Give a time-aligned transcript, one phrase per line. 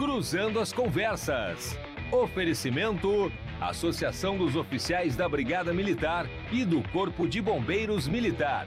[0.00, 1.76] Cruzando as Conversas.
[2.10, 8.66] Oferecimento: Associação dos Oficiais da Brigada Militar e do Corpo de Bombeiros Militar.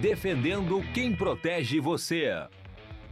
[0.00, 2.34] Defendendo quem protege você.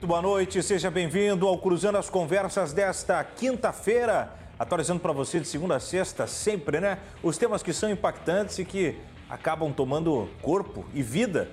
[0.03, 4.35] Boa noite, seja bem-vindo ao Cruzando as Conversas desta quinta-feira.
[4.59, 6.99] Atualizando para você de segunda a sexta, sempre, né?
[7.23, 8.99] Os temas que são impactantes e que
[9.29, 11.49] acabam tomando corpo e vida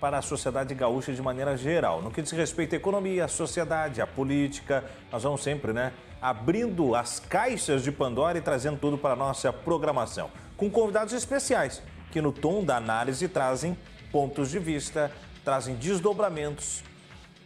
[0.00, 2.00] para a sociedade gaúcha de maneira geral.
[2.00, 6.94] No que diz respeito à economia, à sociedade, à política, nós vamos sempre, né, abrindo
[6.94, 10.30] as caixas de Pandora e trazendo tudo para a nossa programação.
[10.56, 13.76] Com convidados especiais, que no tom da análise trazem
[14.10, 15.12] pontos de vista,
[15.44, 16.82] trazem desdobramentos,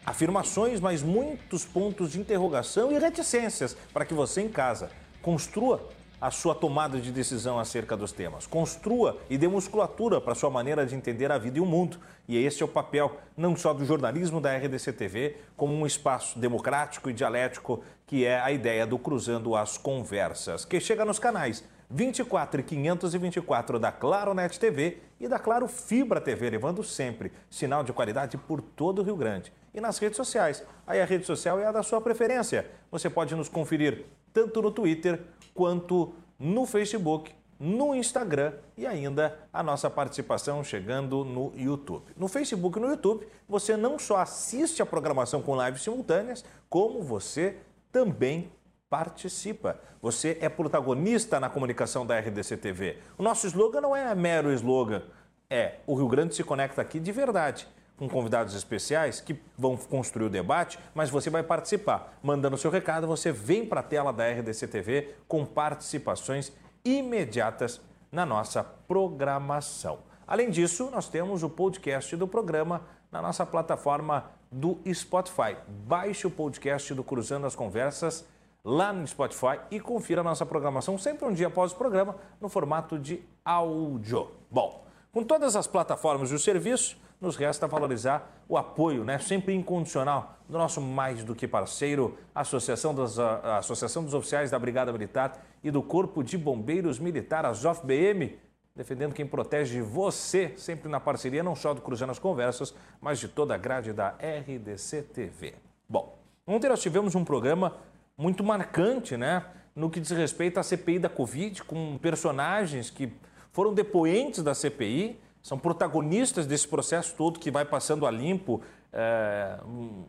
[0.06, 4.90] afirmações, mas muitos pontos de interrogação e reticências para que você em casa
[5.20, 5.88] construa
[6.24, 8.46] a sua tomada de decisão acerca dos temas.
[8.46, 11.98] Construa e dê musculatura para a sua maneira de entender a vida e o mundo.
[12.26, 16.38] E este é o papel não só do jornalismo da RDC TV, como um espaço
[16.38, 21.62] democrático e dialético, que é a ideia do Cruzando as Conversas, que chega nos canais
[21.90, 27.84] 24 e 524 da Claro Net TV e da Claro Fibra TV, levando sempre sinal
[27.84, 29.52] de qualidade por todo o Rio Grande.
[29.74, 30.64] E nas redes sociais.
[30.86, 32.70] Aí a rede social é a da sua preferência.
[32.90, 35.20] Você pode nos conferir tanto no Twitter
[35.54, 42.12] quanto no Facebook, no Instagram e ainda a nossa participação chegando no YouTube.
[42.16, 47.00] No Facebook e no YouTube, você não só assiste a programação com lives simultâneas, como
[47.00, 47.56] você
[47.92, 48.52] também
[48.90, 49.80] participa.
[50.02, 52.98] Você é protagonista na comunicação da RDC TV.
[53.16, 55.02] O nosso slogan não é mero slogan,
[55.48, 60.26] é o Rio Grande se conecta aqui de verdade com convidados especiais que vão construir
[60.26, 62.18] o debate, mas você vai participar.
[62.22, 66.52] Mandando seu recado, você vem para a tela da RDC TV com participações
[66.84, 69.98] imediatas na nossa programação.
[70.26, 75.56] Além disso, nós temos o podcast do programa na nossa plataforma do Spotify.
[75.86, 78.24] Baixe o podcast do Cruzando as Conversas
[78.64, 82.48] lá no Spotify e confira a nossa programação sempre um dia após o programa no
[82.48, 84.30] formato de áudio.
[84.50, 89.54] Bom, com todas as plataformas e os serviços, nos resta valorizar o apoio, né, sempre
[89.54, 94.92] incondicional, do nosso mais do que parceiro, Associação dos, a Associação dos Oficiais da Brigada
[94.92, 98.38] Militar e do Corpo de Bombeiros Militar, a ZOFBM,
[98.76, 103.28] defendendo quem protege você, sempre na parceria não só do Cruzando as Conversas, mas de
[103.28, 105.54] toda a grade da RDC TV.
[105.88, 107.76] Bom, ontem nós tivemos um programa
[108.16, 113.12] muito marcante, né, no que diz respeito à CPI da Covid, com personagens que
[113.50, 119.58] foram depoentes da CPI, são protagonistas desse processo todo que vai passando a limpo é,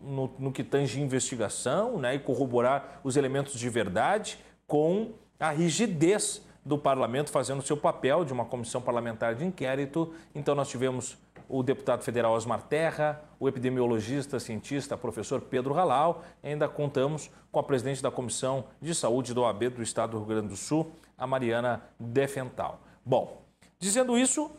[0.02, 6.42] no, no, que tange investigação né, e corroborar os elementos de verdade com a rigidez
[6.64, 10.14] do parlamento fazendo seu papel de uma comissão parlamentar de inquérito.
[10.34, 11.18] Então, nós tivemos
[11.50, 17.64] o deputado federal Osmar Terra, o epidemiologista, cientista, professor Pedro Halal, ainda contamos com a
[17.64, 21.28] presidente da Comissão de Saúde do OAB do Estado do Rio Grande do Sul, a
[21.28, 22.80] Mariana Defental.
[23.06, 23.42] Bom,
[23.78, 24.50] dizendo isso,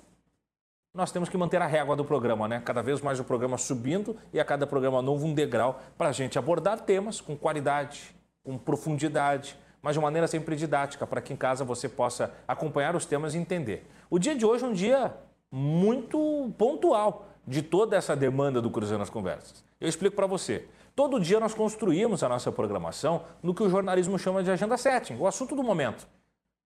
[0.97, 2.63] nós temos que manter a régua do programa, né?
[2.65, 6.13] Cada vez mais o programa subindo e a cada programa novo um degrau para a
[6.13, 11.37] gente abordar temas com qualidade, com profundidade, mas de maneira sempre didática, para que em
[11.37, 13.87] casa você possa acompanhar os temas e entender.
[14.09, 15.15] O dia de hoje é um dia
[15.53, 19.63] muito pontual de toda essa demanda do Cruzando as Conversas.
[19.79, 20.67] Eu explico para você.
[20.95, 25.17] Todo dia nós construímos a nossa programação no que o jornalismo chama de agenda setting,
[25.17, 26.09] o assunto do momento.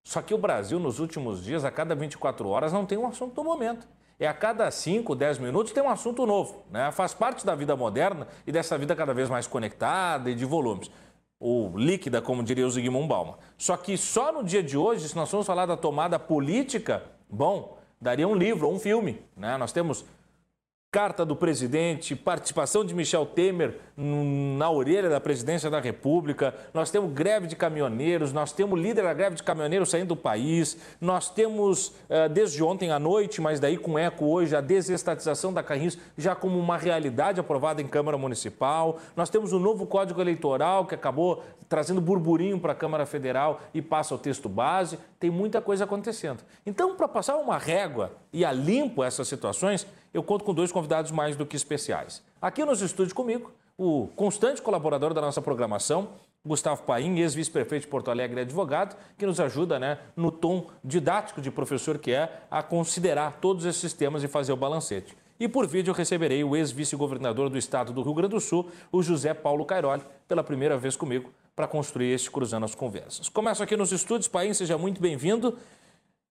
[0.04, 3.34] Só que o Brasil, nos últimos dias, a cada 24 horas, não tem um assunto
[3.34, 3.86] do momento
[4.20, 6.62] é a cada 5, 10 minutos tem um assunto novo.
[6.70, 6.92] Né?
[6.92, 10.90] Faz parte da vida moderna e dessa vida cada vez mais conectada e de volumes.
[11.40, 13.36] Ou líquida, como diria o Zygmunt Bauman.
[13.56, 17.78] Só que só no dia de hoje, se nós formos falar da tomada política, bom,
[17.98, 19.22] daria um livro um filme.
[19.34, 19.56] Né?
[19.56, 20.04] Nós temos
[20.90, 27.12] carta do presidente, participação de Michel Temer na orelha da presidência da República, nós temos
[27.12, 31.92] greve de caminhoneiros, nós temos líder da greve de caminhoneiros saindo do país, nós temos
[32.08, 36.34] eh, desde ontem à noite, mas daí com eco hoje, a desestatização da Carrinhos já
[36.34, 41.44] como uma realidade aprovada em Câmara Municipal, nós temos o novo Código Eleitoral que acabou
[41.68, 46.42] trazendo burburinho para a Câmara Federal e passa o texto base, tem muita coisa acontecendo.
[46.66, 51.10] Então, para passar uma régua e a limpo essas situações, eu conto com dois convidados
[51.10, 52.22] mais do que especiais.
[52.40, 56.08] Aqui nos estúdios comigo, o constante colaborador da nossa programação,
[56.44, 61.50] Gustavo Paim, ex-vice-prefeito de Porto Alegre advogado, que nos ajuda né, no tom didático de
[61.50, 65.16] professor que é a considerar todos esses temas e fazer o balancete.
[65.38, 69.02] E por vídeo eu receberei o ex-vice-governador do estado do Rio Grande do Sul, o
[69.02, 73.28] José Paulo Cairoli, pela primeira vez comigo para construir este Cruzando as Conversas.
[73.28, 75.58] Começo aqui nos estúdios, Paim, seja muito bem-vindo.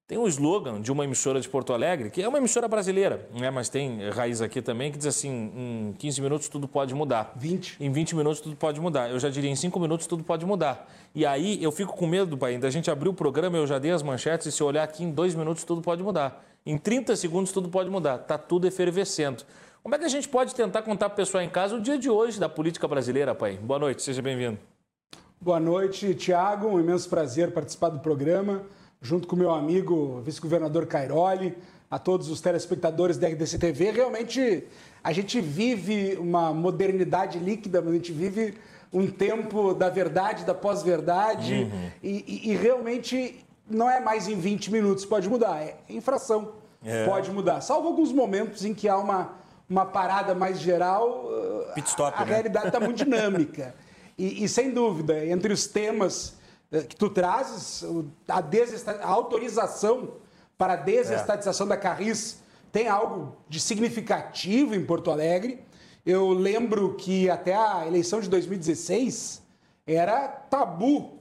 [0.09, 3.51] Tem um slogan de uma emissora de Porto Alegre, que é uma emissora brasileira, né?
[3.51, 7.31] mas tem raiz aqui também, que diz assim: em 15 minutos tudo pode mudar.
[7.35, 7.77] 20.
[7.79, 9.07] Em 20 minutos tudo pode mudar.
[9.11, 10.91] Eu já diria em 5 minutos tudo pode mudar.
[11.13, 13.91] E aí eu fico com medo, pai, da gente abrir o programa, eu já dei
[13.91, 16.43] as manchetes, e se eu olhar aqui em 2 minutos tudo pode mudar.
[16.65, 18.15] Em 30 segundos tudo pode mudar.
[18.15, 19.43] Está tudo efervescendo.
[19.83, 21.99] Como é que a gente pode tentar contar para o pessoal em casa o dia
[21.99, 23.59] de hoje da política brasileira, pai?
[23.61, 24.57] Boa noite, seja bem-vindo.
[25.39, 26.67] Boa noite, Tiago.
[26.67, 28.63] Um imenso prazer participar do programa
[29.01, 31.57] junto com meu amigo vice-governador Cairoli,
[31.89, 33.91] a todos os telespectadores da RDC TV.
[33.91, 34.63] Realmente,
[35.03, 38.55] a gente vive uma modernidade líquida, mas a gente vive
[38.93, 41.91] um tempo da verdade, da pós-verdade, uhum.
[42.03, 46.53] e, e, e, realmente não é mais em 20 minutos pode mudar, é infração
[46.83, 47.05] é.
[47.05, 47.61] pode mudar.
[47.61, 49.35] Salvo alguns momentos em que há uma,
[49.69, 51.29] uma parada mais geral,
[51.75, 52.31] Pit stop, a, a né?
[52.31, 53.75] realidade está muito dinâmica.
[54.19, 56.35] E, e, sem dúvida, entre os temas
[56.87, 57.83] que tu trazes,
[58.27, 58.41] a,
[59.01, 60.13] a autorização
[60.57, 61.69] para a desestatização é.
[61.69, 62.39] da Carris
[62.71, 65.63] tem algo de significativo em Porto Alegre.
[66.05, 69.41] Eu lembro que até a eleição de 2016
[69.87, 71.19] era tabu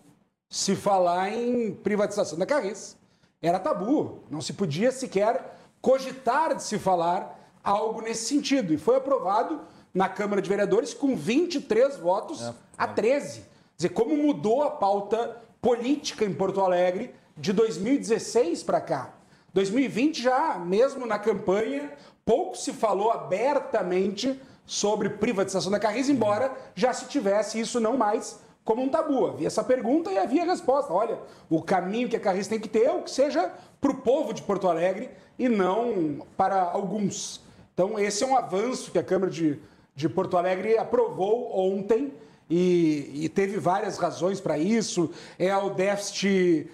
[0.51, 2.97] se falar em privatização da Carris.
[3.41, 8.75] Era tabu, não se podia sequer cogitar de se falar algo nesse sentido.
[8.75, 9.61] E foi aprovado
[9.95, 12.55] na Câmara de Vereadores com 23 votos é.
[12.77, 13.43] a 13
[13.79, 19.15] dizer, como mudou a pauta política em Porto Alegre de 2016 para cá.
[19.55, 21.93] 2020 já, mesmo na campanha,
[22.25, 28.41] pouco se falou abertamente sobre privatização da Carris, embora já se tivesse isso não mais
[28.65, 29.29] como um tabu.
[29.29, 30.93] Havia essa pergunta e havia a resposta.
[30.93, 31.17] Olha,
[31.49, 34.35] o caminho que a Carris tem que ter é o que seja para o povo
[34.35, 35.09] de Porto Alegre
[35.39, 37.41] e não para alguns.
[37.73, 39.61] Então, esse é um avanço que a Câmara de,
[39.95, 42.13] de Porto Alegre aprovou ontem
[42.51, 45.11] e, e, teve várias razões para isso.
[45.39, 46.71] É o déficit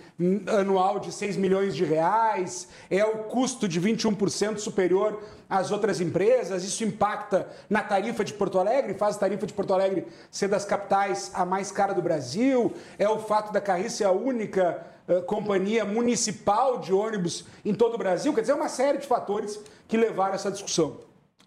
[0.46, 6.62] anual de 6 milhões de reais, é o custo de 21% superior às outras empresas.
[6.62, 10.64] Isso impacta na tarifa de Porto Alegre, faz a tarifa de Porto Alegre ser das
[10.64, 12.72] capitais a mais cara do Brasil.
[12.96, 17.94] É o fato da Carriça ser a única uh, companhia municipal de ônibus em todo
[17.94, 18.32] o Brasil.
[18.32, 20.98] Quer dizer, é uma série de fatores que levaram essa discussão.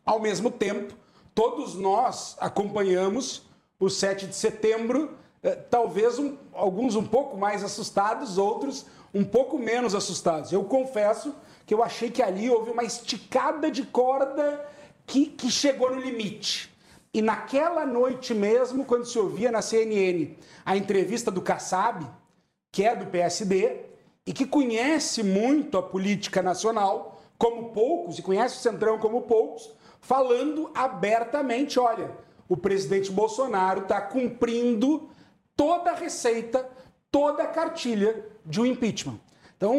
[0.06, 0.94] Ao mesmo tempo,
[1.34, 3.47] todos nós acompanhamos
[3.80, 5.12] o 7 de setembro,
[5.44, 10.52] eh, talvez um, alguns um pouco mais assustados, outros um pouco menos assustados.
[10.52, 11.34] Eu confesso
[11.66, 14.66] que eu achei que ali houve uma esticada de corda
[15.06, 16.74] que, que chegou no limite.
[17.14, 20.36] E naquela noite mesmo, quando se ouvia na CNN
[20.66, 22.06] a entrevista do Kassab,
[22.72, 23.86] que é do PSD
[24.26, 29.72] e que conhece muito a política nacional, como poucos, e conhece o Centrão como poucos,
[30.02, 32.12] falando abertamente: olha,
[32.48, 35.10] o presidente Bolsonaro está cumprindo
[35.56, 36.68] toda a receita,
[37.12, 39.20] toda a cartilha de um impeachment.
[39.58, 39.74] Então,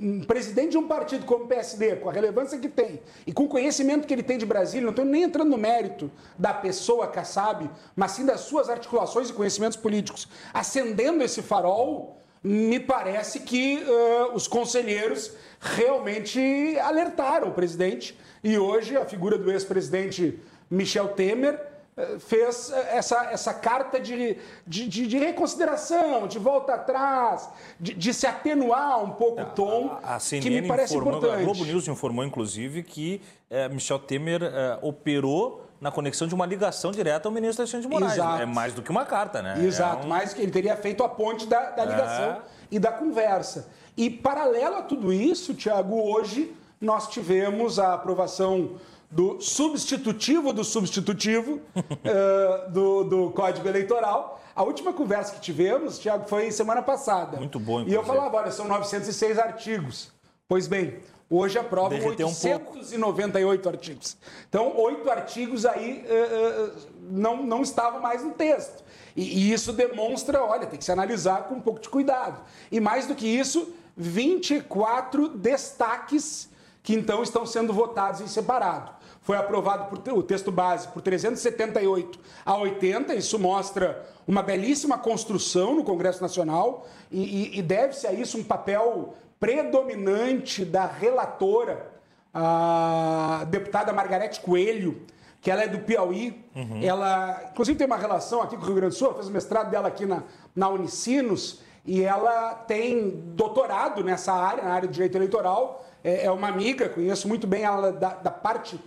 [0.00, 3.44] um, presidente de um partido como o PSD, com a relevância que tem e com
[3.44, 7.06] o conhecimento que ele tem de Brasília, não estou nem entrando no mérito da pessoa
[7.06, 13.84] Kassab, mas sim das suas articulações e conhecimentos políticos, acendendo esse farol, me parece que
[13.84, 20.40] uh, os conselheiros realmente alertaram o presidente e hoje a figura do ex-presidente
[20.70, 21.69] Michel Temer
[22.18, 24.36] fez essa, essa carta de,
[24.66, 27.48] de, de, de reconsideração, de volta atrás,
[27.78, 31.42] de, de se atenuar um pouco o tom, a, a que me parece informou, importante.
[31.42, 36.44] A Globo News informou, inclusive, que eh, Michel Temer eh, operou na conexão de uma
[36.44, 38.12] ligação direta ao ministro Alexandre de Moraes.
[38.12, 38.42] Exato.
[38.42, 39.64] É mais do que uma carta, né?
[39.64, 40.08] Exato, é um...
[40.08, 42.40] mais que ele teria feito a ponte da, da ligação é.
[42.70, 43.68] e da conversa.
[43.96, 48.72] E paralelo a tudo isso, Tiago, hoje nós tivemos a aprovação
[49.10, 54.40] do substitutivo do substitutivo uh, do, do Código Eleitoral.
[54.54, 57.36] A última conversa que tivemos, Tiago, foi semana passada.
[57.36, 57.90] Muito bom, inclusive.
[57.90, 60.12] E eu falava, olha, são 906 artigos.
[60.46, 60.98] Pois bem,
[61.28, 64.16] hoje aprovam Derreteu 898 um artigos.
[64.48, 66.72] Então, oito artigos aí uh, uh,
[67.10, 68.84] não, não estavam mais no texto.
[69.16, 72.40] E, e isso demonstra, olha, tem que se analisar com um pouco de cuidado.
[72.70, 76.48] E mais do que isso, 24 destaques
[76.82, 82.18] que então estão sendo votados em separado foi aprovado por, o texto base por 378
[82.44, 83.14] a 80.
[83.14, 88.44] Isso mostra uma belíssima construção no Congresso Nacional e, e, e deve-se a isso um
[88.44, 91.90] papel predominante da relatora,
[92.32, 95.02] a deputada Margarete Coelho,
[95.40, 96.44] que ela é do Piauí.
[96.54, 96.80] Uhum.
[96.82, 99.70] Ela, inclusive, tem uma relação aqui com o Rio Grande do Sul, fez o mestrado
[99.70, 100.22] dela aqui na,
[100.54, 105.86] na Unicinos e ela tem doutorado nessa área, na área de direito eleitoral.
[106.04, 108.78] É, é uma amiga, conheço muito bem ela da, da parte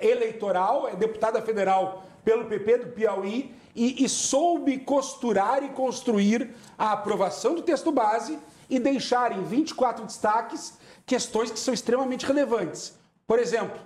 [0.00, 6.92] eleitoral, é deputada federal pelo PP do Piauí e, e soube costurar e construir a
[6.92, 10.74] aprovação do texto base e deixar em 24 destaques
[11.06, 12.94] questões que são extremamente relevantes.
[13.26, 13.78] Por exemplo,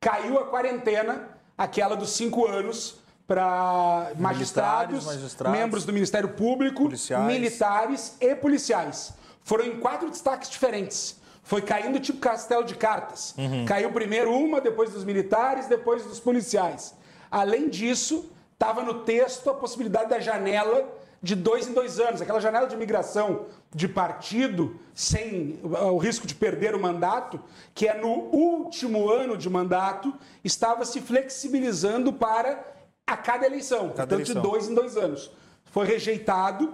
[0.00, 7.24] caiu a quarentena, aquela dos cinco anos, para magistrados, magistrados, membros do Ministério Público, policiais.
[7.24, 9.12] militares e policiais.
[9.44, 11.20] Foram em quatro destaques diferentes.
[11.52, 13.34] Foi caindo tipo castelo de cartas.
[13.36, 13.66] Uhum.
[13.66, 16.94] Caiu primeiro uma, depois dos militares, depois dos policiais.
[17.30, 20.88] Além disso, estava no texto a possibilidade da janela
[21.22, 26.34] de dois em dois anos, aquela janela de migração de partido sem o risco de
[26.34, 27.38] perder o mandato,
[27.74, 32.64] que é no último ano de mandato, estava se flexibilizando para
[33.06, 34.36] a cada eleição, cada portanto, eleição.
[34.36, 35.30] de dois em dois anos.
[35.66, 36.72] Foi rejeitado,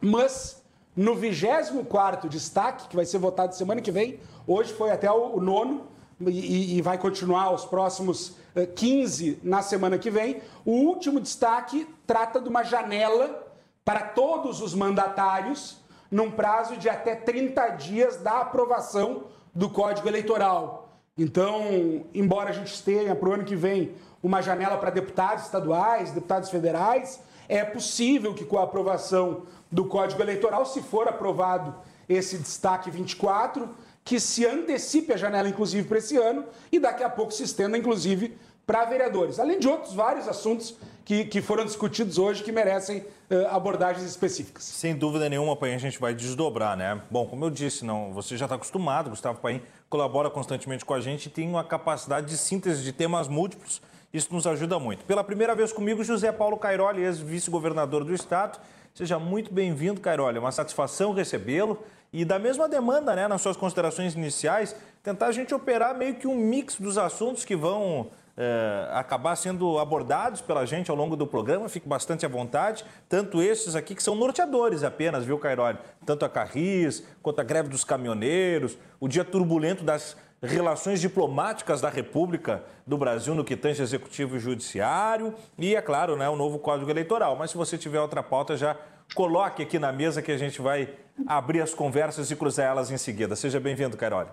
[0.00, 0.55] mas
[0.96, 5.86] no 24 destaque, que vai ser votado semana que vem, hoje foi até o nono,
[6.20, 8.36] e, e vai continuar os próximos
[8.74, 10.40] 15 eh, na semana que vem.
[10.64, 13.46] O último destaque trata de uma janela
[13.84, 15.78] para todos os mandatários,
[16.10, 19.24] num prazo de até 30 dias da aprovação
[19.54, 20.88] do Código Eleitoral.
[21.18, 26.12] Então, embora a gente tenha para o ano que vem uma janela para deputados estaduais,
[26.12, 31.74] deputados federais, é possível que com a aprovação do Código Eleitoral, se for aprovado
[32.08, 33.68] esse destaque 24,
[34.04, 37.76] que se antecipe a janela, inclusive, para esse ano e daqui a pouco se estenda,
[37.76, 39.38] inclusive, para vereadores.
[39.38, 44.64] Além de outros vários assuntos que, que foram discutidos hoje que merecem uh, abordagens específicas.
[44.64, 47.00] Sem dúvida nenhuma, Paim, a gente vai desdobrar, né?
[47.10, 51.00] Bom, como eu disse, não, você já está acostumado, Gustavo Paim colabora constantemente com a
[51.00, 53.80] gente e tem uma capacidade de síntese de temas múltiplos
[54.16, 55.04] isso nos ajuda muito.
[55.04, 58.58] Pela primeira vez comigo, José Paulo Cairoli, ex-vice-governador do Estado.
[58.94, 60.38] Seja muito bem-vindo, Cairoli.
[60.38, 61.78] É uma satisfação recebê-lo.
[62.12, 66.26] E da mesma demanda, né, nas suas considerações iniciais, tentar a gente operar meio que
[66.26, 71.26] um mix dos assuntos que vão é, acabar sendo abordados pela gente ao longo do
[71.26, 71.68] programa.
[71.68, 72.84] Fique bastante à vontade.
[73.08, 75.78] Tanto esses aqui que são norteadores apenas, viu, Cairoli?
[76.04, 81.88] Tanto a Carris, quanto a greve dos caminhoneiros, o dia turbulento das relações diplomáticas da
[81.88, 86.58] República do Brasil no que tange executivo e judiciário e, é claro, né, o novo
[86.58, 87.36] Código Eleitoral.
[87.36, 88.76] Mas se você tiver outra pauta, já
[89.14, 90.94] coloque aqui na mesa que a gente vai
[91.26, 93.34] abrir as conversas e cruzar elas em seguida.
[93.36, 94.26] Seja bem-vindo, Carol.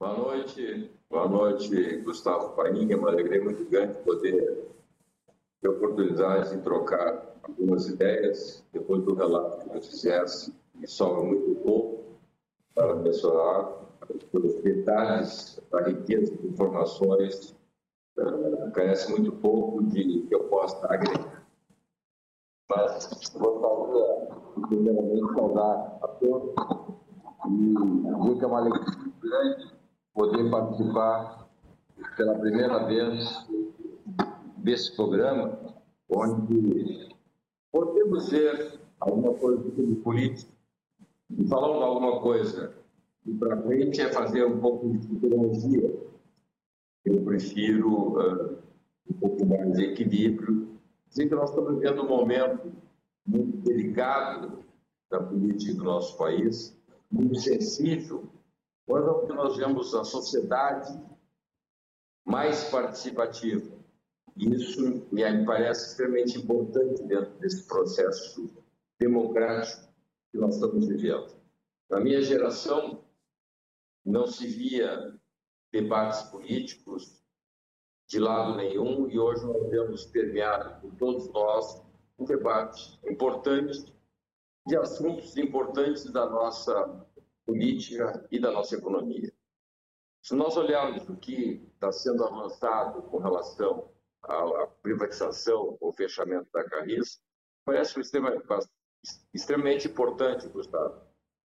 [0.00, 0.90] Boa noite.
[1.08, 2.96] Boa noite, Gustavo Painha.
[2.96, 4.66] Uma alegria muito grande poder
[5.60, 11.54] ter oportunidade de trocar algumas ideias depois do relato que você fizesse, que sobra muito
[11.56, 12.18] pouco
[12.74, 13.82] para mencionar
[14.30, 17.56] pelos detalhes da riqueza de informações,
[18.18, 21.42] uh, carece muito pouco de que eu possa agregar.
[22.68, 24.28] Mas fazer,
[24.68, 26.54] primeiramente, saudar a todos
[27.48, 29.72] e dizer que é uma alegria grande
[30.14, 31.48] poder participar
[32.16, 33.46] pela primeira vez
[34.58, 35.58] desse programa,
[36.08, 37.08] onde
[37.70, 40.52] podemos ver alguma coisa sobre política
[41.30, 42.81] e falando alguma coisa
[43.26, 45.94] e para frente é fazer um pouco de futurologia.
[47.04, 48.58] Eu prefiro uh,
[49.08, 50.78] um pouco mais de equilíbrio.
[51.08, 52.72] Sei que nós estamos vivendo um momento
[53.26, 54.64] muito delicado
[55.10, 56.76] da política do nosso país,
[57.10, 58.24] muito sensível,
[58.86, 60.98] quando que nós vemos a sociedade
[62.24, 63.70] mais participativa.
[64.36, 68.50] Isso me parece extremamente importante dentro desse processo
[68.98, 69.88] democrático
[70.30, 71.28] que nós estamos vivendo.
[71.90, 73.02] Na minha geração,
[74.04, 75.18] não se via
[75.72, 77.22] debates políticos
[78.08, 81.82] de lado nenhum e hoje nós vemos permeado por todos nós
[82.18, 83.92] um debate importante
[84.66, 87.06] de assuntos importantes da nossa
[87.46, 89.32] política e da nossa economia.
[90.22, 93.90] Se nós olharmos o que está sendo avançado com relação
[94.22, 97.20] à privatização ou fechamento da Carris,
[97.64, 98.30] parece um extrema,
[99.34, 101.00] extremamente importante, Gustavo,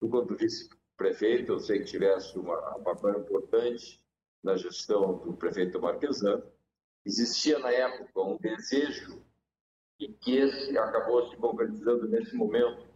[0.00, 4.00] do ponto de vista prefeito, eu sei que tivesse uma, um papel importante
[4.40, 6.44] na gestão do prefeito Marquesano.
[7.04, 9.20] Existia na época um desejo
[9.98, 12.86] e que esse acabou se concretizando nesse momento.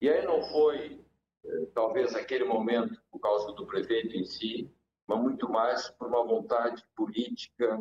[0.00, 1.00] E aí não foi,
[1.44, 4.68] eh, talvez, aquele momento por causa do prefeito em si,
[5.06, 7.80] mas muito mais por uma vontade política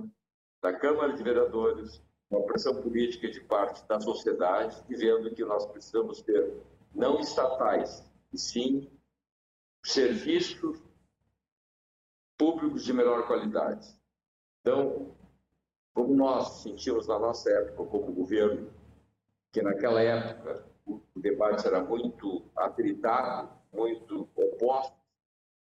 [0.61, 6.21] da Câmara de Vereadores, uma pressão política de parte da sociedade, dizendo que nós precisamos
[6.21, 6.53] ter
[6.93, 8.94] não estatais, e sim
[9.85, 10.81] serviços
[12.37, 13.87] públicos de melhor qualidade.
[14.61, 15.15] Então,
[15.93, 18.69] como nós sentimos na nossa época, como governo,
[19.53, 24.97] que naquela época o debate era muito atritado, muito oposto,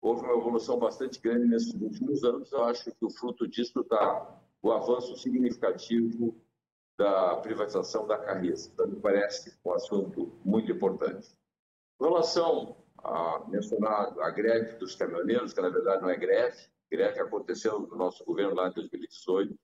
[0.01, 2.51] houve uma evolução bastante grande nesses últimos anos.
[2.51, 6.35] Eu acho que o fruto disso está o avanço significativo
[6.97, 8.67] da privatização da Carris.
[8.67, 11.29] Então, me parece um assunto muito importante.
[12.01, 16.57] Em relação a mencionar a greve dos caminhoneiros, que na verdade não é greve,
[16.91, 19.57] greve aconteceu no nosso governo lá em 2018.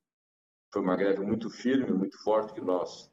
[0.72, 3.12] Foi uma greve muito firme, muito forte, que nós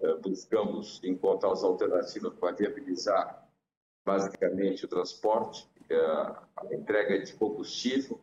[0.00, 3.48] eh, buscamos encontrar as alternativas para viabilizar
[4.04, 8.20] basicamente o transporte, eh, a entrega de combustível,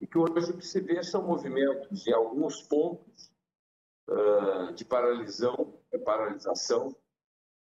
[0.00, 3.32] e que hoje o que se vê são movimentos em alguns pontos
[4.08, 6.94] uh, de paralisão, paralisação,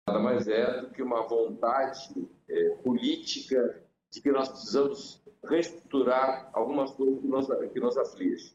[0.06, 6.90] nada mais é do que uma vontade é, política de que nós precisamos reestruturar algumas
[6.92, 8.54] coisas que nos, que nos afligem.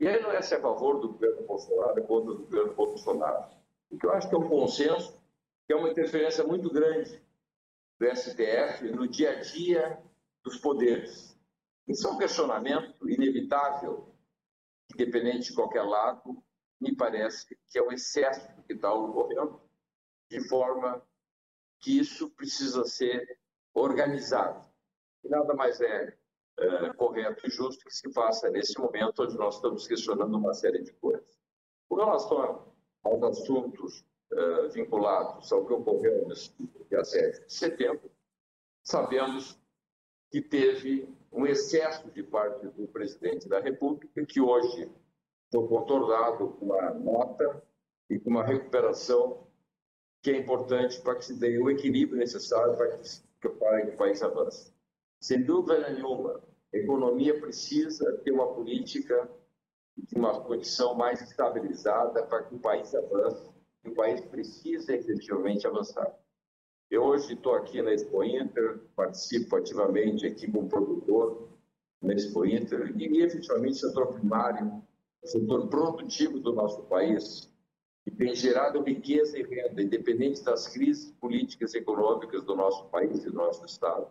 [0.00, 3.50] E aí não é se a favor do governo Bolsonaro, é contra o governo Bolsonaro.
[3.90, 5.18] O que eu acho que é um consenso,
[5.66, 7.20] que é uma interferência muito grande
[7.98, 9.98] do STF no dia a dia
[10.42, 11.36] dos poderes.
[11.86, 14.08] Isso é um questionamento inevitável,
[14.94, 16.42] independente de qualquer lado,
[16.80, 19.60] me parece que é o excesso que está ocorrendo,
[20.30, 21.02] de forma
[21.80, 23.38] que isso precisa ser
[23.74, 24.64] organizado.
[25.24, 26.16] E nada mais é,
[26.58, 30.82] é correto e justo que se faça nesse momento onde nós estamos questionando uma série
[30.82, 31.38] de coisas.
[31.88, 36.52] Com relação aos assuntos uh, vinculados ao que ocorreu nesse
[36.88, 38.10] dia 7 de setembro,
[38.82, 39.58] sabemos
[40.30, 44.90] que teve um excesso de parte do presidente da República, que hoje
[45.50, 47.62] foi contornado com uma nota
[48.10, 49.47] e com uma recuperação
[50.22, 53.96] que é importante para que se dê o equilíbrio necessário para que, para que o
[53.96, 54.72] país avance.
[55.20, 56.40] Sem dúvida nenhuma,
[56.72, 59.28] a economia precisa ter uma política
[59.96, 63.48] de uma condição mais estabilizada para que o país avance.
[63.84, 66.14] O país precisa efetivamente avançar.
[66.90, 71.48] Eu hoje estou aqui na Expo Inter, participo ativamente aqui como produtor
[72.00, 74.82] na Expo Inter e efetivamente o setor primário,
[75.22, 77.50] o setor produtivo do nosso país,
[78.08, 83.22] que tem gerado riqueza e renda, independente das crises políticas e econômicas do nosso país
[83.22, 84.06] e do nosso Estado.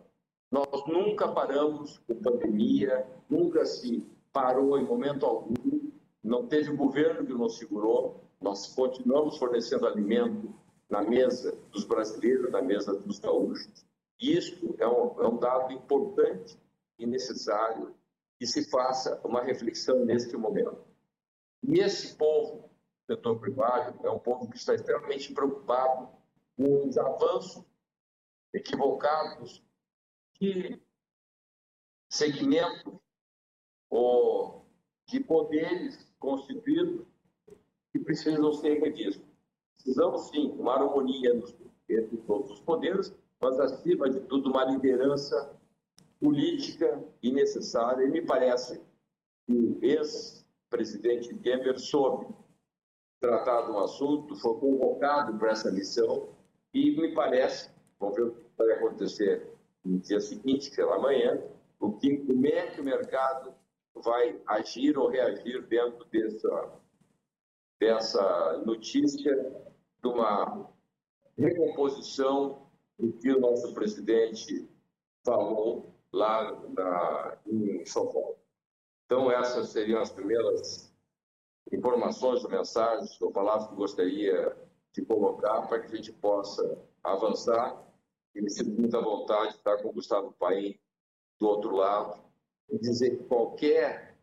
[0.52, 5.90] Nós nunca paramos com pandemia, nunca se parou em momento algum,
[6.22, 10.54] não teve governo que nos segurou, nós continuamos fornecendo alimento
[10.88, 13.84] na mesa dos brasileiros, na mesa dos gaúchos.
[14.20, 16.56] Isso é um, é um dado importante
[16.98, 17.92] e necessário
[18.38, 20.78] que se faça uma reflexão neste momento.
[21.64, 22.67] E esse povo,
[23.08, 26.10] setor primário, é um povo que está extremamente preocupado
[26.56, 27.64] com os avanços
[28.52, 29.64] equivocados
[30.38, 30.78] de
[32.10, 33.00] segmento
[33.88, 34.66] ou
[35.06, 37.06] de poderes constituídos
[37.90, 39.26] que precisam ser revistos.
[39.76, 41.32] Precisamos, sim, uma harmonia
[41.88, 45.56] entre todos os poderes, mas, acima de tudo, uma liderança
[46.20, 48.04] política e necessária.
[48.04, 48.82] E me parece
[49.46, 52.26] que o ex-presidente Temer soube
[53.20, 56.28] tratar do assunto, foi convocado para essa missão
[56.72, 59.52] e me parece, vamos ver o que vai acontecer
[59.84, 61.42] no dia seguinte, que é amanhã,
[61.80, 63.54] o que, como é que o mercado
[63.94, 66.72] vai agir ou reagir dentro dessa,
[67.80, 69.34] dessa notícia
[70.02, 70.70] de uma
[71.36, 74.68] recomposição do que o nosso presidente
[75.24, 78.36] falou lá na, em São Paulo.
[79.06, 80.87] Então, essas seriam as primeiras
[81.72, 84.56] informações ou mensagens ou palavras que gostaria
[84.92, 87.84] de colocar para que a gente possa avançar.
[88.34, 90.78] E me sinto muita vontade de estar com o Gustavo Paim
[91.38, 92.20] do outro lado
[92.70, 94.16] e dizer que qualquer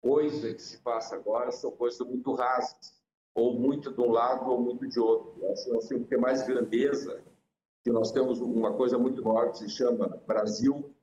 [0.00, 3.02] coisa que se faça agora são coisas muito rasas
[3.34, 5.34] ou muito de um lado ou muito de outro.
[5.40, 7.24] Nós temos que ter mais grandeza,
[7.82, 10.94] que nós temos uma coisa muito maior que se chama Brasil,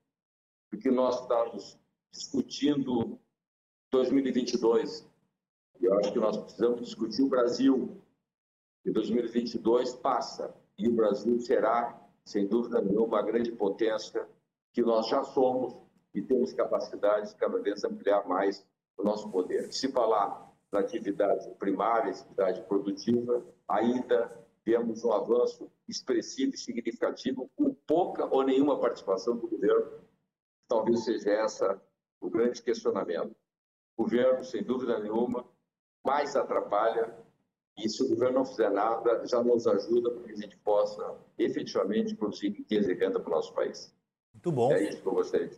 [0.70, 1.78] porque nós estamos
[2.12, 3.20] discutindo
[3.92, 5.11] 2022.
[5.82, 7.98] E eu acho que nós precisamos discutir o Brasil.
[8.86, 14.28] E 2022 passa e o Brasil será, sem dúvida nenhuma, uma grande potência
[14.72, 15.76] que nós já somos
[16.14, 18.66] e temos capacidade de cada vez ampliar mais
[18.96, 19.74] o nosso poder.
[19.74, 24.32] Se falar na atividade primária, atividade produtiva, ainda
[24.64, 30.00] temos um avanço expressivo e significativo com pouca ou nenhuma participação do governo.
[30.68, 31.82] Talvez seja essa
[32.20, 33.36] o grande questionamento.
[33.98, 35.46] O governo, sem dúvida nenhuma,
[36.04, 37.16] mais atrapalha
[37.78, 41.16] e se o governo não fizer nada, já nos ajuda para que a gente possa
[41.38, 43.94] efetivamente produzir riqueza e renda para o nosso país.
[44.34, 44.72] Muito bom.
[44.72, 45.58] É isso que eu gostaria de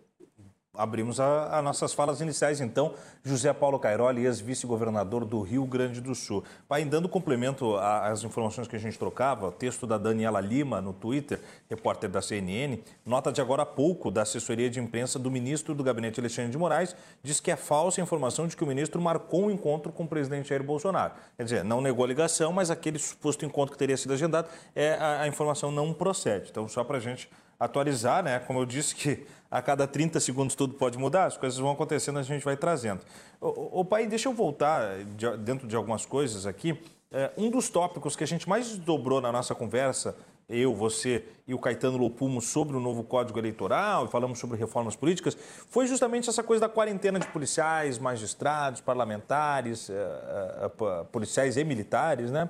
[0.75, 6.43] Abrimos as nossas falas iniciais, então, José Paulo Cairoli, ex-vice-governador do Rio Grande do Sul.
[6.67, 11.39] Vai dando complemento às informações que a gente trocava, texto da Daniela Lima no Twitter,
[11.69, 15.83] repórter da CNN, nota de agora há pouco da assessoria de imprensa do ministro do
[15.83, 19.43] Gabinete Alexandre de Moraes, diz que é falsa a informação de que o ministro marcou
[19.43, 21.13] um encontro com o presidente Jair Bolsonaro.
[21.37, 24.93] Quer dizer, não negou a ligação, mas aquele suposto encontro que teria sido agendado, é,
[24.95, 26.49] a, a informação não procede.
[26.49, 27.29] Então, só para a gente
[27.63, 28.39] atualizar, né?
[28.39, 32.17] Como eu disse que a cada 30 segundos tudo pode mudar, as coisas vão acontecendo,
[32.17, 33.01] a gente vai trazendo.
[33.39, 36.75] O, pai, deixa eu voltar de, dentro de algumas coisas aqui.
[37.11, 40.15] É, um dos tópicos que a gente mais dobrou na nossa conversa,
[40.49, 44.95] eu, você e o Caetano Lopumo, sobre o novo Código Eleitoral, e falamos sobre reformas
[44.95, 45.37] políticas,
[45.69, 52.31] foi justamente essa coisa da quarentena de policiais, magistrados, parlamentares, é, é, policiais e militares,
[52.31, 52.49] né?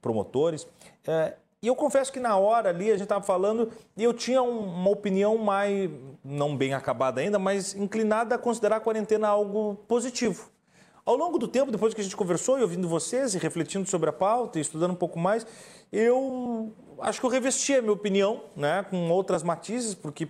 [0.00, 0.68] promotores.
[1.64, 4.90] E eu confesso que na hora ali a gente estava falando e eu tinha uma
[4.90, 5.90] opinião mais,
[6.22, 10.50] não bem acabada ainda, mas inclinada a considerar a quarentena algo positivo.
[11.06, 14.10] Ao longo do tempo, depois que a gente conversou e ouvindo vocês e refletindo sobre
[14.10, 15.46] a pauta e estudando um pouco mais,
[15.90, 20.28] eu acho que eu revesti a minha opinião, né, com outras matizes, porque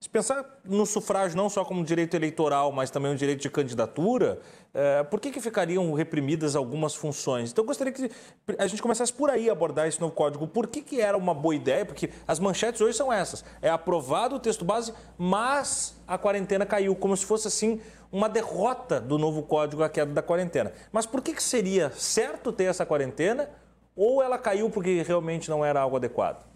[0.00, 4.40] se pensar no sufrágio não só como direito eleitoral, mas também um direito de candidatura,
[4.72, 7.50] é, por que, que ficariam reprimidas algumas funções?
[7.50, 8.08] Então, eu gostaria que
[8.56, 10.46] a gente começasse por aí a abordar esse novo código.
[10.46, 11.84] Por que, que era uma boa ideia?
[11.84, 13.44] Porque as manchetes hoje são essas.
[13.60, 17.80] É aprovado o texto base, mas a quarentena caiu, como se fosse assim
[18.12, 20.72] uma derrota do novo código a queda da quarentena.
[20.92, 23.50] Mas por que, que seria certo ter essa quarentena
[23.96, 26.46] ou ela caiu porque realmente não era algo adequado?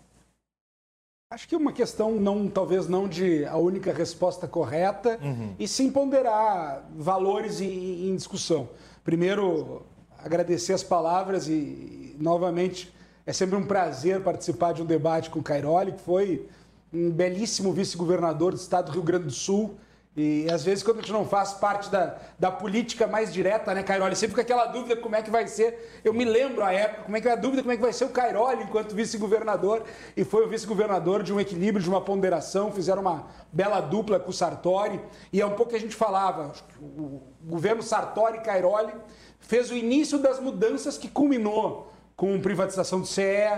[1.32, 5.54] Acho que uma questão não, talvez não de a única resposta correta, uhum.
[5.58, 8.68] e sim ponderar valores em, em, discussão.
[9.02, 9.80] Primeiro,
[10.18, 12.92] agradecer as palavras e, novamente,
[13.24, 16.46] é sempre um prazer participar de um debate com o Cairoli, que foi
[16.92, 19.76] um belíssimo vice-governador do estado do Rio Grande do Sul,
[20.14, 23.82] e às vezes, quando a gente não faz parte da, da política mais direta, né,
[23.82, 24.14] Cairoli?
[24.14, 26.00] Sempre fica aquela dúvida como é que vai ser.
[26.04, 27.94] Eu me lembro a época, como é que é a dúvida, como é que vai
[27.94, 29.84] ser o Cairoli enquanto vice-governador.
[30.14, 32.70] E foi o vice-governador de um equilíbrio, de uma ponderação.
[32.70, 35.00] Fizeram uma bela dupla com o Sartori.
[35.32, 36.52] E é um pouco que a gente falava.
[36.78, 38.92] O governo Sartori Cairoli
[39.40, 43.48] fez o início das mudanças que culminou com privatização do CE,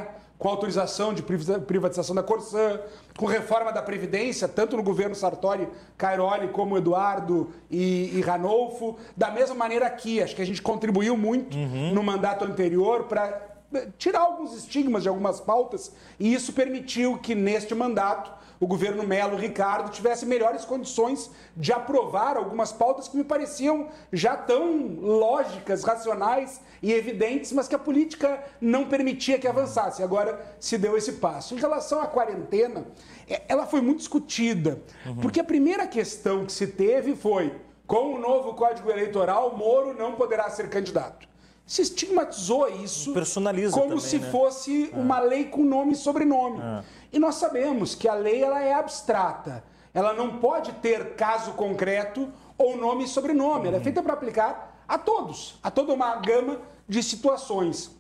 [0.45, 2.79] com autorização de privatização da Corsã,
[3.17, 8.99] com reforma da Previdência, tanto no governo Sartori, Cairoli, como Eduardo e, e Ranolfo.
[9.17, 11.95] Da mesma maneira aqui, acho que a gente contribuiu muito uhum.
[11.95, 13.41] no mandato anterior para
[13.97, 18.31] tirar alguns estigmas de algumas pautas e isso permitiu que neste mandato
[18.65, 24.39] o governo Melo Ricardo tivesse melhores condições de aprovar algumas pautas que me pareciam já
[24.39, 30.03] tão lógicas, racionais e evidentes, mas que a política não permitia que avançasse.
[30.03, 31.55] Agora se deu esse passo.
[31.55, 32.87] Em relação à quarentena,
[33.29, 35.17] é, ela foi muito discutida, uhum.
[35.17, 37.53] porque a primeira questão que se teve foi:
[37.87, 41.29] com o novo Código Eleitoral, Moro não poderá ser candidato
[41.67, 43.13] se estigmatizou isso
[43.73, 44.31] como também, se né?
[44.31, 44.97] fosse é.
[44.97, 46.61] uma lei com nome e sobrenome.
[46.61, 46.85] É.
[47.15, 49.63] E nós sabemos que a lei ela é abstrata.
[49.95, 53.61] Ela não pode ter caso concreto ou nome e sobrenome.
[53.61, 53.67] Uhum.
[53.69, 57.93] Ela é feita para aplicar a todos, a toda uma gama de situações.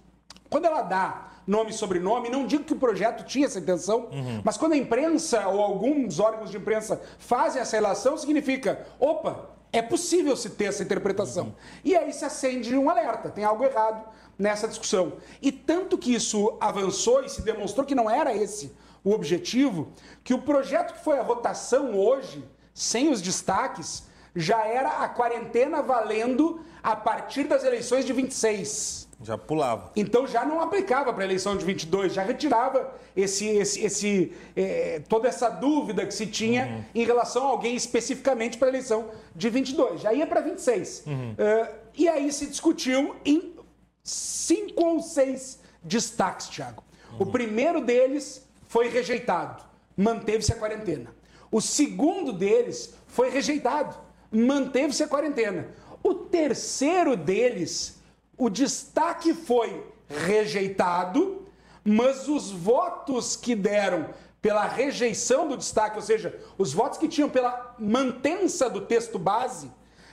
[0.51, 4.43] Quando ela dá nome e sobrenome, não digo que o projeto tinha essa intenção, uhum.
[4.43, 9.81] mas quando a imprensa ou alguns órgãos de imprensa fazem essa relação, significa, opa, é
[9.81, 11.47] possível se ter essa interpretação.
[11.47, 11.55] Uhum.
[11.85, 15.13] E aí se acende um alerta, tem algo errado nessa discussão.
[15.41, 19.93] E tanto que isso avançou e se demonstrou que não era esse o objetivo,
[20.25, 25.83] que o projeto que foi a votação hoje, sem os destaques, já era a quarentena
[25.83, 29.05] valendo a partir das eleições de 26.
[29.23, 29.93] Já pulava.
[29.95, 35.01] Então já não aplicava para a eleição de 22, já retirava esse, esse, esse, é,
[35.09, 36.85] toda essa dúvida que se tinha uhum.
[36.95, 40.01] em relação a alguém especificamente para a eleição de 22.
[40.01, 41.05] Já ia para 26.
[41.07, 41.33] Uhum.
[41.33, 43.55] Uh, e aí se discutiu em
[44.03, 46.83] cinco ou seis destaques, Thiago.
[47.13, 47.19] Uhum.
[47.21, 48.44] O primeiro deles
[48.75, 49.63] foi rejeitado,
[49.97, 51.15] manteve-se a quarentena.
[51.49, 53.97] O segundo deles foi rejeitado,
[54.33, 55.69] manteve-se a quarentena.
[56.03, 58.03] O terceiro deles
[58.37, 61.47] o destaque foi rejeitado,
[61.85, 64.09] mas os votos que deram
[64.43, 69.71] pela rejeição do destaque, ou seja, os votos que tinham pela mantença do texto base,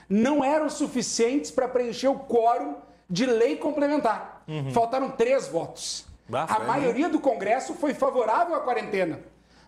[0.08, 2.76] não eram suficientes para preencher o quórum
[3.10, 4.44] de lei complementar.
[4.46, 4.70] Uhum.
[4.70, 6.11] Faltaram três votos.
[6.30, 9.20] A maioria do Congresso foi favorável à quarentena,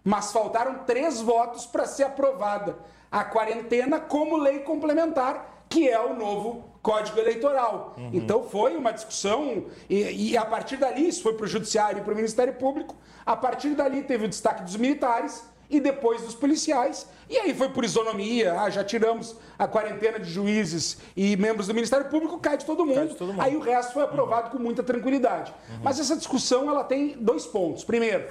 [0.03, 2.79] mas faltaram três votos para ser aprovada
[3.11, 7.95] a quarentena como lei complementar, que é o novo Código Eleitoral.
[7.97, 8.11] Uhum.
[8.13, 12.03] Então foi uma discussão, e, e, a partir dali, isso foi para o Judiciário e
[12.03, 16.35] para o Ministério Público, a partir dali teve o destaque dos militares e depois dos
[16.35, 21.67] policiais, e aí foi por isonomia, ah, já tiramos a quarentena de juízes e membros
[21.67, 23.09] do Ministério Público, cai de todo mundo.
[23.09, 23.41] De todo mundo.
[23.41, 24.57] Aí o resto foi aprovado uhum.
[24.57, 25.53] com muita tranquilidade.
[25.71, 25.81] Uhum.
[25.83, 27.83] Mas essa discussão ela tem dois pontos.
[27.83, 28.29] Primeiro,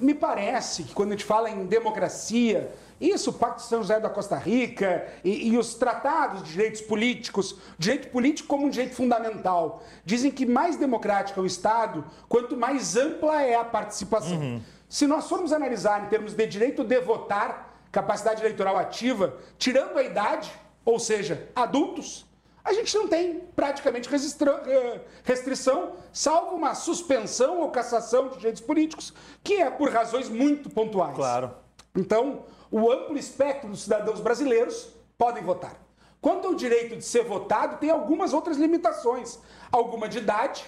[0.00, 4.00] me parece que quando a gente fala em democracia, isso, o Pacto de São José
[4.00, 8.96] da Costa Rica e, e, os tratados de direitos políticos, direito político como um direito
[8.96, 14.36] fundamental, dizem que mais democrático é o Estado, quanto mais ampla é a participação.
[14.36, 14.60] Uhum.
[14.88, 20.02] Se nós formos analisar em termos de direito de votar, capacidade eleitoral ativa, tirando a
[20.02, 20.50] idade,
[20.84, 22.26] ou seja, adultos,
[22.64, 29.12] a gente não tem praticamente eh, restrição, salvo uma suspensão ou cassação de direitos políticos,
[29.42, 31.14] que é por razões muito pontuais.
[31.14, 31.54] Claro.
[31.96, 35.76] Então, o amplo espectro dos cidadãos brasileiros podem votar.
[36.20, 39.38] Quanto ao direito de ser votado, tem algumas outras limitações.
[39.70, 40.64] Alguma de idade,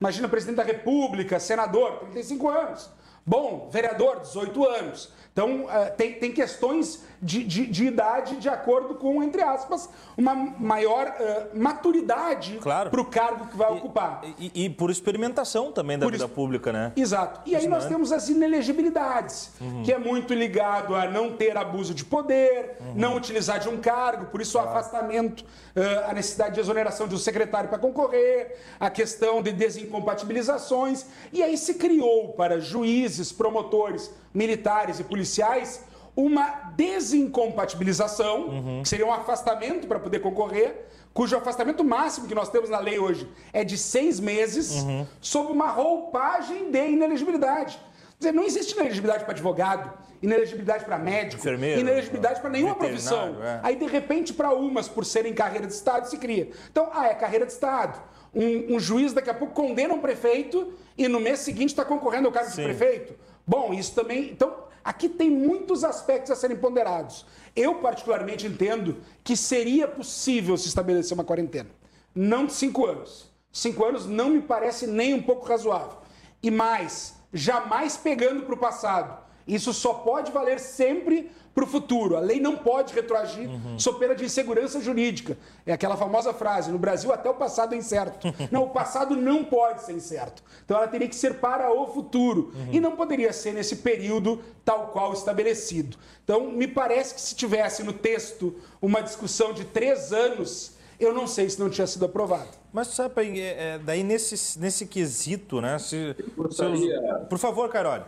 [0.00, 2.90] imagina presidente da República, senador, 35 anos.
[3.26, 5.12] Bom, vereador, 18 anos.
[5.32, 10.34] Então, uh, tem, tem questões de, de, de, idade de acordo com, entre aspas, uma
[10.34, 12.90] maior uh, maturidade claro.
[12.90, 14.20] para o cargo que vai e, ocupar.
[14.38, 16.92] E, e, por experimentação também da por vida pública, né?
[16.94, 17.40] Exato.
[17.46, 19.82] E aí nós temos as inelegibilidades, uhum.
[19.82, 22.92] que é muito ligado a não ter abuso de poder, uhum.
[22.94, 27.14] não utilizar de um cargo, por isso o afastamento, uh, a necessidade de exoneração de
[27.14, 31.06] um secretário para concorrer, a questão de desincompatibilizações.
[31.32, 35.80] E aí se criou para juízes, promotores, militares e policiais
[36.16, 38.82] uma desincompatibilização, uhum.
[38.82, 42.98] que seria um afastamento para poder concorrer, cujo afastamento máximo que nós temos na lei
[42.98, 45.06] hoje é de seis meses, uhum.
[45.20, 47.78] sob uma roupagem de inelegibilidade.
[48.18, 53.42] Quer dizer, não existe inelegibilidade para advogado, inelegibilidade para médico, Enfermeiro, inelegibilidade para nenhuma profissão.
[53.42, 53.60] É.
[53.62, 56.48] Aí, de repente, para umas, por serem carreira de Estado, se cria.
[56.70, 58.00] Então, ah, é carreira de Estado.
[58.32, 62.26] Um, um juiz daqui a pouco condena um prefeito e no mês seguinte está concorrendo
[62.26, 62.62] ao cargo Sim.
[62.62, 63.14] de prefeito.
[63.46, 64.30] Bom, isso também.
[64.30, 67.24] Então, aqui tem muitos aspectos a serem ponderados.
[67.56, 71.70] Eu, particularmente, entendo que seria possível se estabelecer uma quarentena.
[72.14, 73.32] Não de cinco anos.
[73.50, 75.98] Cinco anos não me parece nem um pouco razoável.
[76.42, 79.24] E mais, jamais pegando para o passado.
[79.46, 82.16] Isso só pode valer sempre para o futuro.
[82.16, 83.78] A lei não pode retroagir uhum.
[83.78, 85.38] sob pena de insegurança jurídica.
[85.64, 88.34] É aquela famosa frase: no Brasil até o passado é incerto.
[88.50, 90.42] não, o passado não pode ser incerto.
[90.64, 92.52] Então ela teria que ser para o futuro.
[92.54, 92.68] Uhum.
[92.72, 95.96] E não poderia ser nesse período tal qual estabelecido.
[96.24, 101.26] Então, me parece que se tivesse no texto uma discussão de três anos, eu não
[101.26, 102.48] sei se não tinha sido aprovado.
[102.72, 105.78] Mas sabe, é, é, daí nesse, nesse quesito, né?
[105.78, 106.98] Se, gostaria...
[106.98, 108.02] se, por favor, Carol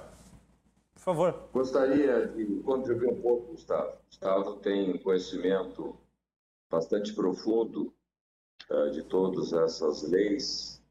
[1.06, 1.48] favor.
[1.52, 3.96] Gostaria de contribuir um pouco, Gustavo.
[4.06, 5.96] Gustavo tem conhecimento
[6.68, 7.94] bastante profundo
[8.68, 10.82] uh, de todas essas leis,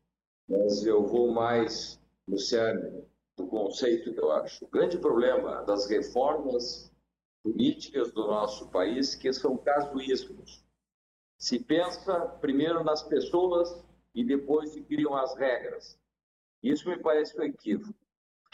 [0.48, 3.04] mas eu vou mais no cerne
[3.36, 4.64] do conceito que eu acho.
[4.64, 6.90] O grande problema das reformas
[7.44, 10.64] políticas do nosso país que são casuísmos.
[11.38, 16.00] Se pensa primeiro nas pessoas e depois se criam as regras.
[16.64, 18.05] Isso me parece um equívoco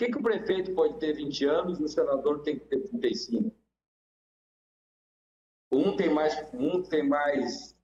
[0.02, 3.56] que, que o prefeito pode ter 20 anos e o senador tem que ter 35?
[5.72, 7.78] Um tem mais, um tem mais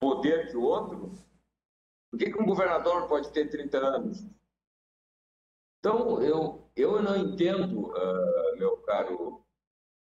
[0.00, 1.12] poder que o outro?
[2.10, 4.26] Por que, que um governador pode ter 30 anos?
[5.78, 9.44] Então, eu, eu não entendo, uh, meu caro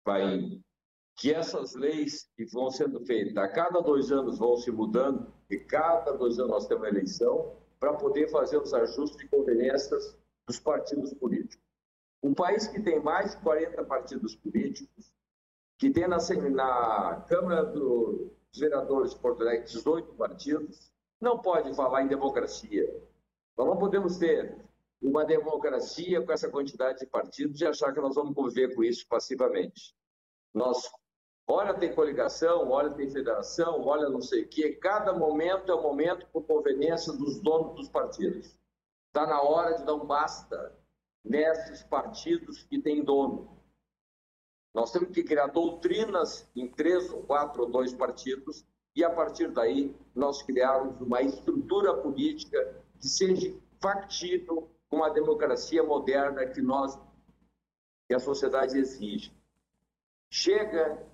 [0.04, 0.60] pai,
[1.16, 5.58] que essas leis que vão sendo feitas a cada dois anos vão se mudando, e
[5.58, 10.60] cada dois anos nós temos uma eleição, para poder fazer os ajustes e conveniências dos
[10.60, 11.64] partidos políticos.
[12.22, 15.14] Um país que tem mais de 40 partidos políticos,
[15.78, 16.18] que tem na,
[16.52, 22.88] na Câmara dos Vereadores de Porto Alegre 18 partidos, não pode falar em democracia.
[23.58, 24.58] Nós não podemos ter
[25.02, 29.08] uma democracia com essa quantidade de partidos e achar que nós vamos conviver com isso
[29.08, 29.96] passivamente.
[30.54, 30.90] Nós,
[31.48, 34.74] olha, tem coligação, olha, tem federação, olha, não sei o quê.
[34.74, 38.58] Cada momento é um momento por conveniência dos donos dos partidos.
[39.16, 40.78] Está na hora de dar um basta
[41.24, 43.58] nesses partidos que têm dono.
[44.74, 49.50] Nós temos que criar doutrinas em três ou quatro ou dois partidos e, a partir
[49.52, 57.00] daí, nós criarmos uma estrutura política que seja factível com a democracia moderna que nós,
[58.10, 59.32] que a sociedade exige.
[60.30, 61.08] Chega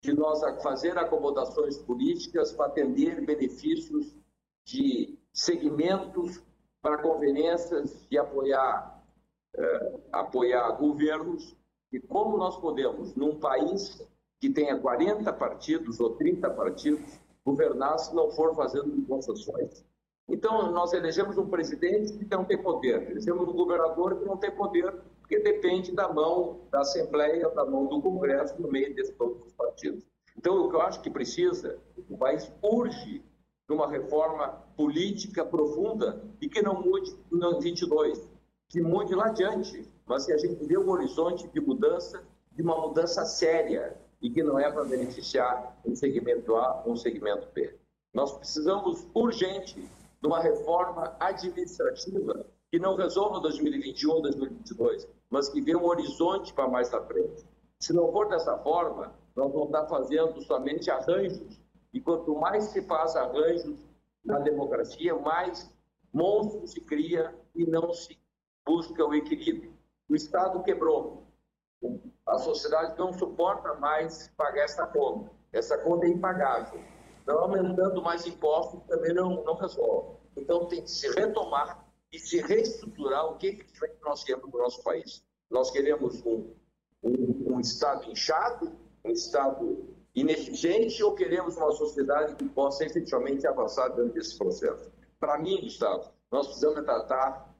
[0.00, 4.16] de nós fazer acomodações políticas para atender benefícios
[4.64, 6.40] de segmentos
[6.82, 9.02] para conveniências de apoiar,
[9.56, 11.56] eh, apoiar governos.
[11.92, 14.06] E como nós podemos, num país
[14.40, 19.84] que tenha 40 partidos ou 30 partidos, governar se não for fazendo concessões?
[20.28, 24.50] Então, nós elegemos um presidente que não tem poder, elegemos um governador que não tem
[24.50, 29.44] poder, porque depende da mão da Assembleia, da mão do Congresso, no meio de todos
[29.44, 30.04] os partidos.
[30.38, 33.22] Então, o que eu acho que precisa, o país urge
[33.70, 38.28] numa reforma política profunda e que não mude no 22,
[38.68, 42.76] que mude lá adiante, mas que a gente vê um horizonte de mudança, de uma
[42.76, 47.72] mudança séria e que não é para beneficiar um segmento A ou um segmento B.
[48.12, 49.80] Nós precisamos urgente
[50.20, 56.52] de uma reforma administrativa que não resolva 2021 ou 2022, mas que vê um horizonte
[56.52, 57.46] para mais à frente.
[57.78, 61.59] Se não for dessa forma, nós vamos estar fazendo somente arranjos.
[61.92, 63.78] E quanto mais se faz arranjos
[64.24, 65.70] na democracia, mais
[66.12, 68.18] monstro se cria e não se
[68.64, 69.72] busca o equilíbrio.
[70.08, 71.26] O Estado quebrou.
[72.26, 75.30] A sociedade não suporta mais pagar essa conta.
[75.52, 76.80] Essa conta é impagável.
[77.22, 80.16] Então, aumentando mais impostos também não, não resolve.
[80.36, 84.82] Então, tem que se retomar e se reestruturar o que efetivamente nós queremos no nosso
[84.82, 85.24] país.
[85.50, 86.54] Nós queremos um,
[87.02, 88.72] um, um Estado inchado,
[89.04, 94.90] um Estado ineficiente, ou queremos uma sociedade que possa efetivamente avançar dentro desse processo?
[95.18, 97.54] Para mim, Gustavo, nós precisamos tratar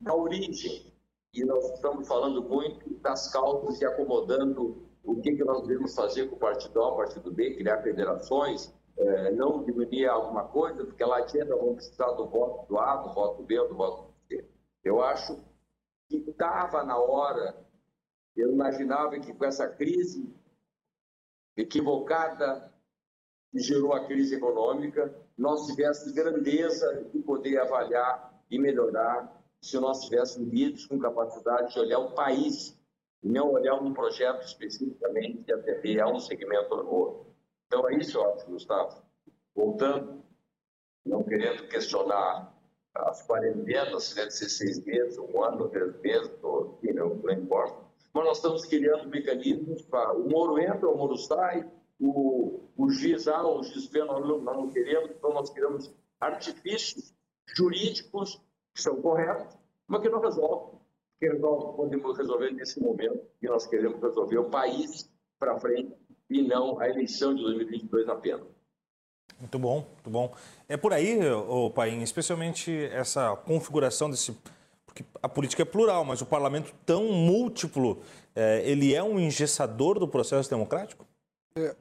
[0.00, 0.92] da origem,
[1.32, 6.28] e nós estamos falando muito das causas e acomodando o que, que nós devemos fazer
[6.28, 11.04] com o partido A, o partido B, criar federações, é, não diminuir alguma coisa, porque
[11.04, 14.44] lá adianta vamos precisar do voto do A, do voto B ou do voto C.
[14.84, 15.38] Eu acho
[16.08, 17.56] que estava na hora,
[18.36, 20.32] eu imaginava que com essa crise
[21.56, 22.72] equivocada
[23.50, 30.00] que gerou a crise econômica, nós tivéssemos grandeza de poder avaliar e melhorar se nós
[30.04, 32.78] tivéssemos líderes com capacidade de olhar o país
[33.22, 37.26] e não olhar um projeto especificamente e atender a um segmento ou outro.
[37.66, 39.02] Então, é isso, acho, Gustavo.
[39.54, 40.22] Voltando,
[41.04, 42.52] não querendo questionar
[42.94, 47.83] as quarentenas, se deve ser seis meses, um ano, três meses, ou, não, não importa.
[48.14, 50.14] Mas nós estamos criando mecanismos para.
[50.14, 51.68] O Moro entra, o Moro sai,
[52.00, 55.92] o, o juiz A, o juiz B, nós não, nós não queremos, então nós criamos
[56.20, 57.12] artifícios
[57.56, 58.40] jurídicos
[58.72, 60.78] que são corretos, mas que não resolvem.
[61.18, 65.94] Que resolve, podemos resolver nesse momento que nós queremos resolver o país para frente
[66.30, 68.46] e não a eleição de 2022 apenas.
[69.38, 70.34] Muito bom, muito bom.
[70.68, 74.36] É por aí, o Paim, especialmente essa configuração desse.
[75.22, 78.00] A política é plural, mas o parlamento tão múltiplo,
[78.34, 81.06] é, ele é um engessador do processo democrático?
[81.56, 81.74] É,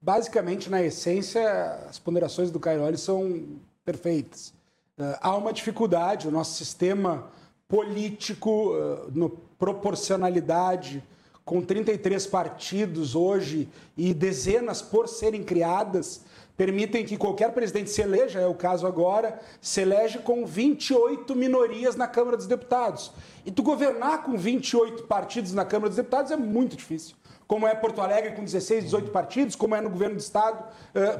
[0.00, 1.42] basicamente, na essência,
[1.88, 3.44] as ponderações do Cairoli são
[3.84, 4.52] perfeitas.
[4.98, 7.30] É, há uma dificuldade, o nosso sistema
[7.68, 11.02] político, é, no proporcionalidade,
[11.44, 16.22] com 33 partidos hoje e dezenas por serem criadas,
[16.60, 21.96] permitem que qualquer presidente se eleja, é o caso agora, se elege com 28 minorias
[21.96, 23.12] na Câmara dos Deputados.
[23.46, 27.16] E tu governar com 28 partidos na Câmara dos Deputados é muito difícil.
[27.46, 30.62] Como é Porto Alegre com 16, 18 partidos, como é no governo do Estado,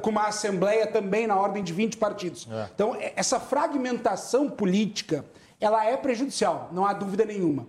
[0.03, 2.47] com uma Assembleia também na ordem de 20 partidos.
[2.47, 2.69] É.
[2.75, 5.25] Então, essa fragmentação política,
[5.59, 7.65] ela é prejudicial, não há dúvida nenhuma.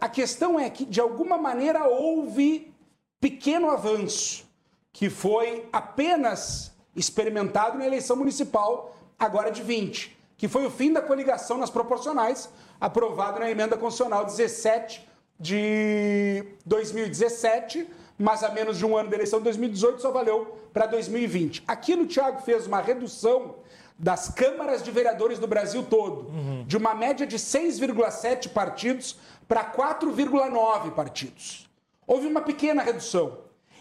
[0.00, 2.72] A questão é que, de alguma maneira, houve
[3.20, 4.46] pequeno avanço,
[4.94, 11.02] que foi apenas experimentado na eleição municipal, agora de 20, que foi o fim da
[11.02, 12.48] coligação nas proporcionais,
[12.80, 15.06] aprovado na emenda constitucional 17
[15.38, 17.86] de 2017,
[18.18, 21.62] mas a menos de um ano da eleição de 2018 só valeu para 2020.
[21.68, 23.56] Aqui no Tiago fez uma redução
[23.98, 26.64] das câmaras de vereadores do Brasil todo, uhum.
[26.66, 31.68] de uma média de 6,7 partidos para 4,9 partidos.
[32.06, 33.38] Houve uma pequena redução.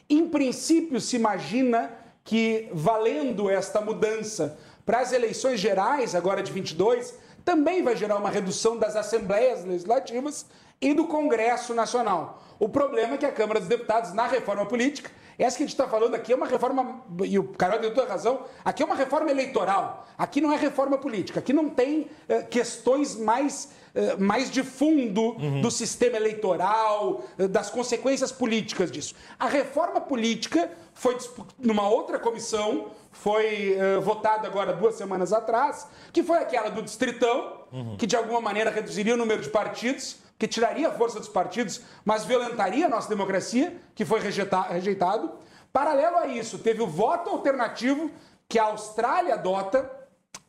[0.10, 1.92] Em princípio, se imagina
[2.26, 7.14] que, valendo esta mudança para as eleições gerais, agora de 22,
[7.46, 10.46] também vai gerar uma redução das assembleias legislativas
[10.82, 12.44] e do Congresso Nacional.
[12.60, 15.74] O problema é que a Câmara dos Deputados, na reforma política, essa que a gente
[15.74, 18.96] está falando aqui é uma reforma, e o Carol tem toda razão, aqui é uma
[18.96, 24.50] reforma eleitoral, aqui não é reforma política, aqui não tem eh, questões mais, eh, mais
[24.50, 25.60] de fundo uhum.
[25.60, 29.14] do sistema eleitoral, eh, das consequências políticas disso.
[29.38, 31.18] A reforma política foi
[31.60, 37.96] numa outra comissão, foi votada agora duas semanas atrás, que foi aquela do Distritão, uhum.
[37.98, 41.82] que de alguma maneira reduziria o número de partidos que tiraria a força dos partidos,
[42.04, 45.32] mas violentaria a nossa democracia, que foi rejeitado.
[45.72, 48.12] Paralelo a isso, teve o voto alternativo
[48.50, 49.90] que a Austrália adota,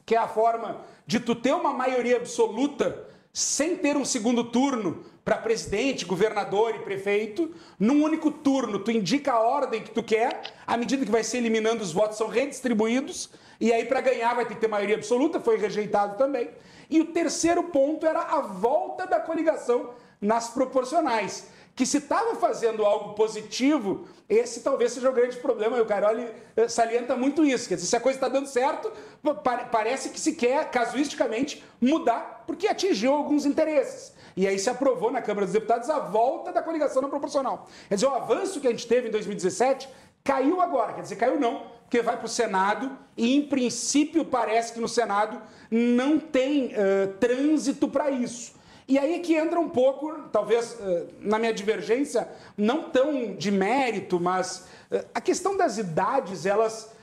[0.05, 3.05] que é a forma de tu ter uma maioria absoluta
[3.37, 9.35] sem ter um segundo turno para presidente, governador e prefeito, num único turno, tu indica
[9.35, 13.29] a ordem que tu quer, à medida que vai se eliminando os votos são redistribuídos,
[13.61, 16.49] e aí para ganhar vai ter que ter maioria absoluta, foi rejeitado também.
[16.89, 21.51] E o terceiro ponto era a volta da coligação nas proporcionais.
[21.77, 25.77] Que se estava fazendo algo positivo, esse talvez seja o grande problema.
[25.77, 27.69] E o Caroli eh, salienta muito isso.
[27.69, 28.91] Quer dizer, se a coisa está dando certo,
[29.71, 34.17] parece que se quer, casuisticamente, mudar, porque atingiu alguns interesses.
[34.37, 37.69] E aí se aprovou na Câmara dos Deputados a volta da coligação não proporcional.
[37.89, 39.89] Quer dizer, o avanço que a gente teve em 2017
[40.25, 40.93] caiu agora.
[40.93, 44.89] Quer dizer, caiu não, porque vai para o Senado e, em princípio, parece que no
[44.89, 48.56] Senado não tem uh, trânsito para isso.
[48.89, 54.21] E aí que entra um pouco, talvez uh, na minha divergência, não tão de mérito,
[54.21, 56.95] mas uh, a questão das idades, elas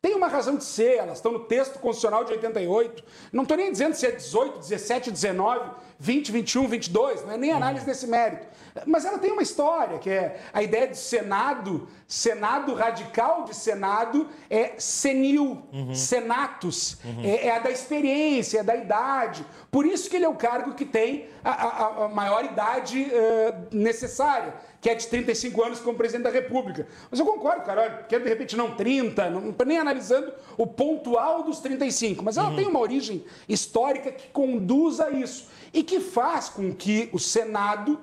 [0.00, 3.04] têm uma razão de ser, elas estão no texto constitucional de 88.
[3.32, 5.70] Não estou nem dizendo se é 18, 17, 19,
[6.02, 8.44] 20, 21, 22, não é nem análise desse mérito.
[8.86, 14.28] Mas ela tem uma história, que é a ideia de Senado, Senado radical de Senado
[14.50, 15.94] é senil, uhum.
[15.94, 17.22] senatus, uhum.
[17.22, 19.46] É, é, a da experiência, é da idade.
[19.70, 23.68] Por isso que ele é o cargo que tem a, a, a maior idade uh,
[23.70, 26.86] necessária, que é de 35 anos como presidente da República.
[27.10, 31.44] Mas eu concordo, cara, que de repente não 30, não estou nem analisando o pontual
[31.44, 32.56] dos 35, mas ela uhum.
[32.56, 37.98] tem uma origem histórica que conduz a isso e que faz com que o Senado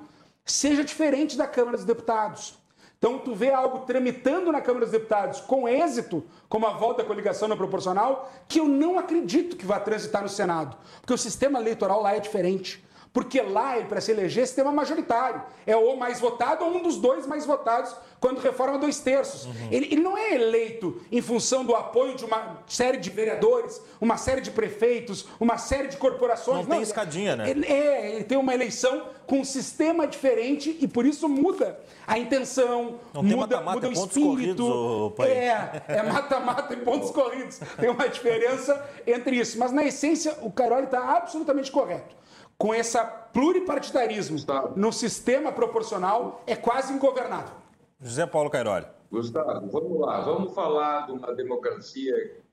[0.46, 2.58] seja diferente da Câmara dos Deputados.
[2.98, 7.06] Então, tu vê algo tramitando na Câmara dos Deputados com êxito, como a volta à
[7.06, 11.60] coligação na proporcional, que eu não acredito que vá transitar no Senado, porque o sistema
[11.60, 12.84] eleitoral lá é diferente.
[13.12, 15.42] Porque lá, para se eleger, sistema majoritário.
[15.66, 19.46] É o mais votado ou um dos dois mais votados quando reforma dois terços.
[19.46, 19.68] Uhum.
[19.72, 24.18] Ele, ele, não é eleito em função do apoio de uma série de vereadores, uma
[24.18, 26.60] série de prefeitos, uma série de corporações.
[26.60, 27.50] Não, não tem escadinha, né?
[27.50, 32.18] Ele, é, ele tem uma eleição com um sistema diferente e por isso muda a
[32.18, 35.14] intenção, não muda, mata -mata, muda o espírito.
[35.16, 37.60] Corridos, é, é mata-mata e pontos corridos.
[37.80, 39.58] Tem uma diferença entre isso.
[39.58, 42.19] Mas na essência, o Carol está absolutamente correto
[42.60, 42.98] com esse
[43.32, 44.78] pluripartidarismo Gustavo.
[44.78, 47.56] no sistema proporcional é quase ingovernável.
[48.02, 48.86] José Paulo Cairoli.
[49.10, 52.44] Gustavo, vamos lá, vamos falar de uma democracia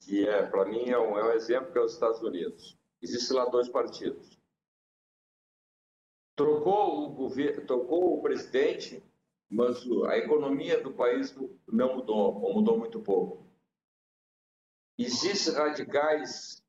[0.00, 2.76] que é, para mim, é um, é um exemplo que é os Estados Unidos.
[3.00, 4.38] Existem lá dois partidos.
[6.36, 9.02] Trocou o governo, trocou o presidente,
[9.50, 9.78] mas
[10.08, 11.34] a economia do país
[11.66, 13.46] não mudou, ou mudou muito pouco.
[14.98, 16.62] Existem radicais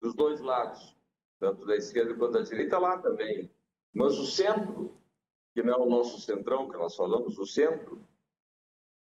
[0.00, 0.93] dos dois lados
[1.38, 3.50] tanto da esquerda quanto da direita, lá também.
[3.92, 4.96] Mas o centro,
[5.54, 8.02] que não é o nosso centrão que nós falamos, o centro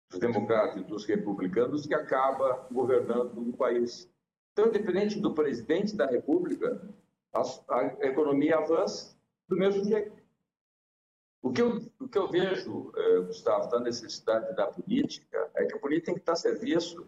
[0.10, 4.10] dos democratas e dos republicanos, que acaba governando o país.
[4.52, 6.82] Então, independente do presidente da República,
[7.34, 9.18] a, a economia avança
[9.48, 10.22] do mesmo jeito.
[11.42, 15.76] O que eu, o que eu vejo, eh, Gustavo, da necessidade da política é que
[15.76, 17.08] a política tem que estar a serviço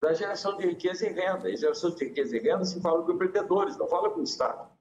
[0.00, 1.50] da geração de riqueza e renda.
[1.50, 4.74] E geração de riqueza e renda se fala com empreendedores, não fala com o Estado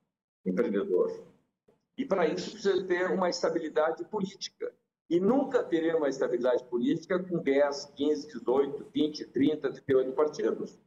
[0.45, 1.23] empreendedor.
[1.97, 4.73] E para isso precisa ter uma estabilidade política.
[5.09, 10.79] E nunca teremos uma estabilidade política com 10, 15, 18, 20, 30, 38 partidos.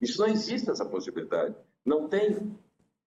[0.00, 1.56] Isso não existe essa possibilidade.
[1.84, 2.56] Não tem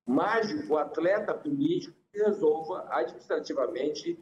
[0.05, 4.19] mágico atleta político que resolva administrativamente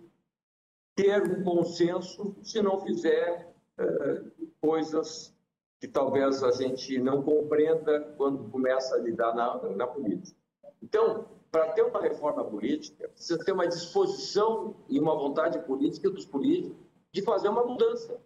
[0.96, 5.34] ter um consenso se não fizer uh, coisas
[5.80, 10.38] que talvez a gente não compreenda quando começa a lidar na, na política.
[10.82, 16.26] Então, para ter uma reforma política, precisa ter uma disposição e uma vontade política dos
[16.26, 16.78] políticos
[17.12, 18.22] de fazer uma mudança.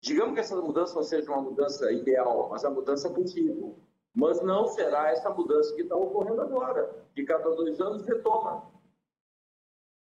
[0.00, 3.76] Digamos que essa mudança não seja uma mudança ideal, mas a mudança possível.
[4.14, 8.70] Mas não será essa mudança que está ocorrendo agora, que cada dois anos retoma.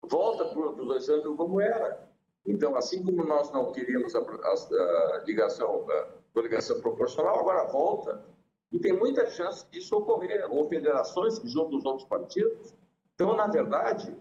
[0.04, 2.05] Volta para os dois anos como era.
[2.46, 8.24] Então, assim como nós não queríamos a, a, a ligação, a coligação proporcional, agora volta.
[8.72, 12.74] E tem muita chance disso ocorrer, ou federações que juntam os outros partidos.
[13.16, 14.16] Então, na verdade,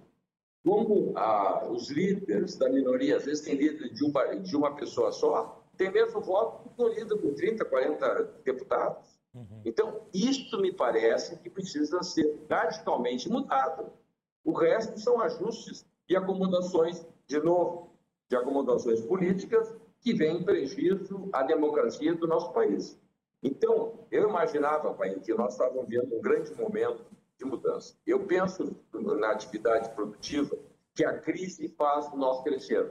[0.64, 5.12] como a, os líderes da minoria, às vezes tem líder de uma, de uma pessoa
[5.12, 9.18] só, tem mesmo voto do líder com 30, 40 deputados.
[9.34, 9.60] Uhum.
[9.64, 13.92] Então, isso me parece que precisa ser radicalmente mudado.
[14.44, 17.93] O resto são ajustes e acomodações, de novo,
[18.28, 22.98] de acomodações políticas que vêm em prejuízo à democracia do nosso país.
[23.42, 27.04] Então, eu imaginava, pai, que nós estávamos vivendo um grande momento
[27.38, 27.94] de mudança.
[28.06, 30.56] Eu penso na atividade produtiva
[30.94, 32.90] que a crise faz nós crescer.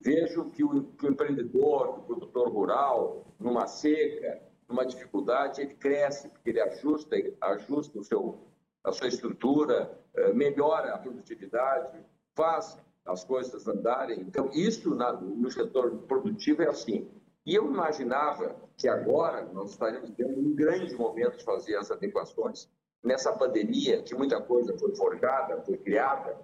[0.00, 6.28] Vejo que o, que o empreendedor, o produtor rural, numa seca, numa dificuldade, ele cresce,
[6.28, 8.38] porque ele ajusta, ajusta o seu,
[8.82, 11.98] a sua estrutura, eh, melhora a produtividade,
[12.34, 14.20] faz as coisas andarem.
[14.20, 17.08] Então, isso na, no setor produtivo é assim.
[17.44, 22.68] E eu imaginava que agora nós estaríamos tendo um grande momento de fazer as adequações.
[23.02, 26.38] Nessa pandemia, que muita coisa foi forjada, foi criada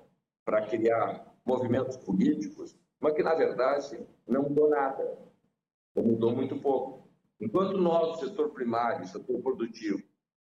[0.45, 5.19] para criar movimentos políticos, mas que, na verdade, não mudou nada,
[5.95, 7.09] ou mudou muito pouco.
[7.41, 10.03] Enquanto nós, o setor primário, o setor produtivo,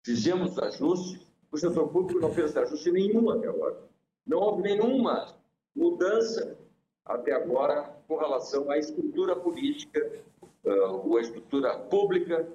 [0.04, 3.88] fizemos ajustes, o setor público não fez ajuste nenhum até agora.
[4.26, 5.39] Não houve nenhuma
[5.74, 6.56] mudança
[7.04, 10.24] até agora com relação à estrutura política
[10.64, 12.48] uh, a estrutura pública,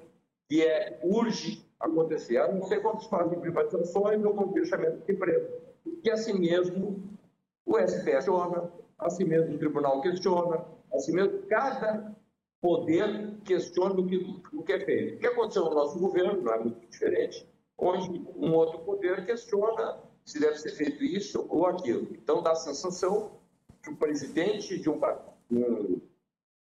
[0.47, 5.49] que é, urge acontecer, não ser quando se fazem privatizações ou com fechamento de empresa.
[6.03, 7.03] E assim mesmo
[7.65, 12.15] o STF questiona, assim mesmo o tribunal questiona, assim mesmo cada
[12.61, 15.15] poder questiona o que, o que é feito.
[15.15, 17.47] O que aconteceu no nosso governo não é muito diferente,
[17.77, 22.07] onde um outro poder questiona se deve ser feito isso ou aquilo.
[22.11, 23.39] Então dá a sensação
[23.81, 24.99] que o presidente de um,
[25.51, 26.01] um,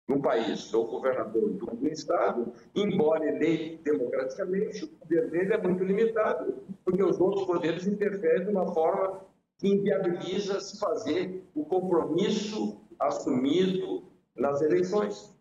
[0.09, 5.84] um país ou governador de um estado, embora eleito democraticamente, o poder dele é muito
[5.84, 9.22] limitado, porque os outros poderes interferem de uma forma
[9.59, 14.03] que inviabiliza se fazer o compromisso assumido
[14.36, 15.38] nas eleições.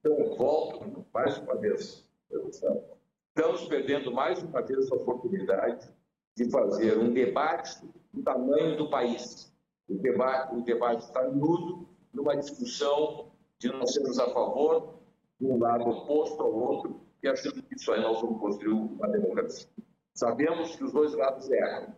[0.00, 2.06] Então, volto mais uma vez.
[2.30, 5.88] Estamos perdendo mais uma vez a oportunidade
[6.36, 9.52] de fazer um debate do tamanho do país.
[9.88, 14.94] O debate, o debate está nudo numa discussão de não sermos a favor
[15.40, 19.08] de um lado oposto ao outro e achando que isso aí nós vamos construir uma
[19.08, 19.68] democracia.
[20.14, 21.94] Sabemos que os dois lados erram,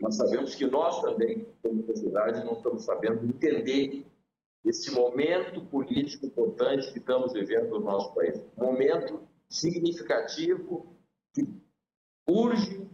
[0.00, 4.06] mas sabemos que nós também, como sociedade, não estamos sabendo entender
[4.64, 8.40] esse momento político importante que estamos vivendo no nosso país.
[8.56, 10.94] Momento significativo
[11.34, 11.46] que
[12.28, 12.88] urge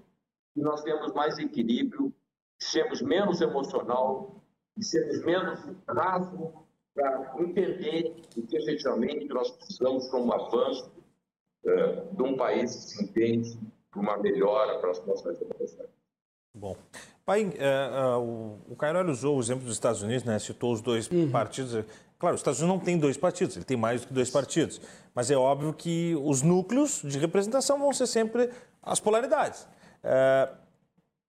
[0.55, 2.14] que nós tenhamos mais equilíbrio,
[2.59, 4.40] que sermos menos emocional,
[4.74, 6.52] que sermos menos raso
[6.94, 10.92] para entender o que efetivamente nós precisamos como avanço
[11.64, 13.59] uh, de um país que se entende
[13.90, 15.88] para uma melhora para as nossas democracias.
[16.55, 16.76] Bom.
[17.26, 20.38] Pai, uh, uh, o, o Cairo usou o exemplo dos Estados Unidos, né?
[20.38, 21.30] citou os dois uhum.
[21.30, 21.84] partidos.
[22.18, 24.80] Claro, os Estados Unidos não tem dois partidos, ele tem mais do que dois partidos.
[25.14, 28.50] Mas é óbvio que os núcleos de representação vão ser sempre
[28.82, 29.66] as polaridades.
[30.05, 30.64] Uh,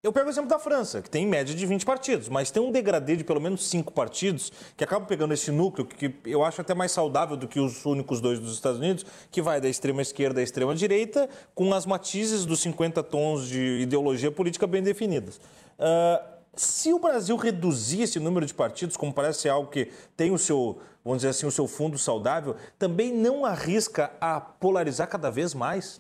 [0.05, 2.61] eu pego o exemplo da França, que tem em média de 20 partidos, mas tem
[2.61, 6.61] um degradê de pelo menos 5 partidos que acabam pegando esse núcleo, que eu acho
[6.61, 10.03] até mais saudável do que os únicos dois dos Estados Unidos, que vai da extrema
[10.03, 15.38] esquerda à extrema direita, com as matizes dos 50 tons de ideologia política bem definidas.
[15.80, 20.30] Uh, se o Brasil reduzir esse número de partidos, como parece ser algo que tem
[20.30, 25.32] o seu, vamos dizer assim, o seu fundo saudável, também não arrisca a polarizar cada
[25.32, 25.99] vez mais?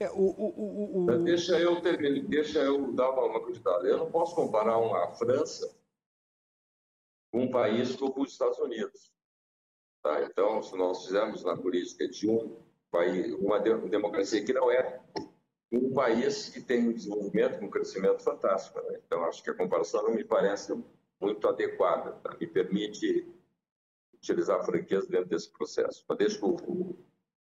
[0.00, 3.86] É, o, o, o, deixa, eu ter, deixa eu dar uma, cuidada.
[3.86, 5.72] Eu não posso comparar uma França
[7.30, 9.12] com um país como os Estados Unidos.
[10.02, 10.24] Tá?
[10.24, 12.56] Então, se nós fizermos na política de um
[12.90, 15.00] país, uma democracia que não é
[15.70, 18.80] um país que tem um desenvolvimento, um crescimento fantástico.
[18.82, 19.00] Né?
[19.06, 20.74] Então, acho que a comparação não me parece
[21.20, 22.12] muito adequada.
[22.20, 22.36] Tá?
[22.38, 23.32] Me permite
[24.12, 26.04] utilizar a franqueza dentro desse processo.
[26.08, 26.96] Mas deixa o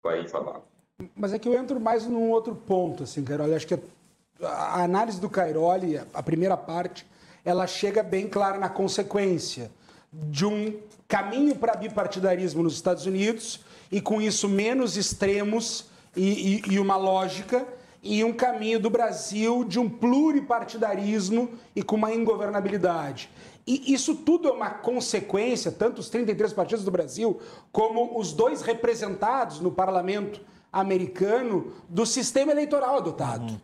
[0.03, 0.63] país falar.
[1.17, 3.55] Mas é que eu entro mais num outro ponto, assim, Cairoli.
[3.55, 3.79] Acho que
[4.43, 7.07] a análise do Cairoli, a primeira parte,
[7.45, 9.71] ela chega bem clara na consequência
[10.13, 10.77] de um
[11.09, 15.87] caminho para bipartidarismo nos Estados Unidos e, com isso, menos extremos
[16.17, 17.67] e, e, e uma lógica
[18.03, 23.31] e um caminho do Brasil de um pluripartidarismo e com uma ingovernabilidade.
[23.65, 27.41] E isso tudo é uma consequência, tanto os 33 partidos do Brasil,
[27.71, 30.41] como os dois representados no parlamento
[30.73, 33.53] americano do sistema eleitoral adotado.
[33.53, 33.61] Uhum.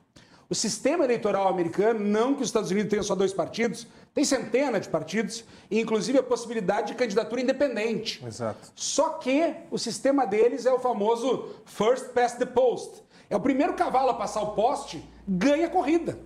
[0.51, 4.83] O sistema eleitoral americano, não que os Estados Unidos tenham só dois partidos, tem centenas
[4.83, 8.25] de partidos, e inclusive a possibilidade de candidatura independente.
[8.27, 8.73] Exato.
[8.75, 13.03] Só que o sistema deles é o famoso first past the post.
[13.29, 16.19] É o primeiro cavalo a passar o poste, ganha a corrida.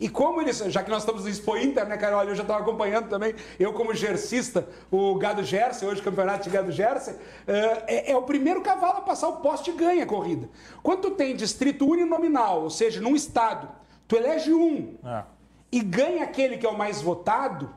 [0.00, 2.22] E como eles, já que nós estamos no Expo Inter, né, Carol?
[2.22, 6.70] Eu já estava acompanhando também, eu como gersista, o Gado Gerse, hoje campeonato de Gado
[6.70, 10.48] Gerse, eh, é, é, o primeiro cavalo a passar o poste e ganha a corrida.
[10.84, 13.68] Quando tu tem distrito uninominal, ou seja, num estado,
[14.06, 15.24] tu elege um é.
[15.72, 17.68] e ganha aquele que é o mais votado,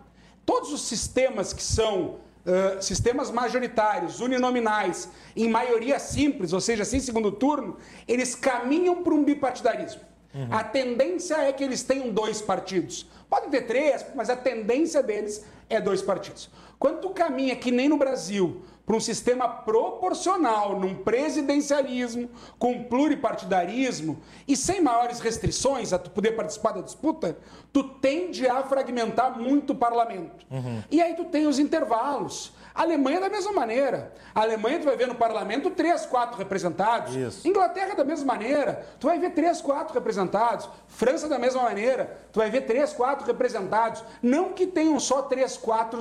[0.45, 6.99] todos os sistemas que são Uh, sistemas majoritários, uninominais, em maioria simples, ou seja, sem
[6.99, 10.01] segundo turno, eles caminham para um bipartidarismo.
[10.34, 10.47] Uhum.
[10.49, 13.05] A tendência é que eles tenham dois partidos.
[13.29, 16.49] Podem ter três, mas a tendência deles é dois partidos.
[16.79, 24.19] Quando tu caminha, que nem no Brasil, para um sistema proporcional, num presidencialismo, com pluripartidarismo
[24.47, 27.38] e sem maiores restrições a tu poder participar da disputa,
[27.71, 30.45] tu tende a fragmentar muito o parlamento.
[30.49, 30.84] Uhum.
[30.89, 32.51] E aí tu tem os intervalos.
[32.82, 34.11] A Alemanha da mesma maneira.
[34.34, 37.15] A Alemanha tu vai ver no parlamento três, quatro representados.
[37.15, 37.47] Isso.
[37.47, 38.84] Inglaterra da mesma maneira.
[38.99, 40.67] Tu vai ver três, quatro representados.
[40.88, 42.19] França da mesma maneira.
[42.34, 44.03] Tu vai ver três, quatro representados.
[44.19, 45.99] Não que tenham só três, quatro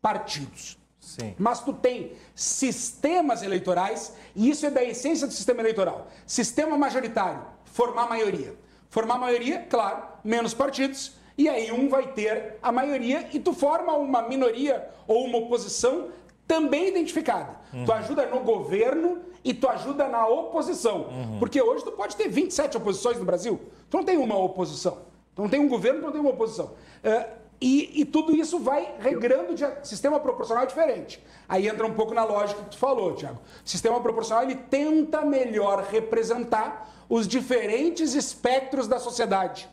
[0.00, 0.78] partidos.
[1.00, 1.34] Sim.
[1.36, 6.06] Mas tu tem sistemas eleitorais, e isso é da essência do sistema eleitoral.
[6.24, 8.54] Sistema majoritário, formar maioria.
[8.90, 13.94] Formar maioria, claro, menos partidos, e aí um vai ter a maioria e tu forma
[13.94, 16.08] uma minoria ou uma oposição
[16.46, 17.56] também identificada.
[17.72, 17.84] Uhum.
[17.84, 21.06] Tu ajuda no governo e tu ajuda na oposição.
[21.08, 21.38] Uhum.
[21.38, 23.60] Porque hoje tu pode ter 27 oposições no Brasil.
[23.88, 24.98] Tu não tem uma oposição.
[25.34, 26.66] Tu não tem um governo, tu não tem uma oposição.
[26.66, 31.22] Uh, e, e, tudo isso vai regrando de sistema proporcional diferente.
[31.48, 33.38] Aí entra um pouco na lógica que tu falou, Tiago.
[33.64, 39.68] Sistema proporcional ele tenta melhor representar os diferentes espectros da sociedade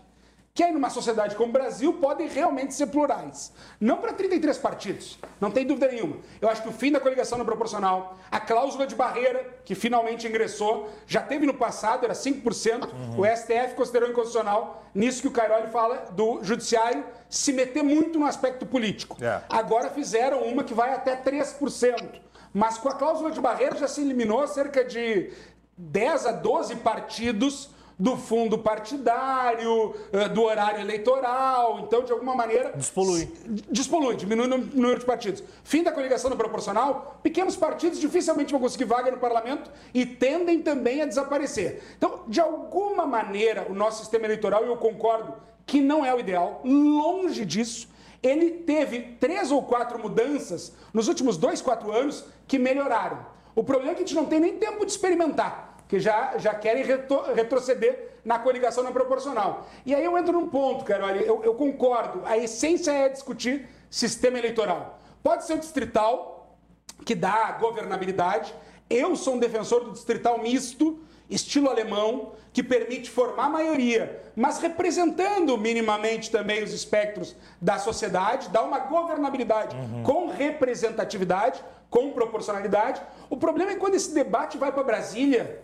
[0.60, 3.54] que aí numa sociedade como o Brasil podem realmente ser plurais.
[3.80, 6.18] Não para 33 partidos, não tem dúvida nenhuma.
[6.42, 10.28] Eu acho que o fim da coligação não proporcional, a cláusula de barreira, que finalmente
[10.28, 13.22] ingressou, já teve no passado, era 5%, uhum.
[13.22, 18.26] o STF considerou inconstitucional, nisso que o Cairoli fala do judiciário se meter muito no
[18.26, 19.16] aspecto político.
[19.24, 19.42] É.
[19.48, 22.20] Agora fizeram uma que vai até 3%.
[22.54, 25.32] Mas com a cláusula de barreira já se eliminou cerca de
[25.78, 31.82] 10 a 12 partidos do fundo partidário, eh, do horário eleitoral.
[31.82, 32.72] Então, de alguma maneira.
[32.74, 33.30] Despolui.
[33.70, 35.44] Despolui, diminui o número de partidos.
[35.66, 40.62] Fim da coligação no proporcional, pequenos partidos dificilmente vão conseguir vaga no parlamento e tendem
[40.62, 41.84] também a desaparecer.
[41.98, 45.34] Então, de alguma maneira, o nosso sistema eleitoral, e eu concordo
[45.66, 47.90] que não é o ideal, longe disso.
[48.24, 53.26] Ele teve três ou quatro mudanças nos últimos dois, quatro anos que melhoraram.
[53.54, 56.54] O problema é que a gente não tem nem tempo de experimentar que já, já
[56.54, 59.68] querem retro, retroceder na coligação não proporcional.
[59.84, 63.68] E aí eu entro num ponto, cara, olha, eu, eu concordo, a essência é discutir
[63.90, 65.00] sistema eleitoral.
[65.24, 66.56] Pode ser o distrital,
[67.04, 68.54] que dá governabilidade.
[68.88, 75.58] Eu sou um defensor do distrital misto, estilo alemão, que permite formar maioria, mas representando
[75.58, 80.04] minimamente também os espectros da sociedade, dá uma governabilidade uhum.
[80.04, 83.02] com representatividade, com proporcionalidade.
[83.28, 85.64] O problema é quando esse debate vai para Brasília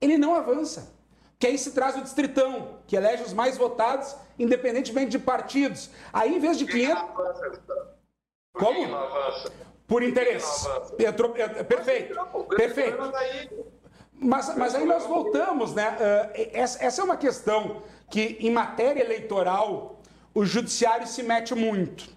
[0.00, 0.94] ele não avança.
[1.38, 5.90] Que aí se traz o distritão, que elege os mais votados, independentemente de partidos.
[6.12, 7.02] Aí, em vez de 500.
[8.52, 8.86] Como?
[9.86, 10.68] Por interesse.
[10.98, 12.14] Entrou, perfeito.
[12.56, 12.98] Perfeito.
[14.12, 15.96] Mas, mas aí nós voltamos, né?
[15.96, 20.02] Uh, essa é uma questão que, em matéria eleitoral,
[20.34, 22.08] o judiciário se mete muito.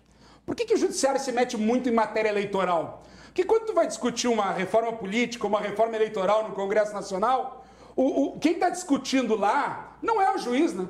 [0.46, 3.04] Por que, que o judiciário se mete muito em matéria eleitoral?
[3.28, 7.63] Porque quando tu vai discutir uma reforma política, uma reforma eleitoral no Congresso Nacional,
[7.96, 10.88] o, o quem está discutindo lá não é o juiz, né?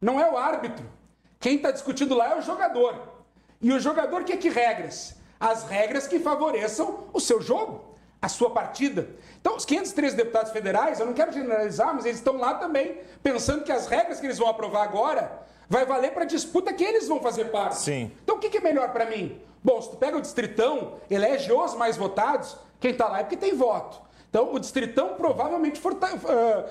[0.00, 0.84] não é o árbitro.
[1.38, 3.12] Quem está discutindo lá é o jogador.
[3.60, 5.14] E o jogador quer que regras?
[5.38, 9.08] As regras que favoreçam o seu jogo, a sua partida.
[9.40, 13.64] Então, os 503 deputados federais, eu não quero generalizar, mas eles estão lá também pensando
[13.64, 17.08] que as regras que eles vão aprovar agora vai valer para a disputa que eles
[17.08, 17.78] vão fazer parte.
[17.78, 18.12] Sim.
[18.22, 19.40] Então, o que, que é melhor para mim?
[19.64, 23.36] Bom, se tu pega o distritão, elege os mais votados, quem está lá é porque
[23.36, 24.00] tem voto.
[24.32, 25.84] Então, o distritão provavelmente uh,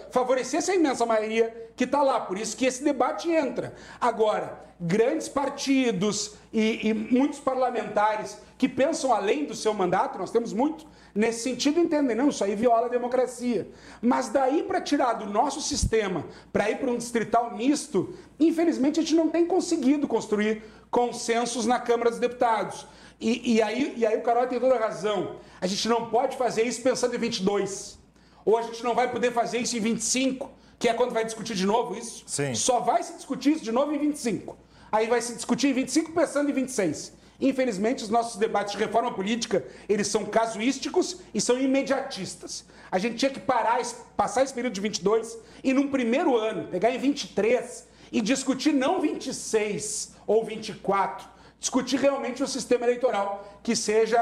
[0.10, 2.20] favorecesse a imensa maioria que está lá.
[2.20, 3.76] Por isso que esse debate entra.
[4.00, 10.54] Agora, grandes partidos e, e, muitos parlamentares que pensam além do seu mandato, nós temos
[10.54, 13.70] muito nesse sentido, entendem, não, isso aí viola a democracia.
[14.02, 19.04] Mas daí para tirar do nosso sistema, para ir para um distrital misto, infelizmente a
[19.04, 22.88] gente não tem conseguido construir consensos na Câmara dos Deputados.
[23.22, 25.36] E, e, aí, e aí o Carol tem toda a razão.
[25.62, 28.00] A gente não pode fazer isso pensando em 22.
[28.44, 30.50] Ou a gente não vai poder fazer isso em 25,
[30.80, 32.24] que é quando vai discutir de novo isso.
[32.26, 32.56] Sim.
[32.56, 34.58] Só vai se discutir isso de novo em 25.
[34.92, 37.14] Aí vai se discutir em 25 pensando em 26.
[37.40, 42.66] Infelizmente, os nossos debates de reforma política, eles são casuísticos e são imediatistas.
[42.92, 43.82] A gente tinha que parar,
[44.18, 49.00] passar esse período de 22 e num primeiro ano, pegar em 23 e discutir não
[49.00, 51.31] 26 ou 24,
[51.62, 54.20] discutir realmente um sistema eleitoral que seja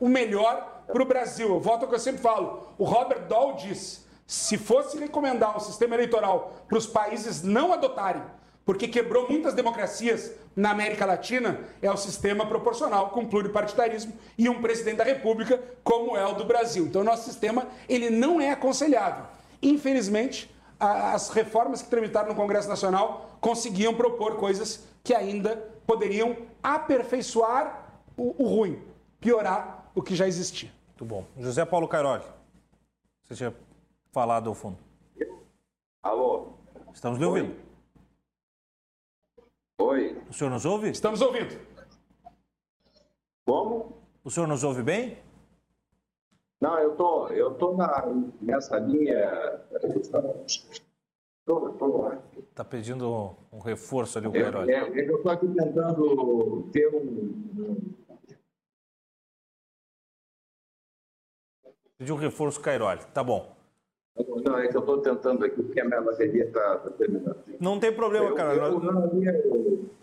[0.00, 1.48] uh, o melhor para o Brasil.
[1.50, 2.66] Eu volto ao que eu sempre falo.
[2.78, 8.22] O Robert Dole diz: se fosse recomendar um sistema eleitoral para os países não adotarem,
[8.64, 14.60] porque quebrou muitas democracias na América Latina, é o sistema proporcional com pluripartidarismo e um
[14.62, 16.86] presidente da República como é o do Brasil.
[16.86, 19.26] Então, nosso sistema ele não é aconselhável.
[19.62, 28.00] Infelizmente, as reformas que tramitaram no Congresso Nacional conseguiam propor coisas que ainda poderiam aperfeiçoar
[28.16, 28.82] o, o ruim,
[29.20, 30.70] piorar o que já existia.
[30.88, 31.24] Muito bom.
[31.38, 32.24] José Paulo Cairoli,
[33.24, 33.54] você tinha
[34.10, 34.78] falado ao fundo.
[36.02, 36.52] Alô?
[36.92, 37.56] Estamos lhe ouvindo.
[39.80, 40.20] Oi.
[40.28, 40.90] O senhor nos ouve?
[40.90, 41.58] Estamos ouvindo.
[43.46, 43.96] Como?
[44.24, 45.18] O senhor nos ouve bem?
[46.60, 48.04] Não, eu tô, eu tô na,
[48.40, 49.64] nessa linha.
[52.58, 54.72] Está pedindo um reforço ali, o Cairoli.
[54.72, 57.94] É, é, eu estou aqui tentando ter um.
[61.96, 63.56] Pediu um reforço Cairoli, tá bom.
[64.44, 67.36] Não, é que eu estou tentando aqui, porque a minha bateria está tá terminando.
[67.60, 68.56] Não tem problema, cara.
[68.56, 69.40] Eu, eu, linha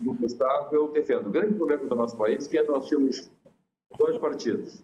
[0.00, 1.26] do Gustavo, eu defendo.
[1.26, 3.30] O grande problema do nosso país é que nós tínhamos
[3.98, 4.82] dois partidos.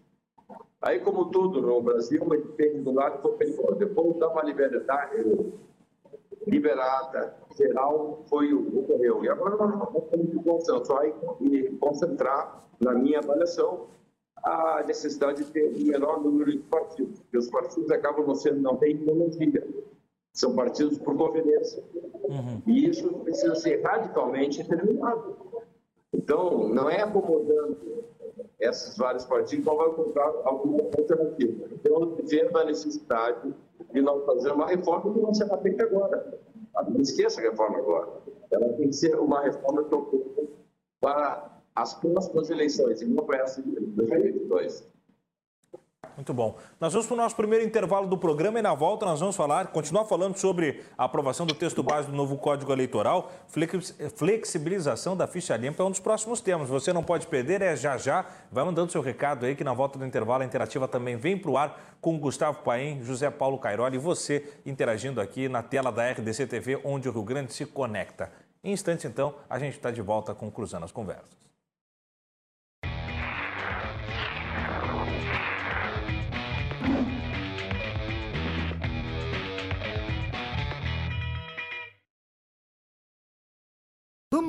[0.83, 3.77] Aí, como tudo no Brasil, uma depende do lado foi perigoso.
[3.77, 5.25] Depois dá uma liberdade
[6.47, 9.24] liberada, geral, foi o que ocorreu.
[9.24, 11.05] E agora nós temos que concentrar
[11.40, 13.86] e concentrar na minha avaliação
[14.43, 18.61] a necessidade de ter o menor número de partidos, porque os partidos acabam não sendo,
[18.61, 19.66] não têm ideologia,
[20.32, 21.82] são partidos por conveniência.
[22.24, 22.62] Uhum.
[22.66, 25.36] E isso precisa ser radicalmente terminado.
[26.12, 27.78] Então, não é acomodando
[28.59, 31.68] esses vários partidos, não vai encontrar alguma alternativa.
[31.72, 33.55] Então, eu defendo a necessidade
[33.93, 36.39] de nós fazer uma reforma que não será feita agora.
[36.89, 38.09] Não esqueça a reforma agora.
[38.51, 40.49] Ela tem que ser uma reforma que ocupe
[41.01, 44.91] para as próximas eleições, e não para essa de 2022.
[46.17, 46.59] Muito bom.
[46.79, 49.69] Nós vamos para o nosso primeiro intervalo do programa e na volta nós vamos falar,
[49.69, 53.33] continuar falando sobre a aprovação do texto base do novo Código Eleitoral,
[54.15, 56.69] flexibilização da ficha limpa é um dos próximos temas.
[56.69, 58.27] Você não pode perder, é já já.
[58.51, 61.51] Vai mandando seu recado aí que na volta do intervalo a interativa também vem para
[61.51, 66.11] o ar com Gustavo Paim, José Paulo Cairoli e você interagindo aqui na tela da
[66.11, 68.31] RDC TV, onde o Rio Grande se conecta.
[68.63, 71.52] Em instantes, então, a gente está de volta com Cruzando as Conversas.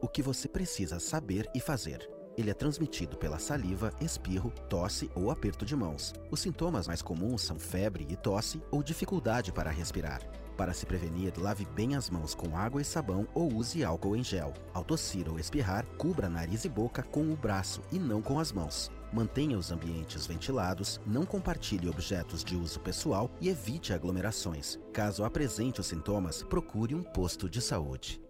[0.00, 2.08] O que você precisa saber e fazer.
[2.36, 6.14] Ele é transmitido pela saliva, espirro, tosse ou aperto de mãos.
[6.30, 10.22] Os sintomas mais comuns são febre e tosse ou dificuldade para respirar.
[10.56, 14.22] Para se prevenir, lave bem as mãos com água e sabão ou use álcool em
[14.22, 14.52] gel.
[14.72, 18.52] Ao tossir ou espirrar, cubra nariz e boca com o braço e não com as
[18.52, 18.90] mãos.
[19.12, 24.78] Mantenha os ambientes ventilados, não compartilhe objetos de uso pessoal e evite aglomerações.
[24.92, 28.22] Caso apresente os sintomas, procure um posto de saúde.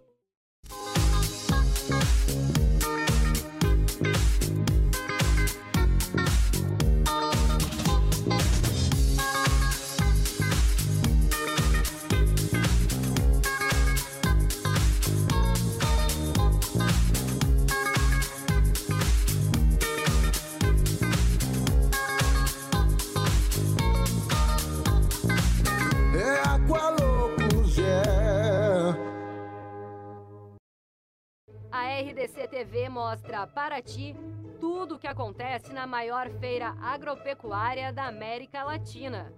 [32.23, 34.15] RDC TV mostra para ti
[34.57, 39.33] tudo o que acontece na maior feira agropecuária da América Latina.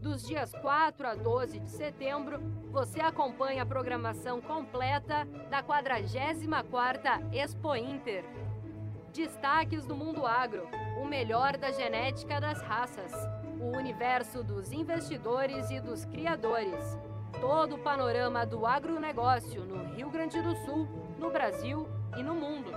[0.00, 7.76] Dos dias 4 a 12 de setembro, você acompanha a programação completa da 44ª Expo
[7.76, 8.24] Inter.
[9.12, 10.66] Destaques do mundo agro,
[11.02, 13.12] o melhor da genética das raças,
[13.60, 16.98] o universo dos investidores e dos criadores.
[17.38, 22.72] Todo o panorama do agronegócio no Rio Grande do Sul, no Brasil e no mundo.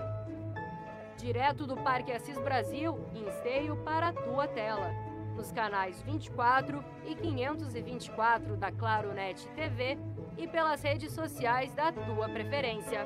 [1.18, 4.92] Direto do Parque Assis Brasil, em esteio para a tua tela,
[5.36, 9.98] nos canais 24 e 524 da Claro Net TV
[10.38, 13.04] e pelas redes sociais da tua preferência.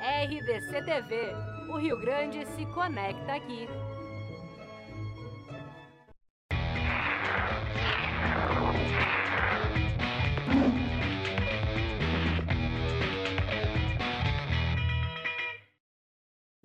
[0.00, 1.34] RDC TV,
[1.68, 3.68] o Rio Grande se conecta aqui.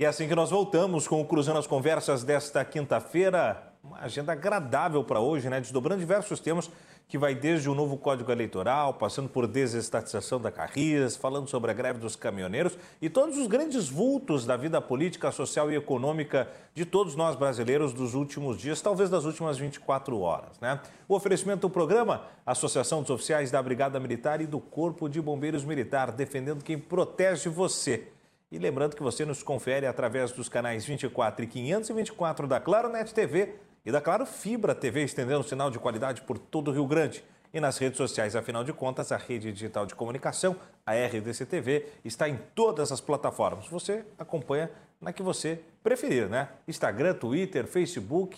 [0.02, 3.72] E é assim que nós voltamos com o Cruzando as Conversas desta quinta-feira.
[3.84, 5.62] Uma agenda agradável para hoje, né?
[5.62, 6.72] Desdobrando diversos temas
[7.08, 11.74] que vai desde o novo Código Eleitoral, passando por desestatização da Carris, falando sobre a
[11.76, 16.84] greve dos caminhoneiros e todos os grandes vultos da vida política, social e econômica de
[16.84, 20.80] todos nós brasileiros dos últimos dias, talvez das últimas 24 horas, né?
[21.08, 25.64] O oferecimento do programa, Associação dos Oficiais da Brigada Militar e do Corpo de Bombeiros
[25.64, 28.08] Militar, defendendo quem protege você.
[28.52, 33.14] E lembrando que você nos confere através dos canais 24 e 524 da Claro Net
[33.14, 37.24] TV e da Claro Fibra TV, estendendo sinal de qualidade por todo o Rio Grande.
[37.54, 41.88] E nas redes sociais, afinal de contas, a rede digital de comunicação, a RDC TV,
[42.04, 43.70] está em todas as plataformas.
[43.70, 46.50] Você acompanha na que você preferir, né?
[46.68, 48.38] Instagram, Twitter, Facebook,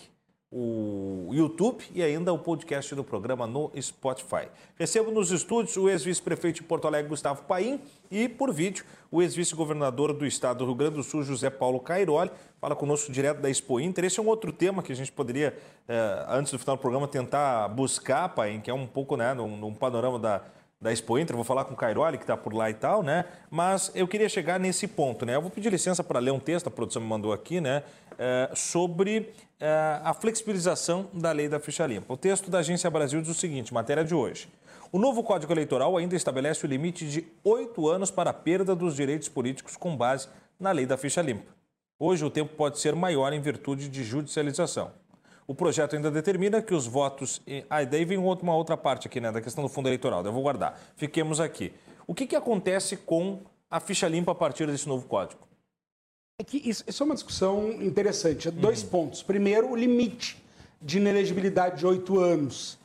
[0.56, 4.46] o YouTube e ainda o podcast do programa no Spotify.
[4.78, 10.12] Recebo nos estúdios o ex-vice-prefeito de Porto Alegre, Gustavo Paim, e por vídeo o ex-vice-governador
[10.12, 12.30] do estado do Rio Grande do Sul, José Paulo Cairoli,
[12.60, 14.04] fala conosco direto da Expo Inter.
[14.04, 17.08] Esse é um outro tema que a gente poderia, eh, antes do final do programa,
[17.08, 20.40] tentar buscar, Paim, que é um pouco, né, num, num panorama da,
[20.80, 23.24] da Expo Inter, vou falar com o Cairoli, que está por lá e tal, né?
[23.50, 25.34] Mas eu queria chegar nesse ponto, né?
[25.34, 27.82] Eu vou pedir licença para ler um texto, a produção me mandou aqui, né?
[28.18, 29.32] É, sobre
[30.02, 32.12] a flexibilização da lei da ficha limpa.
[32.12, 34.48] O texto da Agência Brasil diz o seguinte, matéria de hoje.
[34.92, 38.94] O novo Código Eleitoral ainda estabelece o limite de oito anos para a perda dos
[38.94, 41.52] direitos políticos com base na lei da ficha limpa.
[41.98, 44.92] Hoje o tempo pode ser maior em virtude de judicialização.
[45.46, 47.42] O projeto ainda determina que os votos.
[47.68, 50.24] Ah, daí vem uma outra parte aqui, né, da questão do fundo eleitoral.
[50.24, 50.78] Eu vou guardar.
[50.96, 51.72] Fiquemos aqui.
[52.06, 53.40] O que, que acontece com
[53.70, 55.40] a ficha limpa a partir desse novo código?
[56.38, 58.50] É que isso, isso é uma discussão interessante.
[58.50, 58.88] Dois uhum.
[58.88, 59.22] pontos.
[59.22, 60.42] Primeiro, o limite
[60.80, 62.78] de inelegibilidade de oito anos.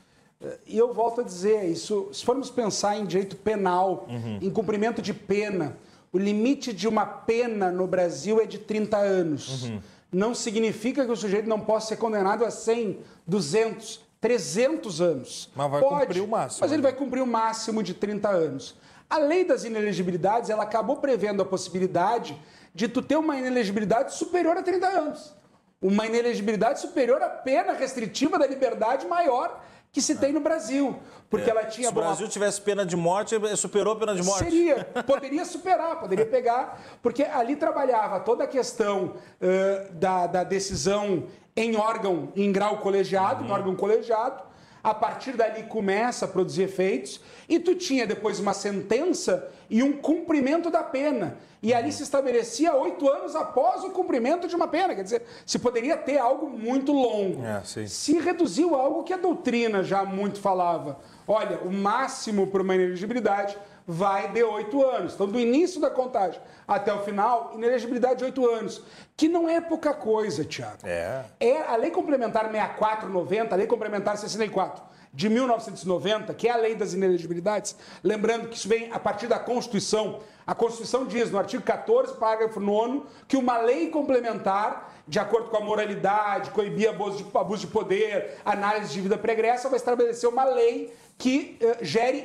[0.66, 4.40] E eu volto a dizer isso, se formos pensar em direito penal, uhum.
[4.42, 5.76] em cumprimento de pena,
[6.14, 9.64] o limite de uma pena no Brasil é de 30 anos.
[9.64, 9.82] Uhum
[10.12, 15.50] não significa que o sujeito não possa ser condenado a 100, 200, 300 anos.
[15.56, 16.62] Mas vai Pode, cumprir o máximo.
[16.62, 16.90] Mas ele né?
[16.90, 18.76] vai cumprir o máximo de 30 anos.
[19.10, 22.38] A lei das inelegibilidades, ela acabou prevendo a possibilidade
[22.80, 25.36] de tu ter uma inelegibilidade superior a 30 anos.
[25.82, 29.62] Uma inelegibilidade superior à pena restritiva da liberdade maior
[29.92, 30.98] que se tem no Brasil.
[31.30, 31.52] Porque é.
[31.52, 31.88] ela tinha.
[31.88, 34.46] Se o Brasil tivesse pena de morte, superou a pena de morte.
[34.46, 41.26] Seria, poderia superar, poderia pegar, porque ali trabalhava toda a questão uh, da, da decisão
[41.58, 43.50] em órgão, em grau colegiado, uhum.
[43.50, 44.42] em órgão colegiado.
[44.84, 49.94] A partir dali começa a produzir efeitos e tu tinha depois uma sentença e um
[49.94, 51.38] cumprimento da pena.
[51.62, 54.96] E ali se estabelecia oito anos após o cumprimento de uma pena.
[54.96, 57.44] Quer dizer, se poderia ter algo muito longo.
[57.44, 61.00] É, se reduziu algo que a doutrina já muito falava.
[61.28, 63.58] Olha, o máximo para uma inelegibilidade
[63.92, 65.16] vai de oito anos.
[65.16, 68.84] Então, do início da contagem até o final, inelegibilidade de oito anos.
[69.18, 70.78] Que não é pouca coisa, Tiago.
[70.84, 71.26] É.
[71.40, 71.62] é.
[71.64, 76.94] A Lei Complementar 6490, a Lei Complementar 64 de 1990, que é a Lei das
[76.94, 80.20] Inelegibilidades, lembrando que isso vem a partir da Constituição.
[80.46, 85.58] A Constituição diz, no artigo 14, parágrafo 9, que uma lei complementar, de acordo com
[85.58, 90.44] a moralidade, coibir abuso de, abuso de poder, análise de vida pregressa, vai estabelecer uma
[90.44, 92.24] lei que uh, gere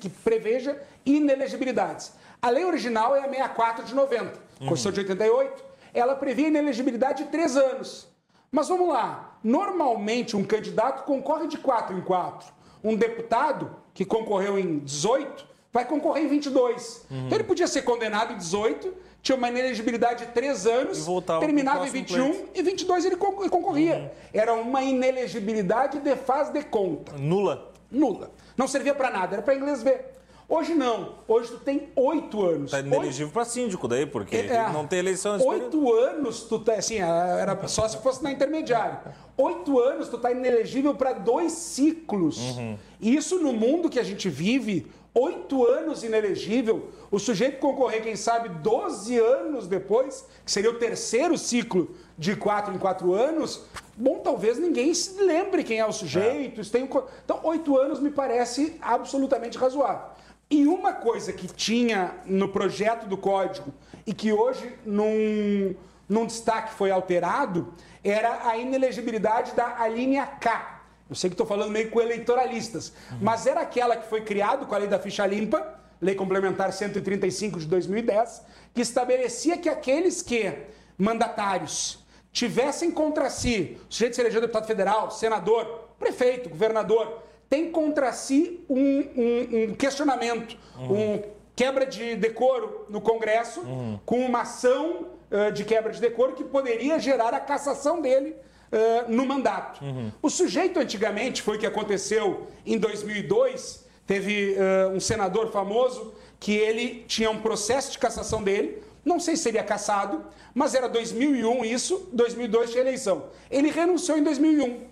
[0.00, 2.12] que preveja inelegibilidades.
[2.40, 4.68] A lei original é a 64 de 90, uhum.
[4.68, 5.64] Constituição de 88.
[5.92, 8.08] Ela previa inelegibilidade de três anos.
[8.50, 9.36] Mas vamos lá.
[9.42, 12.48] Normalmente, um candidato concorre de quatro em quatro.
[12.82, 17.06] Um deputado, que concorreu em 18, vai concorrer em 22.
[17.10, 17.26] Uhum.
[17.26, 21.04] Então, ele podia ser condenado em 18, tinha uma inelegibilidade de três anos,
[21.40, 22.50] terminava em 21 pleito.
[22.54, 23.96] e 22 ele concorria.
[23.96, 24.10] Uhum.
[24.32, 27.18] Era uma inelegibilidade de faz de conta.
[27.18, 27.69] Nula.
[27.90, 28.30] Nula.
[28.56, 30.19] Não servia para nada, era para inglês ver.
[30.50, 31.14] Hoje não.
[31.28, 32.72] Hoje tu tem oito anos.
[32.72, 36.74] Tá inelegível para síndico daí, porque é, não tem eleição nesse Oito anos tu tá,
[36.74, 39.00] assim, era só se fosse na intermediária.
[39.36, 42.36] Oito anos tu tá inelegível para dois ciclos.
[42.36, 42.76] Uhum.
[43.00, 48.48] Isso no mundo que a gente vive, oito anos inelegível, o sujeito concorrer, quem sabe,
[48.48, 54.58] 12 anos depois, que seria o terceiro ciclo de quatro em quatro anos, bom, talvez
[54.58, 56.60] ninguém se lembre quem é o sujeito.
[56.60, 56.64] É.
[56.64, 56.88] Tem um...
[57.24, 60.18] Então, oito anos me parece absolutamente razoável.
[60.50, 63.72] E uma coisa que tinha no projeto do código
[64.06, 65.74] e que hoje, num,
[66.08, 67.72] num destaque, foi alterado,
[68.02, 70.80] era a inelegibilidade da linha K
[71.10, 73.18] eu sei que estou falando meio com eleitoralistas, uhum.
[73.20, 77.58] mas era aquela que foi criada com a lei da ficha limpa, lei complementar 135
[77.58, 78.42] de 2010,
[78.72, 80.54] que estabelecia que aqueles que,
[80.96, 81.98] mandatários,
[82.32, 88.64] tivessem contra si, o sujeito se elegeu deputado federal, senador, prefeito, governador, tem contra si
[88.70, 91.14] um, um, um questionamento, uhum.
[91.14, 91.22] um
[91.56, 93.98] quebra de decoro no Congresso, uhum.
[94.06, 98.36] com uma ação uh, de quebra de decoro que poderia gerar a cassação dele
[98.70, 99.84] uh, no mandato.
[99.84, 100.12] Uhum.
[100.22, 106.54] O sujeito, antigamente, foi o que aconteceu em 2002, teve uh, um senador famoso que
[106.54, 110.24] ele tinha um processo de cassação dele, não sei se seria cassado,
[110.54, 113.24] mas era 2001 isso, 2002 tinha eleição.
[113.50, 114.84] Ele renunciou em 2001,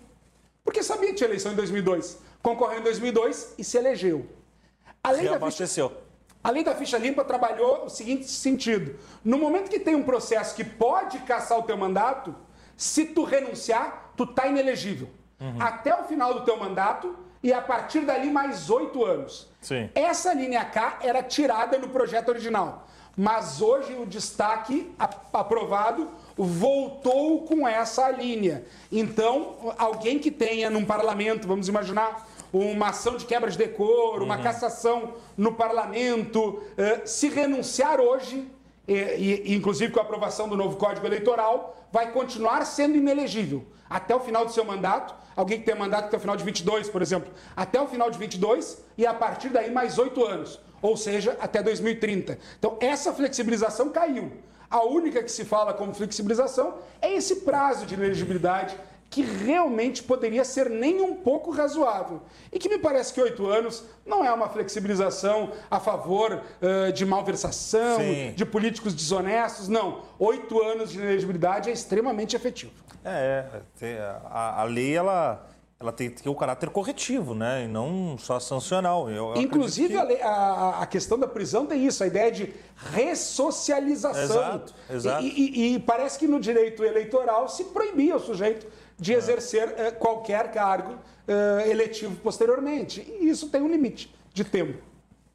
[0.63, 2.28] porque sabia que tinha eleição em 2002.
[2.41, 4.25] Concorreu em 2002 e se elegeu.
[5.03, 5.91] A lei, da ficha,
[6.43, 8.95] a lei da ficha limpa trabalhou o seguinte sentido.
[9.23, 12.35] No momento que tem um processo que pode caçar o teu mandato,
[12.75, 15.09] se tu renunciar, tu tá inelegível.
[15.39, 15.61] Uhum.
[15.61, 19.49] Até o final do teu mandato e a partir dali mais oito anos.
[19.61, 19.89] Sim.
[19.95, 22.87] Essa linha K era tirada no projeto original.
[23.17, 24.93] Mas hoje o destaque
[25.33, 28.63] aprovado voltou com essa linha.
[28.89, 34.37] Então, alguém que tenha num parlamento, vamos imaginar, uma ação de quebra de decoro, uma
[34.37, 34.43] uhum.
[34.43, 38.49] cassação no parlamento, eh, se renunciar hoje,
[38.87, 44.19] e, inclusive com a aprovação do novo Código Eleitoral, vai continuar sendo inelegível até o
[44.19, 45.13] final do seu mandato.
[45.35, 48.17] Alguém que tem mandato até o final de 22, por exemplo, até o final de
[48.17, 52.37] 22 e a partir daí mais oito anos, ou seja, até 2030.
[52.57, 54.31] Então, essa flexibilização caiu.
[54.69, 58.75] A única que se fala como flexibilização é esse prazo de inelegibilidade
[59.09, 62.21] que realmente poderia ser nem um pouco razoável.
[62.51, 67.05] E que me parece que oito anos não é uma flexibilização a favor uh, de
[67.05, 68.33] malversação, Sim.
[68.35, 70.03] de políticos desonestos, não.
[70.19, 72.71] Oito anos de inelegibilidade é extremamente efetivo.
[73.03, 73.45] É,
[73.81, 75.47] é a, a lei, ela
[75.79, 77.63] ela tem que ter o caráter corretivo, né?
[77.63, 79.09] E não só sancional.
[79.09, 79.95] Eu, eu Inclusive, que...
[79.95, 82.53] a, lei, a, a, questão da prisão tem isso, a ideia de
[82.91, 84.23] ressocialização.
[84.23, 85.23] Exato, exato.
[85.23, 88.67] E, e, e parece que no direito eleitoral se proibia o sujeito
[88.99, 93.01] de exercer uh, qualquer cargo uh, eletivo posteriormente.
[93.19, 94.83] E isso tem um limite de tempo.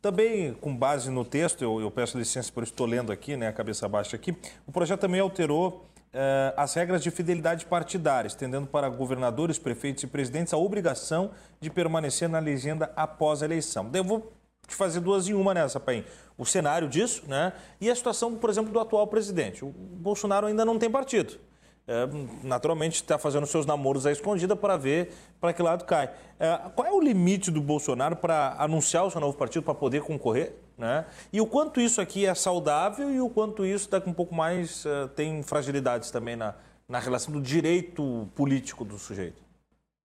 [0.02, 3.52] Também, com base no texto, eu, eu peço licença por estou lendo aqui, né, a
[3.52, 4.36] cabeça baixa aqui,
[4.66, 10.06] o projeto também alterou uh, as regras de fidelidade partidária, estendendo para governadores, prefeitos e
[10.06, 13.90] presidentes a obrigação de permanecer na legenda após a eleição.
[13.94, 14.32] Eu vou
[14.68, 16.04] te fazer duas em uma nessa, Paim.
[16.36, 17.52] O cenário disso, né?
[17.80, 19.64] E a situação, por exemplo, do atual presidente.
[19.64, 21.38] O Bolsonaro ainda não tem partido
[21.86, 22.08] é,
[22.42, 26.10] naturalmente está fazendo seus namoros à escondida para ver para que lado cai.
[26.38, 30.02] É, qual é o limite do Bolsonaro para anunciar o seu novo partido para poder
[30.02, 30.54] concorrer?
[30.78, 31.04] Né?
[31.32, 34.84] E o quanto isso aqui é saudável e o quanto isso daqui um pouco mais
[34.84, 36.54] uh, tem fragilidades também na,
[36.88, 39.42] na relação do direito político do sujeito?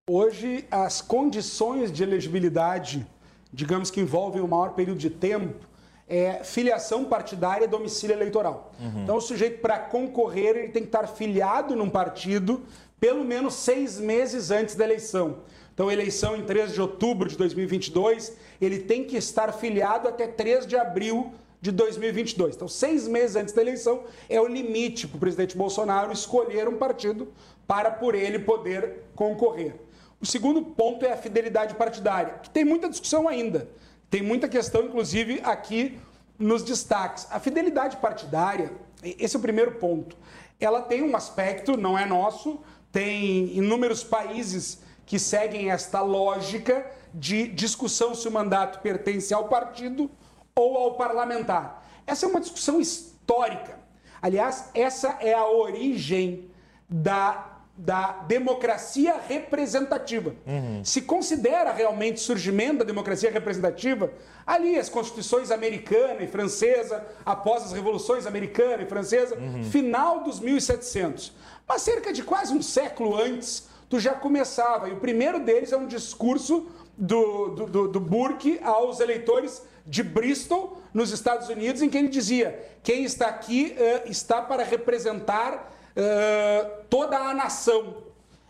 [0.10, 3.06] Hoje, as condições de elegibilidade,
[3.54, 5.69] digamos que envolvem o maior período de tempo,
[6.10, 8.74] é filiação partidária e domicílio eleitoral.
[8.80, 9.04] Uhum.
[9.04, 12.64] Então, o sujeito, para concorrer, ele tem que estar filiado num partido
[13.00, 15.38] pelo menos seis meses antes da eleição.
[15.74, 20.68] Então, eleição em 3 de outubro de 2022, ele tem que estar filiado até 3
[20.68, 21.32] de abril
[21.62, 22.56] de 2022.
[22.56, 26.78] Então, seis meses antes da eleição é o limite para o presidente Bolsonaro escolher um
[26.78, 27.30] partido
[27.66, 29.76] para por ele poder concorrer.
[30.20, 33.70] O segundo ponto é a fidelidade partidária, que tem muita discussão ainda.
[34.10, 36.00] Tem muita questão, inclusive, aqui
[36.38, 37.28] nos destaques.
[37.30, 38.72] A fidelidade partidária,
[39.04, 40.18] esse é o primeiro ponto.
[40.60, 42.60] Ela tem um aspecto, não é nosso,
[42.92, 50.10] tem inúmeros países que seguem esta lógica de discussão se o mandato pertence ao partido
[50.56, 51.86] ou ao parlamentar.
[52.06, 53.80] Essa é uma discussão histórica.
[54.22, 56.50] Aliás, essa é a origem
[56.90, 57.49] da
[57.82, 60.36] da democracia representativa.
[60.46, 60.84] Uhum.
[60.84, 64.12] Se considera realmente o surgimento da democracia representativa
[64.46, 69.64] ali as constituições americana e francesa, após as revoluções americana e francesa, uhum.
[69.64, 71.32] final dos 1700.
[71.66, 74.90] Mas cerca de quase um século antes, tu já começava.
[74.90, 76.68] E o primeiro deles é um discurso
[76.98, 82.10] do, do, do, do Burke aos eleitores de Bristol, nos Estados Unidos, em que ele
[82.10, 87.98] dizia: quem está aqui uh, está para representar uh, toda a nação,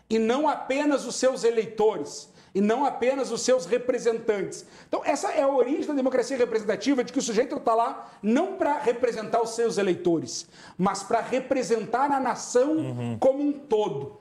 [0.09, 4.65] e não apenas os seus eleitores, e não apenas os seus representantes.
[4.87, 8.53] Então, essa é a origem da democracia representativa, de que o sujeito está lá não
[8.53, 10.47] para representar os seus eleitores,
[10.77, 13.17] mas para representar a nação uhum.
[13.19, 14.17] como um todo.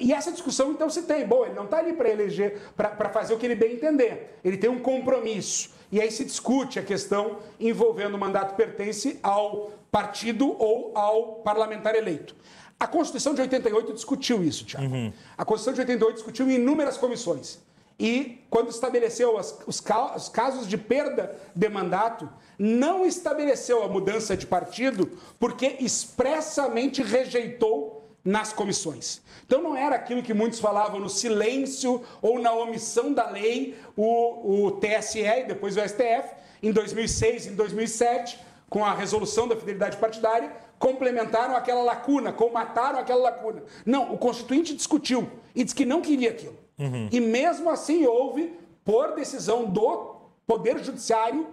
[0.00, 1.24] E essa discussão, então, se tem.
[1.24, 4.38] Bom, ele não está ali para eleger, para fazer o que ele bem entender.
[4.44, 5.70] Ele tem um compromisso.
[5.92, 11.94] E aí se discute a questão envolvendo o mandato pertence ao partido ou ao parlamentar
[11.94, 12.34] eleito.
[12.78, 14.86] A Constituição de 88 discutiu isso, Tiago.
[14.86, 15.12] Uhum.
[15.36, 17.58] A Constituição de 88 discutiu em inúmeras comissões.
[17.98, 19.82] E, quando estabeleceu as, os,
[20.16, 27.98] os casos de perda de mandato, não estabeleceu a mudança de partido porque expressamente rejeitou
[28.24, 29.20] nas comissões.
[29.46, 34.66] Então não era aquilo que muitos falavam no silêncio ou na omissão da lei, o,
[34.66, 39.96] o TSE e depois o STF, em 2006 em 2007, com a resolução da fidelidade
[39.96, 43.62] partidária, complementaram aquela lacuna, comataram aquela lacuna.
[43.84, 46.56] Não, o Constituinte discutiu e disse que não queria aquilo.
[46.78, 47.08] Uhum.
[47.10, 50.16] E mesmo assim houve, por decisão do
[50.46, 51.46] Poder Judiciário,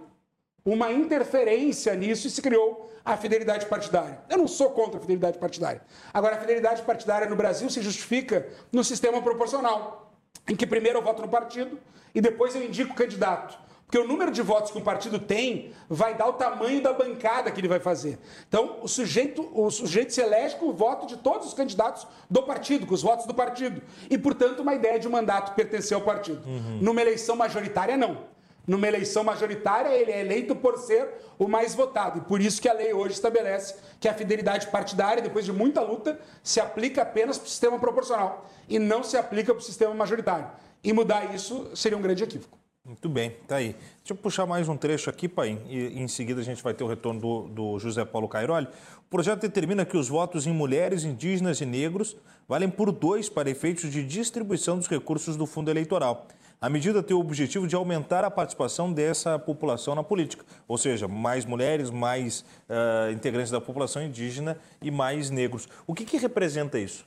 [0.64, 4.20] uma interferência nisso e se criou a fidelidade partidária.
[4.28, 5.80] Eu não sou contra a fidelidade partidária.
[6.12, 10.12] Agora, a fidelidade partidária no Brasil se justifica no sistema proporcional,
[10.48, 11.78] em que primeiro eu voto no partido
[12.14, 13.65] e depois eu indico o candidato.
[13.86, 17.52] Porque o número de votos que um partido tem vai dar o tamanho da bancada
[17.52, 18.18] que ele vai fazer.
[18.48, 22.42] Então, o sujeito, o sujeito se elege com o voto de todos os candidatos do
[22.42, 23.80] partido, com os votos do partido.
[24.10, 26.44] E, portanto, uma ideia de mandato pertencer ao partido.
[26.44, 26.78] Uhum.
[26.82, 28.24] Numa eleição majoritária, não.
[28.66, 31.08] Numa eleição majoritária, ele é eleito por ser
[31.38, 32.18] o mais votado.
[32.18, 35.80] E por isso que a lei hoje estabelece que a fidelidade partidária, depois de muita
[35.80, 39.94] luta, se aplica apenas para o sistema proporcional e não se aplica para o sistema
[39.94, 40.50] majoritário.
[40.82, 42.58] E mudar isso seria um grande equívoco.
[42.86, 43.74] Muito bem, tá aí.
[43.98, 46.84] Deixa eu puxar mais um trecho aqui, pai, e em seguida a gente vai ter
[46.84, 48.68] o retorno do, do José Paulo Cairoli.
[48.98, 52.16] O projeto determina que os votos em mulheres, indígenas e negros
[52.48, 56.28] valem por dois para efeitos de distribuição dos recursos do fundo eleitoral.
[56.60, 61.08] A medida tem o objetivo de aumentar a participação dessa população na política, ou seja,
[61.08, 65.68] mais mulheres, mais uh, integrantes da população indígena e mais negros.
[65.88, 67.04] O que, que representa isso?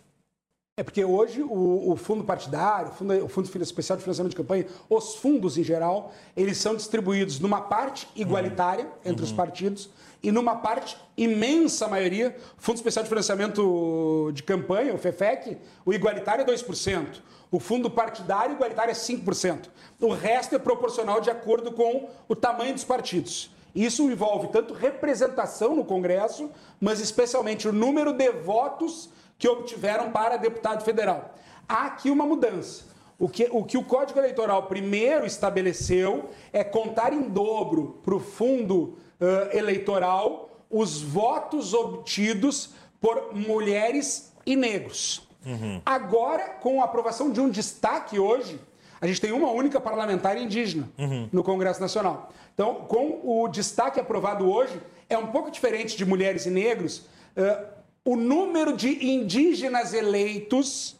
[0.79, 4.37] É porque hoje o, o fundo partidário, o fundo, o fundo, Especial de Financiamento de
[4.37, 9.11] Campanha, os fundos em geral, eles são distribuídos numa parte igualitária uhum.
[9.11, 9.89] entre os partidos
[10.23, 16.43] e numa parte imensa maioria, Fundo Especial de Financiamento de Campanha, o FEFEC, o igualitário
[16.43, 17.07] é 2%.
[17.51, 19.65] O fundo partidário igualitário é 5%.
[19.99, 23.51] O resto é proporcional de acordo com o tamanho dos partidos.
[23.75, 26.49] Isso envolve tanto representação no Congresso,
[26.79, 29.09] mas especialmente o número de votos
[29.39, 31.33] que obtiveram para deputado federal.
[31.67, 32.83] Há aqui uma mudança.
[33.17, 38.19] O que, o que o Código Eleitoral primeiro estabeleceu é contar em dobro para o
[38.19, 45.27] fundo uh, eleitoral os votos obtidos por mulheres e negros.
[45.45, 45.81] Uhum.
[45.85, 48.59] Agora, com a aprovação de um destaque hoje,
[49.01, 51.29] a gente tem uma única parlamentar indígena uhum.
[51.31, 52.31] no Congresso Nacional.
[52.53, 54.79] Então, com o destaque aprovado hoje,
[55.09, 56.99] é um pouco diferente de mulheres e negros.
[57.35, 60.95] Uh, o número de indígenas eleitos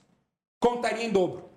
[0.60, 1.50] contaria em dobro.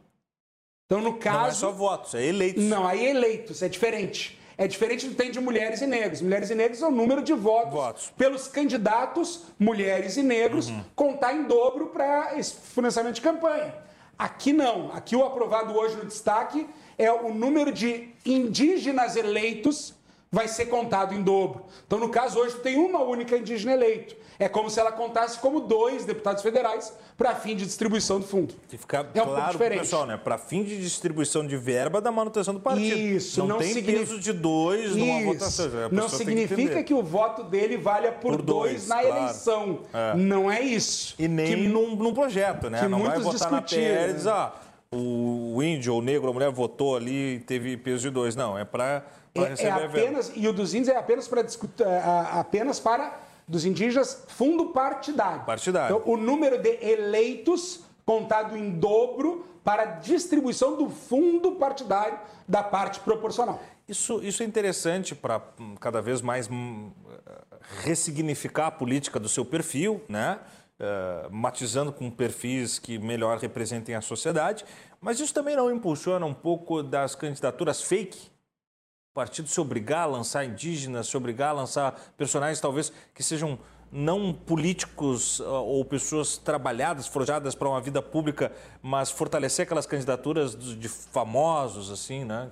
[0.86, 1.38] Então, no caso.
[1.38, 2.62] Não é só votos, é eleitos.
[2.64, 4.38] Não, aí é eleitos, é diferente.
[4.58, 6.20] É diferente do que tem de mulheres e negros.
[6.20, 8.12] Mulheres e negros é o número de votos, votos.
[8.16, 10.84] pelos candidatos, mulheres e negros, uhum.
[10.94, 13.74] contar em dobro para esse financiamento de campanha.
[14.18, 14.92] Aqui não.
[14.92, 16.68] Aqui o aprovado hoje no destaque
[16.98, 19.94] é o número de indígenas eleitos
[20.32, 21.66] vai ser contado em dobro.
[21.86, 24.16] Então, no caso, hoje tem uma única indígena eleito.
[24.38, 28.54] É como se ela contasse como dois deputados federais para fim de distribuição do fundo.
[28.66, 30.16] Que ficar é um claro pessoal, né?
[30.16, 32.96] Para fim de distribuição de verba da manutenção do partido.
[32.96, 33.98] Isso, não, não tem significa...
[34.06, 34.98] peso de dois Isso.
[34.98, 35.70] numa votação.
[35.92, 39.16] Não significa que, que, o voto dele valha por, por dois, dois, na claro.
[39.16, 39.80] eleição.
[39.92, 40.16] É.
[40.16, 41.14] Não é isso.
[41.18, 42.88] E nem que, num, num projeto, né?
[42.88, 44.52] Não vai votar na PL e dizer, ah,
[44.90, 48.34] o índio, o negro, a mulher votou ali e teve peso de dois.
[48.34, 49.04] Não, é para
[49.34, 52.02] é, é apenas, e o dos índios é apenas para discutir, é,
[52.32, 53.18] apenas para
[53.48, 55.44] dos indígenas fundo partidário.
[55.44, 55.96] Partidário.
[55.96, 63.00] Então, o número de eleitos contado em dobro para distribuição do fundo partidário da parte
[63.00, 63.60] proporcional.
[63.88, 66.90] Isso, isso é interessante para hum, cada vez mais hum,
[67.82, 70.38] ressignificar a política do seu perfil, né?
[70.80, 74.64] Uh, matizando com perfis que melhor representem a sociedade,
[75.00, 78.31] mas isso também não impulsiona um pouco das candidaturas fake
[79.12, 83.58] o partido se obrigar a lançar indígenas, se obrigar a lançar personagens talvez que sejam
[83.92, 88.50] não políticos ah, ou pessoas trabalhadas, forjadas para uma vida pública,
[88.80, 92.48] mas fortalecer aquelas candidaturas de famosos, assim, né?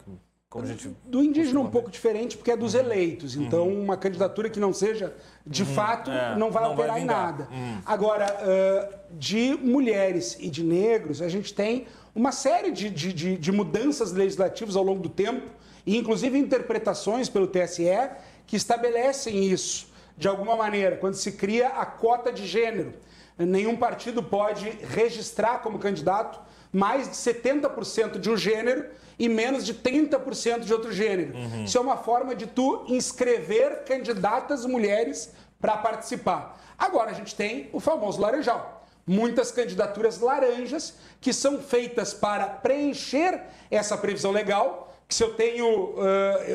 [0.51, 2.81] Como a gente do indígena um pouco diferente, porque é dos uhum.
[2.81, 3.37] eleitos.
[3.37, 3.85] Então, uhum.
[3.85, 5.15] uma candidatura que não seja
[5.47, 5.75] de uhum.
[5.75, 7.49] fato é, não vai não operar vai em nada.
[7.51, 7.79] Uhum.
[7.87, 13.39] Agora, uh, de mulheres e de negros, a gente tem uma série de, de, de,
[13.39, 18.11] de mudanças legislativas ao longo do tempo e inclusive interpretações pelo TSE
[18.47, 22.93] que estabelecem isso de alguma maneira, quando se cria a cota de gênero.
[23.39, 26.39] Nenhum partido pode registrar como candidato
[26.73, 28.87] mais de 70% de um gênero
[29.19, 31.35] e menos de 30% de outro gênero.
[31.35, 31.65] Uhum.
[31.65, 36.61] Isso é uma forma de tu inscrever candidatas mulheres para participar.
[36.79, 38.87] Agora a gente tem o famoso laranjal.
[39.07, 45.67] Muitas candidaturas laranjas que são feitas para preencher essa previsão legal que se eu tenho.
[45.67, 45.99] Uh,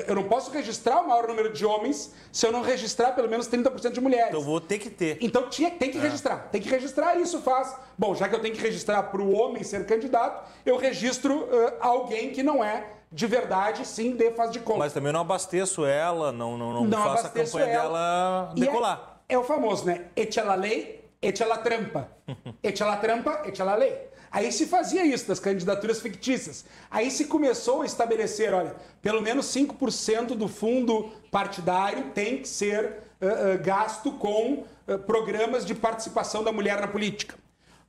[0.07, 3.49] eu não posso registrar o maior número de homens se eu não registrar pelo menos
[3.49, 4.30] 30% de mulheres.
[4.30, 5.18] Então vou ter que ter.
[5.19, 6.02] Então tinha, tem que é.
[6.02, 6.48] registrar.
[6.49, 7.76] Tem que registrar isso faz.
[7.98, 11.73] Bom, já que eu tenho que registrar para o homem ser candidato, eu registro uh,
[11.82, 14.80] alguém que não é de verdade, sim, de faz de conta.
[14.80, 17.84] Mas também não abasteço ela, não, não, não, não faço a campanha ela.
[17.84, 19.19] dela é- decolar.
[19.27, 20.06] É, é, o famoso, né?
[20.15, 22.07] Echa la lei, echa la trampa.
[22.64, 24.14] echa la trampa, echa la lei.
[24.35, 26.65] Aí se fazia isso das candidaturas fictícias.
[26.91, 32.97] Aí se começou a estabelecer, olha, pelo menos 5% do fundo partidário tem que ser
[33.21, 37.35] uh, uh, gasto com uh, programas de participação da mulher na política.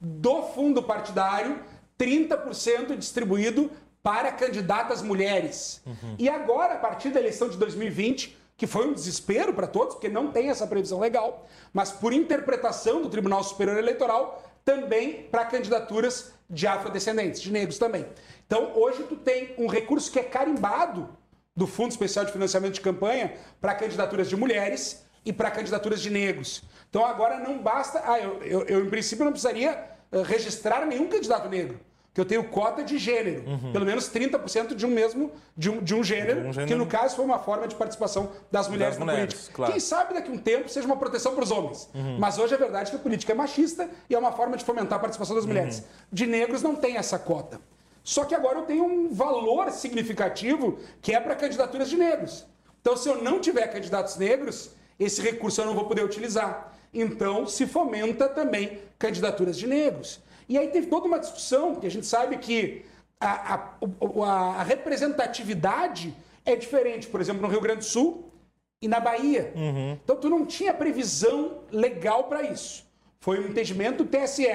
[0.01, 1.59] Do fundo partidário,
[1.99, 3.69] 30% distribuído
[4.01, 5.83] para candidatas mulheres.
[5.85, 6.15] Uhum.
[6.17, 10.09] E agora, a partir da eleição de 2020, que foi um desespero para todos, porque
[10.09, 16.36] não tem essa previsão legal, mas por interpretação do Tribunal Superior Eleitoral, também para candidaturas
[16.49, 18.07] de afrodescendentes, de negros também.
[18.47, 21.09] Então, hoje tu tem um recurso que é carimbado
[21.55, 26.11] do Fundo Especial de Financiamento de Campanha para candidaturas de mulheres e para candidaturas de
[26.11, 26.63] negros.
[26.89, 28.03] Então, agora não basta...
[28.05, 29.71] Ah, eu, eu, eu em princípio não precisaria
[30.13, 31.81] eh, registrar nenhum candidato negro
[32.17, 33.73] que eu tenho cota de gênero, uhum.
[33.73, 36.75] pelo menos 30% de um mesmo de um, de um, gênero, de um gênero, que
[36.75, 39.55] no caso foi uma forma de participação das mulheres das na mulheres, política.
[39.55, 39.73] Claro.
[39.73, 41.91] Quem sabe daqui a um tempo seja uma proteção para os homens.
[41.95, 42.17] Uhum.
[42.19, 44.97] Mas hoje é verdade que a política é machista e é uma forma de fomentar
[44.97, 45.51] a participação das uhum.
[45.51, 45.81] mulheres.
[45.81, 45.85] Uhum.
[46.11, 47.61] De negros não tem essa cota.
[48.03, 52.47] Só que agora eu tenho um valor significativo que é para candidaturas de negros.
[52.81, 56.73] Então, se eu não tiver candidatos negros, esse recurso eu não vou poder utilizar.
[56.95, 60.25] Então, se fomenta também candidaturas de negros.
[60.49, 62.85] E aí teve toda uma discussão, que a gente sabe que
[63.21, 66.15] a, a, a, representatividade
[66.45, 68.31] é diferente, por exemplo, no Rio Grande do Sul
[68.81, 69.53] e na Bahia.
[69.57, 69.99] Uhum.
[70.05, 72.85] Então tu não tinha previsão legal para isso.
[73.21, 74.47] Foi um entendimento do TSE.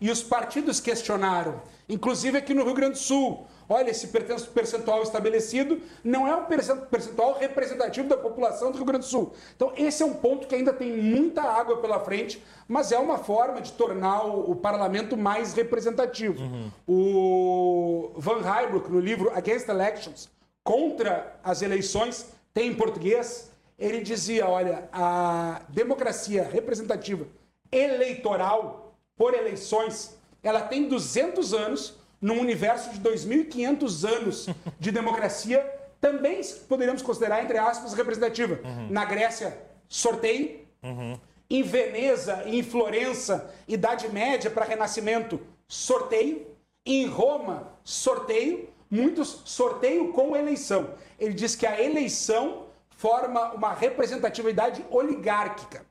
[0.00, 5.80] E os partidos questionaram, inclusive aqui no Rio Grande do Sul olha, esse percentual estabelecido
[6.02, 9.32] não é um percentual representativo da população do Rio Grande do Sul.
[9.54, 13.18] Então, esse é um ponto que ainda tem muita água pela frente, mas é uma
[13.18, 16.42] forma de tornar o, parlamento mais representativo.
[16.42, 16.70] Uhum.
[16.86, 20.28] O Van Heijbroek, no livro Against Elections,
[20.64, 27.24] contra as eleições, tem em português, ele dizia, olha, a democracia representativa
[27.70, 34.48] eleitoral por eleições, ela tem 200 anos num universo de 2.500 anos
[34.78, 35.64] de democracia,
[36.00, 38.60] também poderíamos considerar, entre aspas, representativa.
[38.64, 38.88] Uhum.
[38.90, 39.56] Na Grécia,
[39.88, 40.60] sorteio.
[40.82, 41.18] Uhum.
[41.48, 46.46] Em Veneza em Florença, Idade Média para Renascimento, sorteio.
[46.86, 48.68] Em Roma, sorteio.
[48.90, 50.94] Muitos sorteio com eleição.
[51.18, 55.84] Ele diz que a eleição forma uma representatividade oligárquica.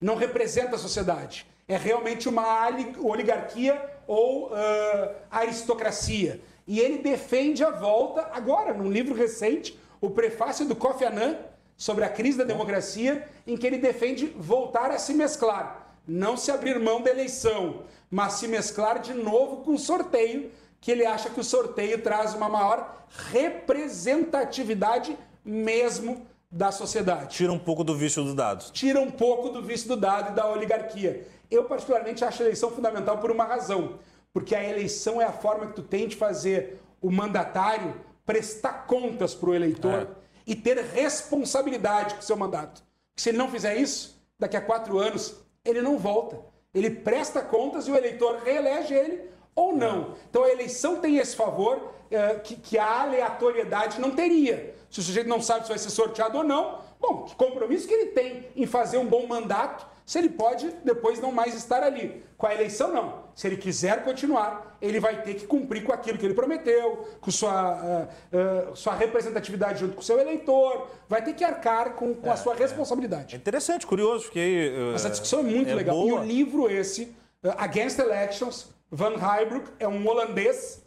[0.00, 1.46] Não representa a sociedade.
[1.66, 6.40] É realmente uma oligarquia ou uh, aristocracia.
[6.66, 11.36] E ele defende a volta, agora, num livro recente, o prefácio do Kofi Annan,
[11.76, 15.94] sobre a crise da democracia, em que ele defende voltar a se mesclar.
[16.06, 20.50] Não se abrir mão da eleição, mas se mesclar de novo com o sorteio,
[20.80, 27.36] que ele acha que o sorteio traz uma maior representatividade mesmo da sociedade.
[27.36, 28.70] Tira um pouco do vício do dado.
[28.72, 31.26] Tira um pouco do vício do dado e da oligarquia.
[31.50, 33.98] Eu, particularmente, acho a eleição fundamental por uma razão.
[34.32, 37.94] Porque a eleição é a forma que tu tem de fazer o mandatário
[38.24, 40.06] prestar contas para o eleitor é.
[40.46, 42.82] e ter responsabilidade com o seu mandato.
[43.14, 46.38] se ele não fizer isso, daqui a quatro anos, ele não volta.
[46.74, 50.14] Ele presta contas e o eleitor reelege ele ou não.
[50.28, 54.74] Então a eleição tem esse favor é, que, que a aleatoriedade não teria.
[54.90, 57.94] Se o sujeito não sabe se vai ser sorteado ou não, bom, que compromisso que
[57.94, 62.24] ele tem em fazer um bom mandato se ele pode depois não mais estar ali.
[62.38, 63.24] Com a eleição, não.
[63.34, 67.28] Se ele quiser continuar, ele vai ter que cumprir com aquilo que ele prometeu, com
[67.28, 72.14] sua, uh, uh, sua representatividade junto com o seu eleitor, vai ter que arcar com,
[72.14, 72.58] com é, a sua é.
[72.58, 73.34] responsabilidade.
[73.34, 74.72] É interessante, curioso, porque.
[74.78, 75.96] Uh, Essa discussão é muito é legal.
[75.96, 76.08] Boa.
[76.08, 77.12] E o livro esse,
[77.58, 80.86] Against Elections, Van Heijbroek, é um holandês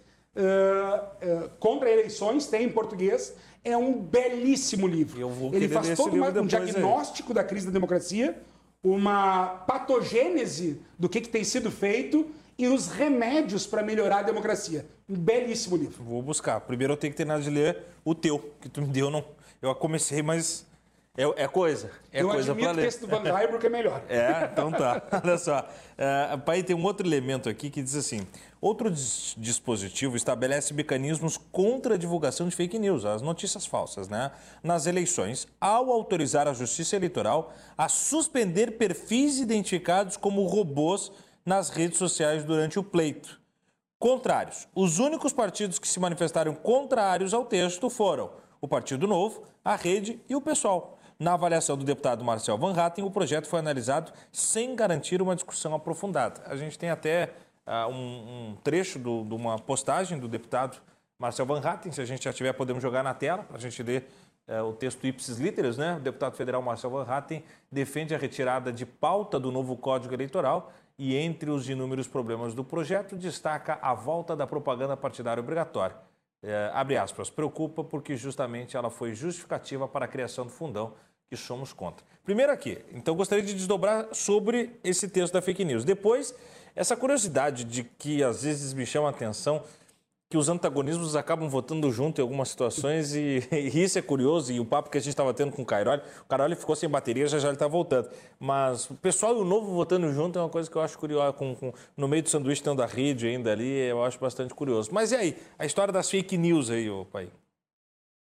[1.59, 3.35] contra eleições, tem em português.
[3.61, 5.19] É um belíssimo livro.
[5.51, 7.35] Ele faz todo uma, um diagnóstico aí.
[7.35, 8.41] da crise da democracia
[8.83, 14.85] uma patogênese do que, que tem sido feito e os remédios para melhorar a democracia.
[15.07, 16.03] Um belíssimo livro.
[16.03, 16.59] Vou buscar.
[16.61, 19.09] Primeiro eu tenho que terminar de ler o teu, que tu me deu.
[19.09, 19.23] Não...
[19.61, 20.65] Eu comecei, mas
[21.17, 21.91] é, é coisa.
[22.13, 24.01] É eu coisa admito que esse do Van Heijbroek é melhor.
[24.09, 25.01] É, então tá.
[25.23, 25.59] Olha só.
[25.59, 28.25] Uh, pai, tem um outro elemento aqui que diz assim:
[28.61, 34.31] outro dispositivo estabelece mecanismos contra a divulgação de fake news, as notícias falsas, né?
[34.61, 41.11] Nas eleições, ao autorizar a Justiça Eleitoral a suspender perfis identificados como robôs
[41.45, 43.39] nas redes sociais durante o pleito.
[43.97, 44.67] contrários.
[44.73, 48.31] Os únicos partidos que se manifestaram contrários ao texto foram
[48.61, 50.97] o Partido Novo, a Rede e o PSOL.
[51.19, 55.73] Na avaliação do deputado Marcel Van Hatten, o projeto foi analisado sem garantir uma discussão
[55.75, 56.41] aprofundada.
[56.45, 57.33] A gente tem até
[57.69, 60.81] uh, um, um, trecho de uma postagem do deputado
[61.19, 63.83] Marcel Van Hatten, se a gente já tiver, podemos jogar na tela para a gente
[63.83, 64.09] ler
[64.47, 65.97] uh, o texto ipsis literis, né?
[65.97, 70.71] O deputado federal Marcel Van Hatten defende a retirada de pauta do novo Código Eleitoral
[70.97, 75.95] e, entre os inúmeros problemas do projeto, destaca a volta da propaganda partidária obrigatória.
[76.41, 80.93] É, abre aspas, preocupa porque justamente ela foi justificativa para a criação do fundão
[81.29, 82.05] que somos contra.
[82.23, 85.83] Primeiro aqui, então gostaria de desdobrar sobre esse texto da fake news.
[85.83, 86.33] Depois,
[86.79, 89.61] essa curiosidade de que às vezes me chama a atenção
[90.29, 94.53] que os antagonismos acabam votando junto em algumas situações e, e isso é curioso.
[94.53, 96.87] E o papo que a gente estava tendo com o Cairoli, o Cairoli ficou sem
[96.87, 98.09] bateria, já já ele está voltando.
[98.39, 101.33] Mas o pessoal e o novo votando junto é uma coisa que eu acho curiosa.
[101.33, 104.89] Com, com, no meio do sanduíche tendo a rede ainda ali, eu acho bastante curioso.
[104.93, 107.29] Mas e aí, a história das fake news aí, ô pai?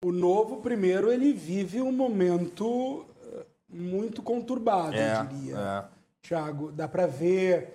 [0.03, 5.57] O novo, primeiro, ele vive um momento eh, muito conturbado, é, eu diria.
[5.57, 5.83] É.
[6.21, 7.73] Tiago, dá para ver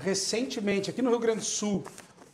[0.00, 1.84] recentemente, aqui no Rio Grande do Sul,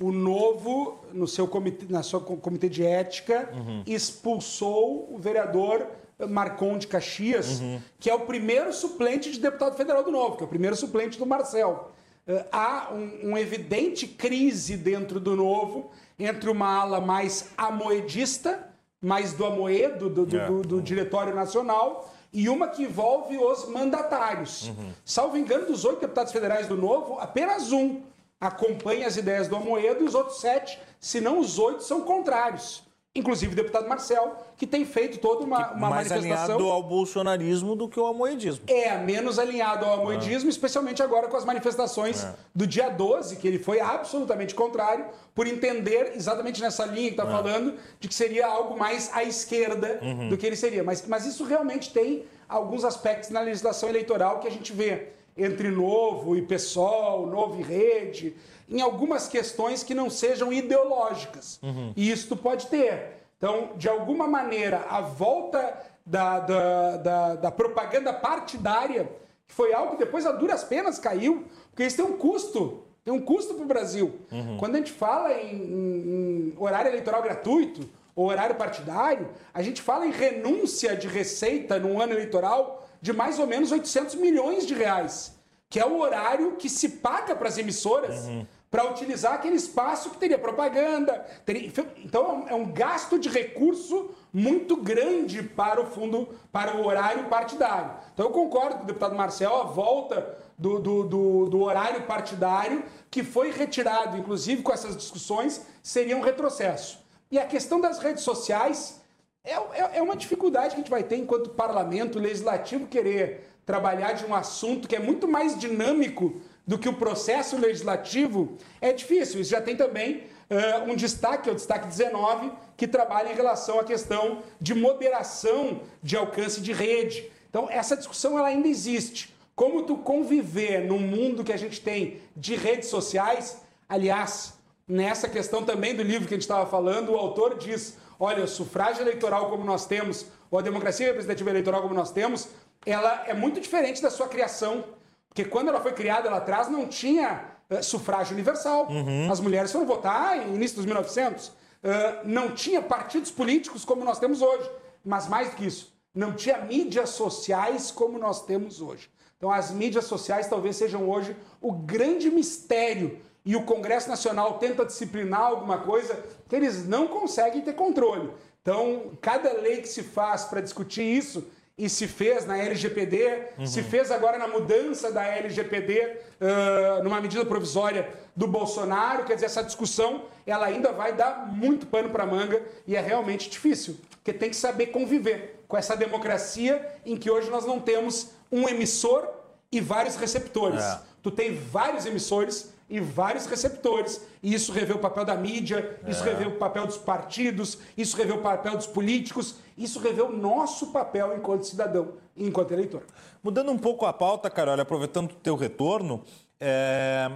[0.01, 3.83] o novo, no seu comitê, na sua comitê de ética, uhum.
[3.87, 5.87] expulsou o vereador
[6.29, 7.81] Marcon de Caxias, uhum.
[7.99, 11.19] que é o primeiro suplente de deputado federal do Novo, que é o primeiro suplente
[11.19, 11.93] do Marcel.
[12.27, 18.71] Uh, há um, um, evidente crise dentro do Novo entre uma ala mais amoedista
[19.01, 20.47] mais do Amoedo, do, do, é.
[20.47, 24.69] do, do Diretório Nacional, e uma que envolve os mandatários.
[24.69, 24.93] Uhum.
[25.05, 28.03] Salvo engano, dos oito deputados federais do Novo, apenas um
[28.41, 32.83] acompanha as ideias do Amoedo e os outros sete, se não os oito, são contrários
[33.15, 36.55] inclusive o deputado Marcel, que tem feito toda uma, uma mais manifestação.
[36.55, 38.65] alinhado ao bolsonarismo do que ao amoedismo.
[38.69, 40.51] É, menos alinhado ao amoedismo, ah.
[40.51, 42.37] especialmente agora com as manifestações ah.
[42.55, 47.25] do dia 12, que ele foi absolutamente contrário, por entender exatamente nessa linha que está
[47.25, 47.31] ah.
[47.31, 50.29] falando, de que seria algo mais à esquerda uhum.
[50.29, 50.85] do que ele seria.
[50.85, 55.69] Mas, mas isso realmente tem alguns aspectos na legislação eleitoral que a gente vê entre
[55.71, 58.37] Novo e PSOL, Novo e Rede,
[58.71, 61.59] em algumas questões que não sejam ideológicas.
[61.63, 61.93] Uhum.
[61.97, 63.25] E isso tu pode ter.
[63.37, 65.77] Então, de alguma maneira, a volta
[66.07, 69.11] da, da, da, da propaganda partidária,
[69.49, 72.85] que foi algo que depois a duras penas caiu, porque isso tem um custo.
[73.05, 74.21] Tem um custo para o Brasil.
[74.31, 74.57] Uhum.
[74.59, 79.81] Quando a gente fala em, em, em horário eleitoral gratuito, ou horário partidário, a gente
[79.81, 84.75] fala em renúncia de receita no ano eleitoral de mais ou menos 800 milhões de
[84.75, 85.35] reais,
[85.71, 88.27] que é o horário que se paga para as emissoras.
[88.27, 91.27] Uhum para utilizar aquele espaço que teria propaganda.
[91.45, 91.73] Teria...
[92.05, 97.91] Então é um gasto de recurso muito grande para o fundo, para o horário partidário.
[98.15, 102.85] Então eu concordo com o deputado Marcel, a volta do, do, do, do horário partidário,
[103.11, 107.01] que foi retirado, inclusive com essas discussões, seria um retrocesso.
[107.31, 109.01] E a questão das redes sociais
[109.43, 114.13] é, é, é uma dificuldade que a gente vai ter enquanto parlamento legislativo querer trabalhar
[114.13, 116.41] de um assunto que é muito mais dinâmico
[116.71, 119.41] do que o processo legislativo é difícil.
[119.41, 123.81] Isso já tem também uh, um destaque, é o destaque 19, que trabalha em relação
[123.81, 127.29] à questão de moderação de alcance de rede.
[127.49, 129.35] Então, essa discussão ela ainda existe.
[129.57, 134.55] Como tu conviver num mundo que a gente tem de redes sociais, aliás,
[134.87, 138.47] nessa questão também do livro que a gente estava falando, o autor diz: olha, o
[138.47, 142.49] sufrágio eleitoral como nós temos, ou a democracia representativa eleitoral como nós temos,
[142.87, 144.85] ela é muito diferente da sua criação
[145.31, 148.89] porque quando ela foi criada lá atrás não tinha uh, sufrágio universal.
[148.91, 149.31] Uhum.
[149.31, 151.49] As mulheres foram votar no início dos 1900.
[151.49, 151.53] Uh,
[151.83, 154.69] eh, não tinha partidos políticos como nós temos hoje.
[155.05, 159.09] Mas mais do que isso, não tinha mídias sociais como nós temos hoje.
[159.37, 164.85] Então as mídias sociais talvez sejam hoje o grande mistério e o Congresso Nacional tenta
[164.85, 168.31] disciplinar alguma coisa que eles não conseguem ter controle.
[168.61, 171.47] Então, cada lei que se faz para discutir isso
[171.81, 173.67] e se fez na LGPD, uhum.
[173.67, 179.25] se fez agora na mudança da LGPD, uh, numa medida provisória do Bolsonaro.
[179.25, 183.49] Quer dizer, essa discussão ela ainda vai dar muito pano para manga e é realmente
[183.49, 188.33] difícil, porque tem que saber conviver com essa democracia em que hoje nós não temos
[188.53, 189.27] um emissor
[189.73, 190.83] e vários receptores.
[190.83, 191.01] É.
[191.23, 194.21] Tu tem vários emissores e vários receptores.
[194.43, 196.31] E isso revê o papel da mídia, isso é.
[196.33, 199.55] revê o papel dos partidos, isso revê o papel dos políticos,
[199.85, 203.03] isso revê o nosso papel enquanto cidadão e enquanto eleitor.
[203.43, 206.23] Mudando um pouco a pauta, Carol, aproveitando o teu retorno,
[206.61, 207.31] é...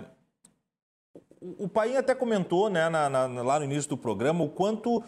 [1.40, 5.02] o Paim até comentou né, na, na, lá no início do programa o quanto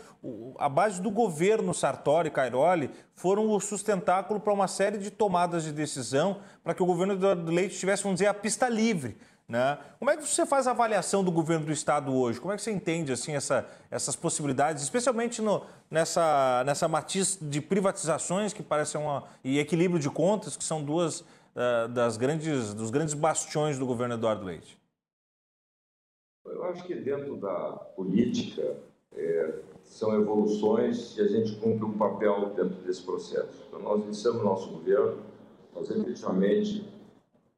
[0.58, 5.62] a base do governo Sartori e Cairoli foram o sustentáculo para uma série de tomadas
[5.62, 9.16] de decisão para que o governo do Leite tivesse, vamos dizer, a pista livre
[9.48, 9.78] Né?
[10.00, 12.40] Como é que você faz a avaliação do governo do Estado hoje?
[12.40, 17.60] Como é que você entende assim, essa, essas possibilidades, especialmente no, nessa, nessa matiz de
[17.60, 22.90] privatizações que parecem uma, e equilíbrio de contas, que são duas uh, das grandes, dos
[22.90, 24.76] grandes bastiões do governo Eduardo Leite?
[26.44, 28.76] Eu acho que dentro da política
[29.12, 29.54] é,
[29.84, 33.64] são evoluções e a gente cumpre um papel dentro desse processo.
[33.68, 35.22] Então, nós iniciamos nosso governo,
[35.72, 36.84] nós efetivamente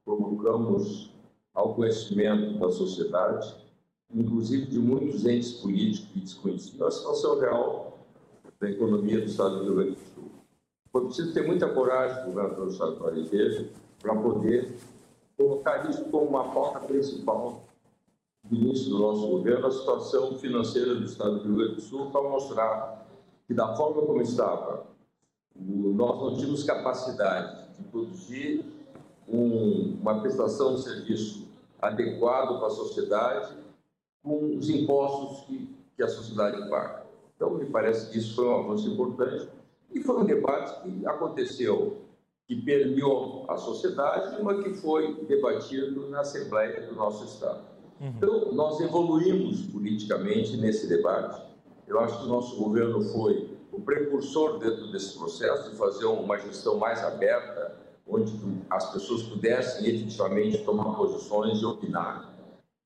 [0.04, 1.10] provocamos
[1.58, 3.52] ao conhecimento da sociedade,
[4.14, 7.98] inclusive de muitos entes políticos que desconheciam a situação real
[8.60, 10.30] da economia do Estado do Rio Grande do Sul.
[10.92, 13.70] Foi preciso ter muita coragem do governador do Estado do
[14.00, 14.72] para poder
[15.36, 17.64] colocar isso como uma pauta principal
[18.44, 22.08] do início do nosso governo, a situação financeira do Estado do Rio Grande do Sul,
[22.12, 23.04] para mostrar
[23.48, 24.86] que, da forma como estava,
[25.56, 28.64] nós não tínhamos capacidade de produzir
[29.26, 31.47] um, uma prestação de serviço
[31.80, 33.54] adequado para a sociedade
[34.22, 37.06] com os impostos que, que a sociedade paga.
[37.36, 39.48] Então, me parece que isso foi um avanço importante
[39.94, 41.98] e foi um debate que aconteceu,
[42.46, 47.60] que permeou a sociedade, mas que foi debatido na Assembleia do nosso Estado.
[48.00, 48.08] Uhum.
[48.16, 51.42] Então, nós evoluímos politicamente nesse debate.
[51.86, 56.38] Eu acho que o nosso governo foi o precursor dentro desse processo de fazer uma
[56.38, 57.76] gestão mais aberta,
[58.08, 58.32] onde
[58.70, 62.34] as pessoas pudessem efetivamente tomar posições e opinar.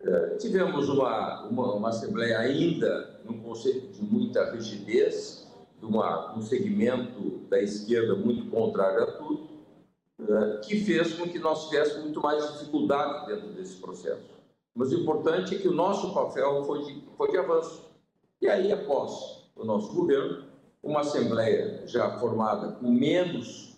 [0.01, 6.43] É, tivemos uma, uma, uma, Assembleia ainda num conceito de muita rigidez, de uma, um
[6.43, 9.49] segmento da esquerda muito contrário a tudo,
[10.29, 14.33] é, que fez com que nós tivéssemos muito mais dificuldade dentro desse processo.
[14.75, 17.89] Mas o importante é que o nosso papel foi de, foi de avanço.
[18.41, 20.47] E aí, após o nosso governo,
[20.83, 23.72] uma Assembleia já formada com menos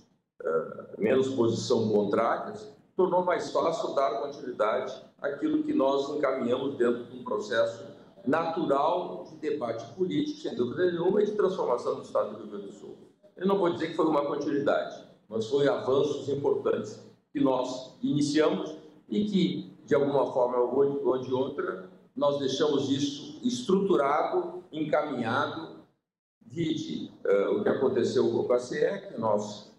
[0.98, 2.54] menos posição contrária,
[2.96, 7.84] tornou mais fácil dar continuidade àquilo que nós encaminhamos dentro de um processo
[8.26, 12.66] natural de debate político, sem dúvida nenhuma, e de transformação do Estado do Rio Grande
[12.66, 12.96] do Sul.
[13.36, 17.00] Eu não vou dizer que foi uma continuidade, mas foi avanços importantes
[17.32, 18.76] que nós iniciamos
[19.08, 25.80] e que, de alguma forma ou de outra, nós deixamos isso estruturado, encaminhado,
[26.40, 29.74] vide uh, o que aconteceu com a CE, que nós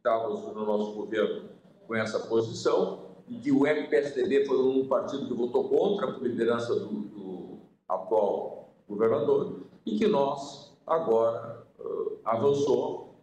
[0.00, 1.50] estávamos no nosso governo
[1.86, 6.74] com essa posição, e que o MPSDB foi um partido que votou contra a liderança
[6.74, 13.14] do, do atual governador, e que nós agora uh, avançou,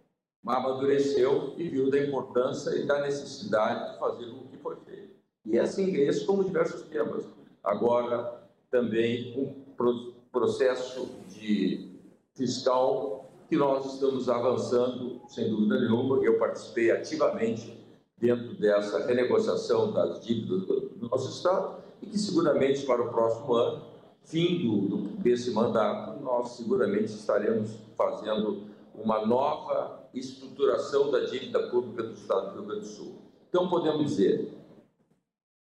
[0.45, 5.15] amadureceu e viu da importância e da necessidade de fazer o que foi feito.
[5.45, 7.25] E é assim, esse como diversos temas.
[7.63, 11.99] Agora, também um processo de
[12.33, 13.16] fiscal
[13.47, 16.23] que nós estamos avançando, sem dúvida nenhuma.
[16.23, 17.77] Eu participei ativamente
[18.17, 23.85] dentro dessa renegociação das dívidas do nosso Estado e que seguramente para o próximo ano,
[24.23, 28.63] fim do, do, desse mandato, nós seguramente estaremos fazendo
[28.93, 33.15] uma nova estruturação da dívida pública do Estado do Rio Grande do Sul.
[33.49, 34.51] Então, podemos dizer,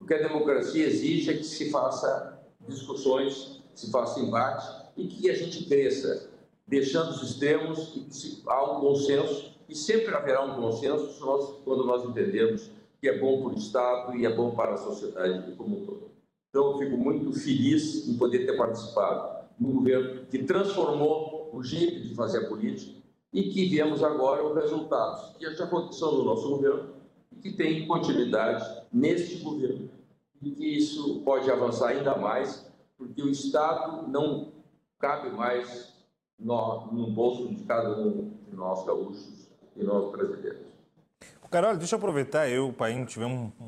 [0.01, 5.31] o que a democracia exige é que se faça discussões, se faça embate e que
[5.31, 6.31] a gente cresça
[6.67, 12.71] deixando os extremos há um consenso, e sempre haverá um consenso nós, quando nós entendemos
[13.01, 16.11] que é bom para o Estado e é bom para a sociedade como um todo.
[16.51, 21.63] Então, eu fico muito feliz em poder ter participado de um governo que transformou o
[21.63, 22.97] jeito de fazer a política
[23.33, 26.95] e que vemos agora os resultados que já aconteceu no nosso governo
[27.33, 29.91] e que tem continuidade neste governo
[30.41, 34.53] e que isso pode avançar ainda mais, porque o Estado não
[34.99, 35.96] cabe mais
[36.39, 40.67] no, no bolso de cada um de nós gaúchos e nós brasileiros.
[41.51, 43.67] Carol, deixa eu aproveitar, eu, Paim, tivemos um,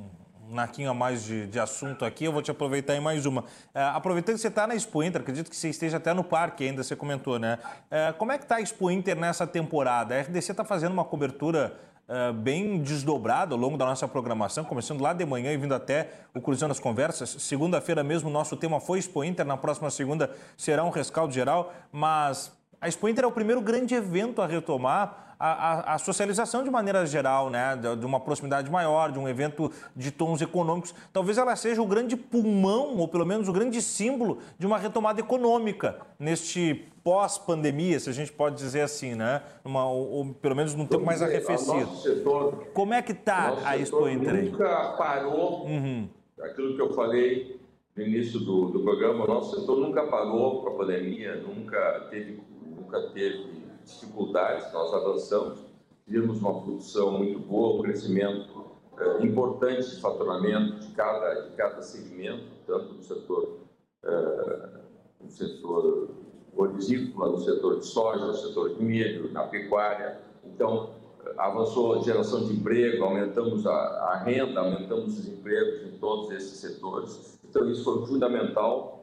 [0.48, 3.44] um naquinho a mais de, de, assunto aqui, eu vou te aproveitar em mais uma.
[3.74, 6.64] É, aproveitando que você está na Expo Inter, acredito que você esteja até no parque
[6.64, 7.58] ainda, você comentou, né?
[7.90, 10.14] É, como é que está a Expo Inter nessa temporada?
[10.14, 11.78] A RDC está fazendo uma cobertura
[12.10, 16.10] Uh, bem desdobrado ao longo da nossa programação, começando lá de manhã e vindo até
[16.34, 17.28] o Cruzando as Conversas.
[17.28, 22.50] Segunda-feira mesmo, nosso tema foi Expo Inter, na próxima segunda será um rescaldo geral, mas
[22.80, 26.70] a Expo Inter é o primeiro grande evento a retomar a, a, a, socialização de
[26.70, 27.76] maneira geral, né?
[27.76, 30.92] De, uma proximidade maior, de um evento de tons econômicos.
[31.12, 35.20] Talvez ela seja o grande pulmão, ou pelo menos o grande símbolo de uma retomada
[35.20, 39.42] econômica neste pós-pandemia, se a gente pode dizer assim, né?
[39.64, 41.96] Uma, ou, ou pelo menos num tempo mais arrefecido.
[41.96, 44.44] Setor, Como é que está a Expo Inter?
[44.44, 46.08] Nunca parou uhum.
[46.40, 47.58] aquilo que eu falei
[47.96, 52.40] no início do, do programa, o nosso setor nunca parou com a pandemia, nunca teve
[52.88, 55.60] nunca teve dificuldades, nós avançamos,
[56.06, 61.82] tivemos uma produção muito boa, um crescimento uh, importante de faturamento de cada, de cada
[61.82, 63.58] segmento, tanto no setor,
[64.04, 64.78] uh,
[65.20, 66.08] no setor
[66.56, 70.18] hortícola, no setor de soja, no setor de milho, na pecuária.
[70.44, 70.90] Então,
[71.36, 76.58] avançou a geração de emprego, aumentamos a, a, renda, aumentamos os empregos em todos esses
[76.58, 77.38] setores.
[77.44, 78.97] Então, isso foi fundamental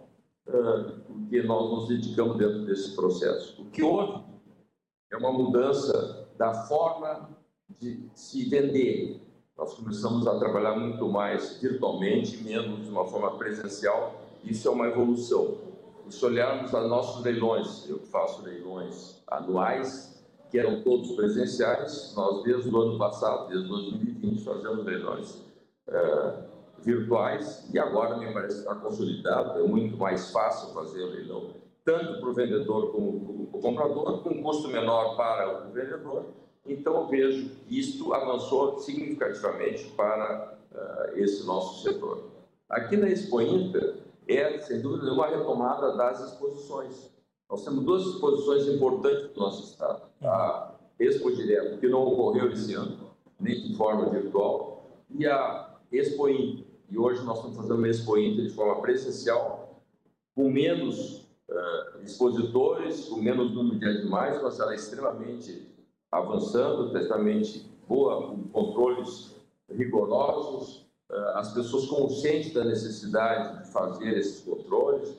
[0.47, 3.61] uh, porque nós nos dedicamos dentro desse processo.
[3.61, 4.23] O que houve
[5.11, 7.30] é uma mudança da forma
[7.80, 9.22] de se vender.
[9.57, 14.22] Nós começamos a trabalhar muito mais virtualmente, menos de uma forma presencial.
[14.43, 15.57] Isso é uma evolução.
[16.07, 22.13] E se olharmos a nossos leilões, eu faço leilões anuais, que eram todos presenciais.
[22.15, 25.41] Nós, desde o ano passado, desde 2020, fazemos leilões
[25.88, 26.34] é,
[26.86, 29.60] virtuais e agora me parece que está consolidado.
[29.60, 31.49] É muito mais fácil fazer o leilão,
[31.84, 36.26] tanto para o vendedor como para o comprador, com um custo menor para o vendedor.
[36.68, 42.24] Então, eu vejo que isto avançou significativamente para uh, esse nosso setor.
[42.68, 43.98] Aqui na Expo Inter,
[44.28, 47.12] é, sem dúvida, uma retomada das exposições.
[47.49, 50.02] Nós temos duas exposições importantes do nosso estado.
[50.24, 52.98] A Expo Direto, que não ocorreu esse ano,
[53.40, 56.64] nem de forma virtual, e a Expo Inter.
[56.90, 59.82] E hoje nós estamos fazendo uma Expo Inter de forma presencial,
[60.36, 65.68] com menos uh, expositores, com menos número de animais, mas ela é extremamente
[66.12, 69.36] avançando, extremamente boa, com controles
[69.70, 75.10] rigorosos, uh, as pessoas conscientes da necessidade de fazer esses controles,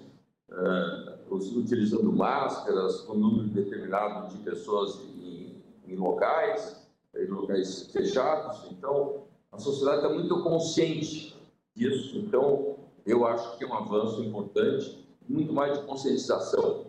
[0.50, 6.86] uh, utilizando máscaras, com número determinado de pessoas em, em locais,
[7.16, 8.70] em locais fechados.
[8.70, 11.35] Então, a sociedade está muito consciente
[11.76, 12.18] disso.
[12.18, 16.86] Então, eu acho que é um avanço importante, muito mais de conscientização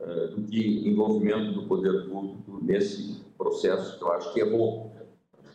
[0.00, 4.92] uh, do que envolvimento do poder público nesse processo, que eu acho que errou.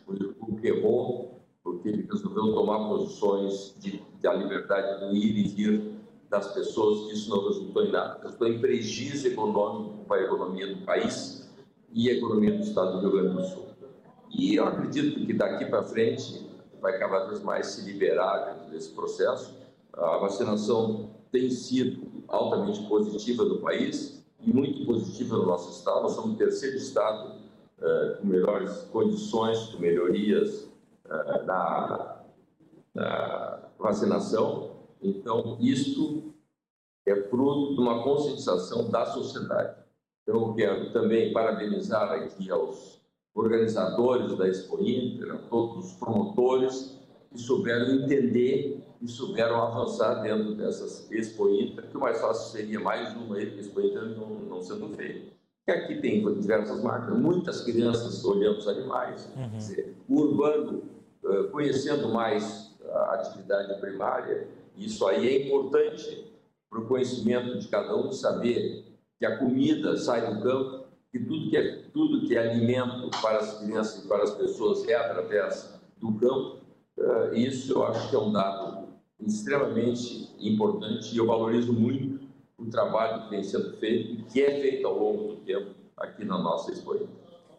[0.02, 5.48] O poder público errou porque ele resolveu tomar posições de, da liberdade do ir e
[5.48, 5.94] vir
[6.28, 10.84] das pessoas, isso não resultou em nada, resultou em prejuízo econômico para a economia do
[10.84, 11.50] país
[11.92, 13.64] e a economia do estado do Rio Grande do Sul.
[14.30, 16.44] E eu acredito que daqui para frente
[16.84, 19.56] vai cada vez mais se liberar dentro desse processo.
[19.94, 26.02] A vacinação tem sido altamente positiva no país e muito positiva no nosso estado.
[26.02, 27.36] Nós somos o terceiro estado
[27.80, 30.68] eh, com melhores condições, com melhorias
[31.06, 32.22] eh, na,
[32.94, 34.76] na vacinação.
[35.00, 36.34] Então, isto
[37.06, 39.74] é fruto de uma conscientização da sociedade.
[40.22, 43.00] Então, eu quero também parabenizar aqui aos
[43.34, 46.98] organizadores da Expo Inter, a todos os promotores
[47.30, 52.80] que souberam entender e souberam avançar dentro dessas Expo Inter, que o mais fácil seria
[52.80, 55.34] mais uma Expo Inter não, não sendo feita.
[55.66, 59.56] E aqui tem diversas marcas, muitas crianças olhando os animais, uhum.
[59.56, 60.82] dizer, o urbano
[61.24, 64.46] uh, conhecendo mais a atividade primária,
[64.76, 66.32] isso aí é importante
[66.68, 68.84] para o conhecimento de cada um, saber
[69.18, 70.83] que a comida sai do campo,
[71.14, 74.84] que tudo que é, tudo que é alimento para as crianças e para as pessoas
[74.88, 76.58] é através do campo.
[76.98, 78.88] Uh, isso eu acho que é um dado
[79.20, 82.24] extremamente importante e eu valorizo muito
[82.58, 86.24] o trabalho que vem sendo feito e que é feito ao longo do tempo aqui
[86.24, 87.08] na nossa Expo.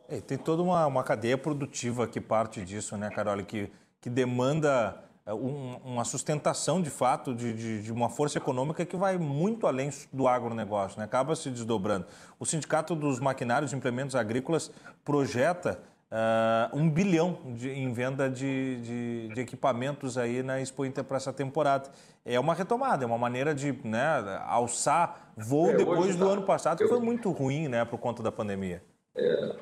[0.10, 3.72] É, tem toda uma, uma cadeia produtiva que parte disso, né, Carol, que,
[4.02, 5.02] que demanda
[5.34, 9.90] um, uma sustentação de fato de, de, de, uma força econômica que vai muito além
[10.14, 11.06] do agronegócio, né?
[11.06, 12.06] acaba se desdobrando.
[12.40, 14.72] O Sindicato dos Maquinários e Implementos Agrícolas
[15.04, 15.80] projeta
[16.12, 21.34] uh, um bilhão de, em venda de, de, equipamentos aí na Expo Inter para essa
[21.34, 21.90] temporada.
[22.24, 26.32] É uma retomada, é uma maneira de né, alçar voo é, depois do tá.
[26.34, 28.84] ano passado, que foi muito ruim né, por conta da pandemia.
[29.16, 29.56] É.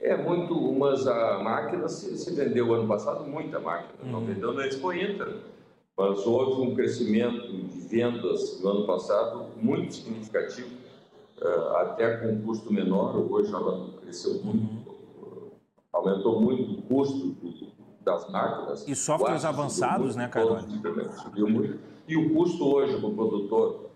[0.00, 4.10] É muito, umas a máquina se, se vendeu ano passado, muita máquina, uhum.
[4.10, 5.36] não vendeu na Expo Inter,
[5.96, 10.70] mas houve um crescimento de vendas no ano passado muito significativo,
[11.42, 15.50] uh, até com um custo menor, hoje ela cresceu muito, uhum.
[15.92, 17.36] aumentou muito o custo
[18.00, 18.88] das máquinas.
[18.88, 20.60] E softwares avançados, né, Carol?
[21.22, 21.78] Subiu muito.
[22.08, 23.89] E o custo hoje para o produtor,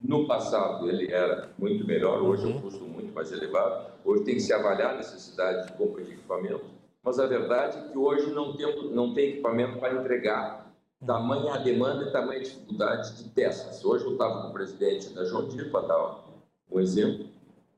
[0.00, 2.52] no passado ele era muito melhor, hoje uhum.
[2.52, 3.92] é um custo muito mais elevado.
[4.04, 6.64] Hoje tem que se avaliar a necessidade de compra de equipamento,
[7.02, 10.64] mas a verdade é que hoje não tem, não tem equipamento para entregar
[11.06, 13.84] tamanha a demanda e tamanha a dificuldade de peças.
[13.84, 16.24] Hoje eu estava com o presidente da Deere, para dar
[16.70, 17.26] um exemplo,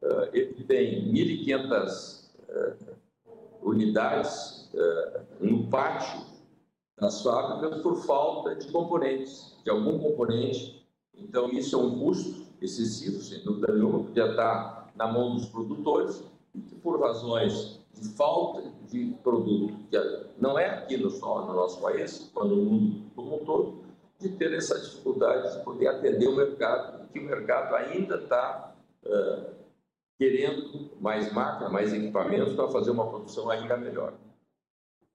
[0.02, 2.97] uh, ele tem 1.500 uh,
[3.62, 6.20] unidades uh, no pátio
[6.98, 10.86] das fábricas por falta de componentes, de algum componente.
[11.16, 16.22] Então, isso é um custo excessivo, sem dúvida nenhuma, podia estar na mão dos produtores,
[16.52, 19.98] que por razões de falta de produto, que
[20.38, 23.86] não é aqui no, só no nosso país, mas no mundo como um todo,
[24.18, 28.74] de ter essa dificuldade de poder atender o mercado, que o mercado ainda está
[29.05, 29.55] uh,
[30.18, 34.14] querendo mais máquina, mais equipamentos para fazer uma produção ainda melhor.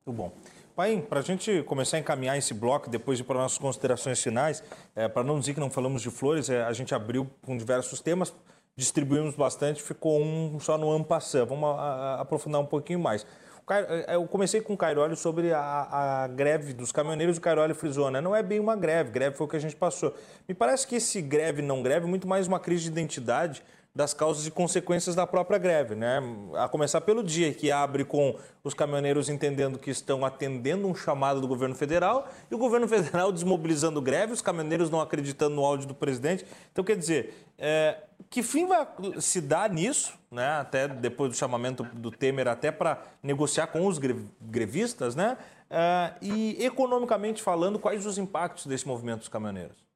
[0.05, 0.31] Muito bom.
[0.75, 4.63] Pai, para a gente começar a encaminhar esse bloco, depois de para nossas considerações finais,
[4.95, 7.99] é, para não dizer que não falamos de flores, é, a gente abriu com diversos
[7.99, 8.33] temas,
[8.75, 11.45] distribuímos bastante, ficou um só no Ampassan.
[11.45, 13.25] Vamos a, a, aprofundar um pouquinho mais.
[13.69, 18.09] É, eu comecei com o Cairoli sobre a, a, greve dos caminhoneiros, o Cairoli frisou,
[18.09, 18.21] né?
[18.21, 20.15] Não é bem uma greve, greve foi o que a gente passou.
[20.47, 23.61] Me parece que esse greve não greve é muito mais uma crise de identidade
[23.93, 26.21] das causas e consequências da própria greve, né?
[26.55, 31.41] A começar pelo dia que abre com os caminhoneiros entendendo que estão atendendo um chamado
[31.41, 35.87] do governo federal e o governo federal desmobilizando greve, os caminhoneiros não acreditando no áudio
[35.87, 36.45] do presidente.
[36.71, 37.97] Então, quer dizer, é,
[38.29, 38.87] que fim vai
[39.19, 40.59] se dar nisso, né?
[40.59, 43.99] Até depois do chamamento do Temer, até para negociar com os
[44.39, 45.37] grevistas, né?
[45.69, 49.90] É, e economicamente falando, quais os impactos desse movimento dos caminhoneiros?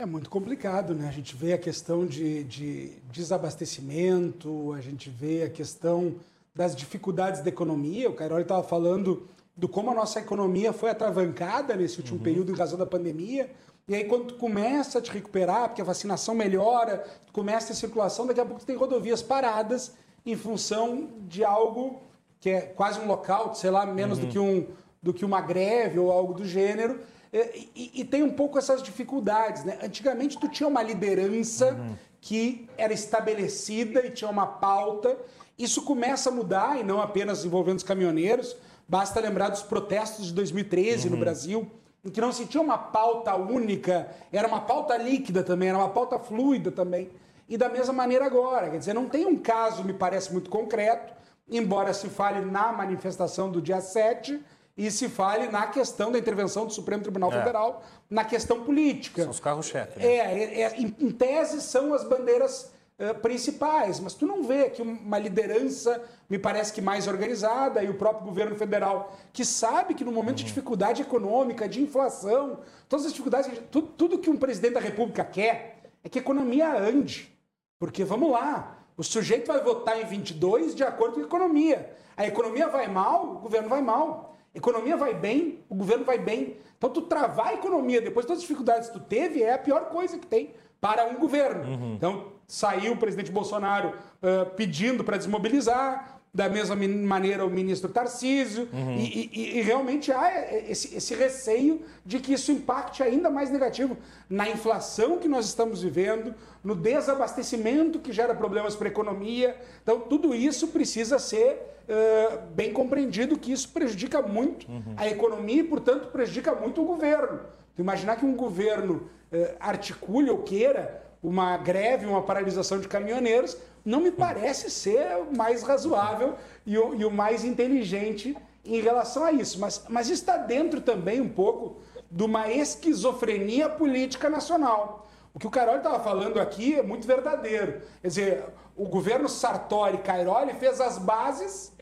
[0.00, 1.06] É muito complicado, né?
[1.06, 6.16] A gente vê a questão de, de desabastecimento, a gente vê a questão
[6.52, 8.10] das dificuldades da economia.
[8.10, 12.24] O Cairoli estava falando do como a nossa economia foi atravancada nesse último uhum.
[12.24, 13.48] período em razão da pandemia.
[13.86, 17.76] E aí, quando tu começa a te recuperar, porque a vacinação melhora, tu começa a
[17.76, 19.94] circulação, daqui a pouco tu tem rodovias paradas
[20.26, 22.02] em função de algo
[22.40, 24.24] que é quase um lockout, sei lá, menos uhum.
[24.24, 24.66] do, que um,
[25.00, 26.98] do que uma greve ou algo do gênero.
[27.34, 29.76] É, e, e, tem um pouco essas dificuldades, né?
[29.82, 31.96] Antigamente tu tinha uma liderança uhum.
[32.20, 35.18] que era estabelecida e tinha uma pauta.
[35.58, 38.56] Isso começa a mudar e não apenas envolvendo os caminhoneiros.
[38.86, 41.14] Basta lembrar dos protestos de 2013 uhum.
[41.14, 41.68] no Brasil,
[42.04, 45.88] em que não se tinha uma pauta única, era uma pauta líquida também, era uma
[45.88, 47.10] pauta fluida também.
[47.48, 51.12] E da mesma maneira agora, quer dizer, não tem um caso, me parece muito concreto,
[51.50, 54.40] embora se fale na manifestação do dia 7,
[54.76, 57.38] e se fale na questão da intervenção do Supremo Tribunal é.
[57.38, 59.22] Federal, na questão política.
[59.22, 60.00] São os carros-chefe.
[60.00, 60.06] Né?
[60.06, 64.82] É, é, é, em, tese são as bandeiras uh, principais, mas tu não vê aqui
[64.82, 70.04] uma liderança, me parece que mais organizada, e o próprio governo federal, que sabe que
[70.04, 70.44] no momento uhum.
[70.44, 75.24] de dificuldade econômica, de inflação, todas as dificuldades, tudo, tudo que um presidente da República
[75.24, 77.32] quer é que a economia ande.
[77.78, 81.94] Porque, vamos lá, o sujeito vai votar em 22 de acordo com a economia.
[82.16, 86.56] A economia vai mal, o governo vai mal economia vai bem, o governo vai bem.
[86.78, 89.58] Então, tu travar a economia depois de todas as dificuldades que tu teve é a
[89.58, 91.64] pior coisa que tem para um governo.
[91.64, 91.94] Uhum.
[91.94, 98.68] Então, saiu o presidente Bolsonaro uh, pedindo para desmobilizar, da mesma maneira o ministro Tarcísio,
[98.72, 98.96] uhum.
[98.96, 103.96] e, e, e, realmente há esse, esse, receio de que isso impacte ainda mais negativo
[104.28, 106.34] na inflação que nós estamos vivendo,
[106.64, 109.56] no desabastecimento que gera problemas para a economia.
[109.80, 111.56] Então, tudo isso precisa ser
[111.88, 114.94] uh, bem compreendido que isso prejudica muito uhum.
[114.96, 117.40] a economia e, portanto, prejudica muito o governo.
[117.76, 123.56] Tu imaginar que um governo uh, articule ou queira uma greve, uma paralisação de caminhoneiros,
[123.84, 129.24] não me parece ser o mais razoável e o, e o mais inteligente em relação
[129.24, 129.60] a isso.
[129.60, 131.80] Mas, mas está dentro também um pouco
[132.10, 135.06] de uma esquizofrenia política nacional.
[135.34, 137.82] O que o Carol estava falando aqui é muito verdadeiro.
[138.00, 138.44] Quer dizer,
[138.76, 141.72] o governo Sartori Cairoli fez as bases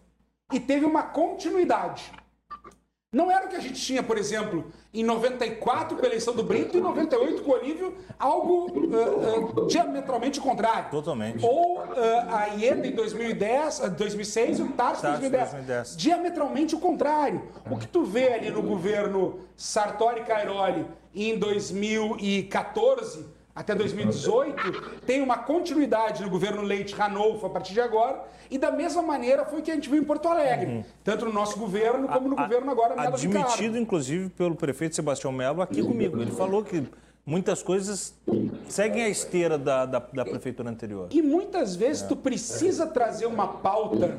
[0.52, 2.10] e teve uma continuidade.
[3.12, 6.42] Não era o que a gente tinha, por exemplo, em 94 com a eleição do
[6.42, 10.90] Brito e em 98 com o Olívio, algo uh, uh, diametralmente contrário.
[10.90, 11.44] Totalmente.
[11.44, 11.84] Ou uh,
[12.30, 15.50] a Ieda em 2010, 2006 e o Tarso em 2010.
[15.50, 15.96] 2010.
[15.98, 17.42] Diametralmente o contrário.
[17.70, 26.22] O que tu vê ali no governo Sartori-Cairoli em 2014 até 2018, tem uma continuidade
[26.22, 29.70] no governo Leite Ranolfo a partir de agora, e da mesma maneira foi o que
[29.70, 30.84] a gente viu em Porto Alegre, uhum.
[31.04, 35.62] tanto no nosso governo como no a, governo agora Admitido, inclusive, pelo prefeito Sebastião Melo
[35.62, 36.20] aqui comigo.
[36.20, 36.82] Ele falou que
[37.24, 38.14] muitas coisas
[38.68, 41.08] seguem a esteira da, da, da prefeitura anterior.
[41.10, 42.06] E muitas vezes é.
[42.06, 44.18] tu precisa trazer uma pauta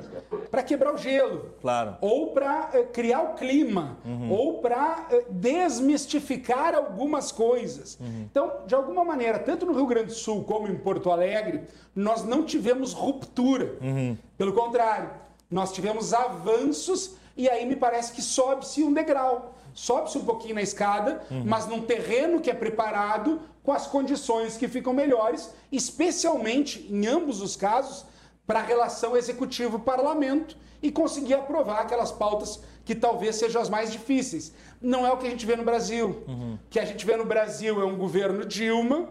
[0.49, 1.53] para quebrar o gelo.
[1.61, 1.97] Claro.
[2.01, 3.97] Ou para uh, eh, criar o clima.
[4.05, 4.31] Uhum.
[4.31, 7.97] Ou para uh, eh, desmistificar algumas coisas.
[7.99, 8.27] Uhum.
[8.29, 11.63] Então, de alguma maneira, tanto no Rio Grande do Sul como em Porto Alegre,
[11.95, 13.77] nós não tivemos ruptura.
[13.81, 14.17] Uhum.
[14.37, 15.09] Pelo contrário,
[15.51, 20.61] nós tivemos avanços e aí me parece que sobe-se um degrau sobe-se um pouquinho na
[20.61, 21.43] escada, uhum.
[21.45, 27.41] mas num terreno que é preparado com as condições que ficam melhores, especialmente em ambos
[27.41, 28.05] os casos,
[28.45, 34.53] para a relação executivo-parlamento e conseguir aprovar aquelas pautas que talvez sejam as mais difíceis.
[34.81, 36.23] Não é o que a gente vê no Brasil.
[36.27, 36.55] Uhum.
[36.55, 39.07] O que a gente vê no Brasil é um governo Dilma,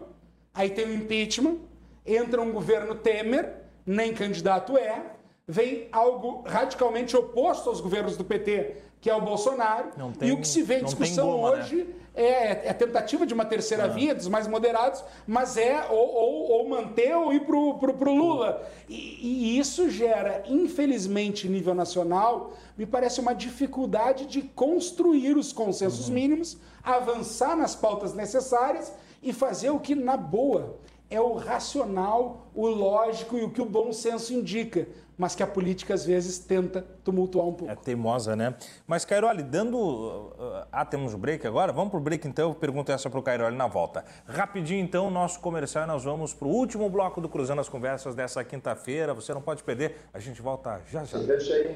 [0.53, 1.57] aí tem o impeachment,
[2.05, 5.13] entra um governo Temer, nem candidato é,
[5.47, 9.89] vem algo radicalmente oposto aos governos do PT, que é o Bolsonaro.
[10.17, 11.61] Tem, e o que se vê em discussão goma, né?
[11.61, 11.75] hoje
[12.15, 12.23] né?
[12.23, 13.89] é, a tentativa de uma terceira é.
[13.89, 18.65] via dos mais moderados, mas é ou, ou, ou manter ou ir para o Lula.
[18.87, 26.07] E, e isso gera, infelizmente, nível nacional, me parece uma dificuldade de construir os consensos
[26.07, 26.13] uhum.
[26.13, 30.77] mínimos, avançar nas pautas necessárias e fazer o que, na boa,
[31.13, 34.87] é o racional, o lógico e o que o bom senso indica
[35.17, 37.71] mas que a política às vezes tenta tumultuar um pouco.
[37.71, 38.55] É teimosa, né?
[38.87, 39.77] Mas, Cairoli, dando.
[39.77, 41.71] Uh, ah, temos break agora?
[41.71, 42.49] Vamos para o break então.
[42.49, 44.03] Eu pergunto essa para o Cairoli na volta.
[44.27, 48.43] Rapidinho então, nosso comercial, nós vamos para o último bloco do Cruzando as Conversas dessa
[48.43, 49.13] quinta-feira.
[49.13, 49.97] Você não pode perder.
[50.13, 51.17] A gente volta já já.
[51.19, 51.75] Deixa aí.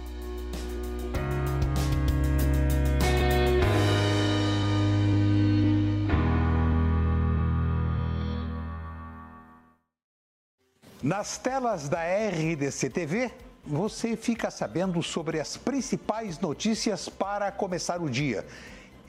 [11.01, 13.31] Nas telas da RDC TV,
[13.65, 18.45] você fica sabendo sobre as principais notícias para começar o dia.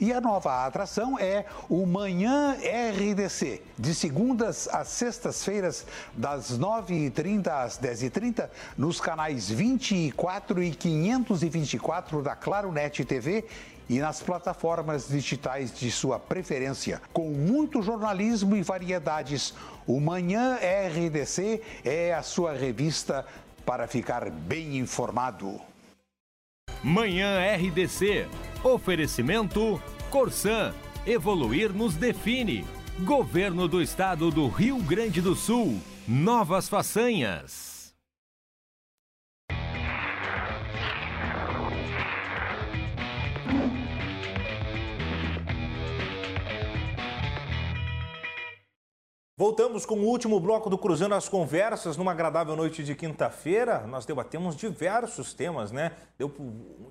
[0.01, 7.78] E a nova atração é o Manhã RDC, de segundas às sextas-feiras, das 9h30 às
[7.78, 13.44] 10h30, nos canais 24 e 524 da Claro Net TV
[13.89, 17.01] e nas plataformas digitais de sua preferência.
[17.13, 19.55] Com muito jornalismo e variedades,
[19.87, 23.27] o Manhã RDC é a sua revista
[23.65, 25.61] para ficar bem informado.
[26.83, 28.27] Manhã RDC.
[28.65, 29.81] Oferecimento
[30.11, 30.75] Corsan.
[31.07, 32.65] Evoluir nos define.
[33.01, 35.81] Governo do Estado do Rio Grande do Sul.
[36.07, 37.72] Novas façanhas.
[49.43, 53.85] Voltamos com o último bloco do Cruzando as Conversas, numa agradável noite de quinta-feira.
[53.89, 55.90] Nós debatemos diversos temas, né?
[56.16, 56.32] Deu,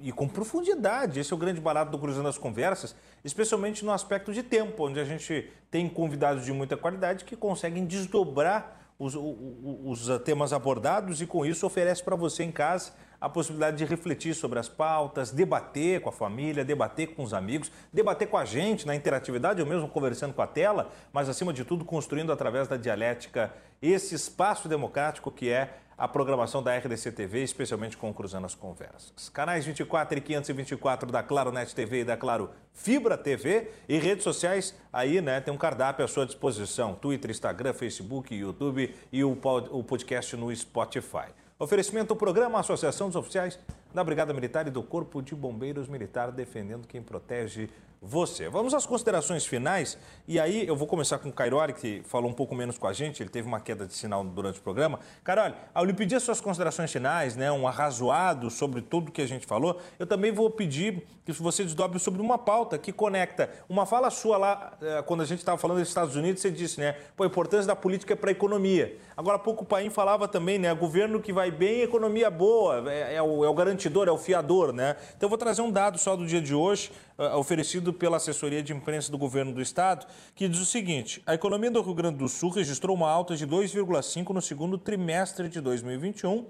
[0.01, 1.17] e com profundidade.
[1.17, 4.99] Esse é o grande barato do Cruzando as Conversas, especialmente no aspecto de tempo, onde
[4.99, 11.21] a gente tem convidados de muita qualidade que conseguem desdobrar os, os, os temas abordados
[11.21, 12.91] e, com isso, oferece para você em casa
[13.21, 17.71] a possibilidade de refletir sobre as pautas, debater com a família, debater com os amigos,
[17.93, 21.63] debater com a gente na interatividade, ou mesmo conversando com a tela, mas acima de
[21.63, 27.43] tudo construindo através da dialética esse espaço democrático que é a programação da RDC TV,
[27.43, 29.29] especialmente com Cruzando as Conversas.
[29.29, 34.23] Canais 24 e 524 da Claro Net TV e da Claro Fibra TV e redes
[34.23, 39.35] sociais aí, né, tem um cardápio à sua disposição, Twitter, Instagram, Facebook, YouTube e o
[39.83, 41.27] podcast no Spotify.
[41.61, 43.59] Oferecimento do programa Associação dos Oficiais
[43.93, 47.69] da Brigada Militar e do Corpo de Bombeiros Militar, defendendo quem protege
[48.01, 48.49] você.
[48.49, 49.95] Vamos às considerações finais.
[50.27, 52.93] E aí eu vou começar com o Cairoli, que falou um pouco menos com a
[52.93, 54.99] gente, ele teve uma queda de sinal durante o programa.
[55.23, 59.27] Cairoli, ao lhe pedir as suas considerações finais, né, um arrazoado sobre tudo que a
[59.27, 63.85] gente falou, eu também vou pedir que você desdobre sobre uma pauta que conecta uma
[63.85, 66.93] fala sua lá, eh, quando a gente estava falando dos Estados Unidos, você disse, né,
[67.15, 68.97] pô, a importância da política para a economia.
[69.15, 73.15] Agora há pouco o Paim falava também, né, governo que vai bem, economia boa, é,
[73.15, 74.95] é, o, é o garantidor, é o fiador, né?
[75.15, 76.91] Então eu vou trazer um dado só do dia de hoje,
[77.35, 81.71] oferecido pela assessoria de imprensa do governo do estado, que diz o seguinte: a economia
[81.71, 86.45] do Rio Grande do Sul registrou uma alta de 2,5 no segundo trimestre de 2021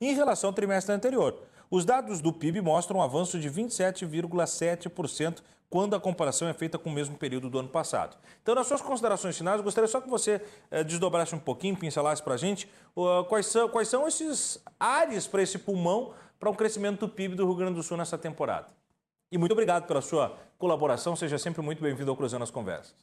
[0.00, 1.38] em relação ao trimestre anterior.
[1.70, 6.88] Os dados do PIB mostram um avanço de 27,7% quando a comparação é feita com
[6.90, 8.16] o mesmo período do ano passado.
[8.40, 10.40] Então, nas suas considerações finais, gostaria só que você
[10.70, 15.26] eh, desdobrasse um pouquinho, pincelasse para a gente uh, quais, são, quais são esses ares
[15.26, 18.68] para esse pulmão para um crescimento do PIB do Rio Grande do Sul nessa temporada.
[19.30, 21.16] E muito obrigado pela sua colaboração.
[21.16, 22.94] Seja sempre muito bem-vindo ao Cruzando as Conversas.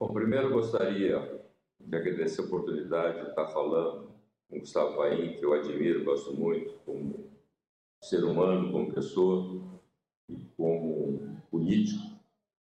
[0.00, 1.42] Bom, primeiro gostaria
[1.80, 4.12] de agradecer a oportunidade de estar falando
[4.48, 7.28] com o Gustavo Paim, que eu admiro, gosto muito, como
[8.00, 9.60] ser humano, como pessoa
[10.28, 12.16] e como político,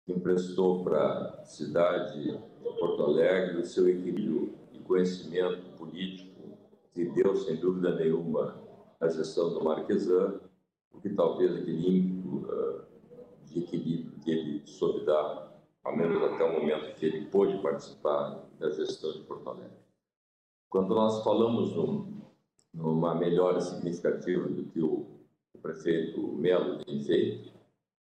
[0.06, 6.58] que emprestou para a cidade de Porto Alegre o seu equilíbrio e conhecimento político,
[6.94, 8.62] que deu, sem dúvida nenhuma,
[9.00, 10.42] a gestão do Marquesan
[10.94, 12.86] porque talvez aquele ímpeto uh,
[13.46, 15.52] de equilíbrio que ele soube dar,
[15.84, 19.84] ao menos até o momento que ele pôde participar da gestão de Porto Alegre.
[20.70, 22.22] Quando nós falamos num,
[22.74, 25.06] numa melhora significativa do que o,
[25.54, 27.52] o prefeito Melo tem feito,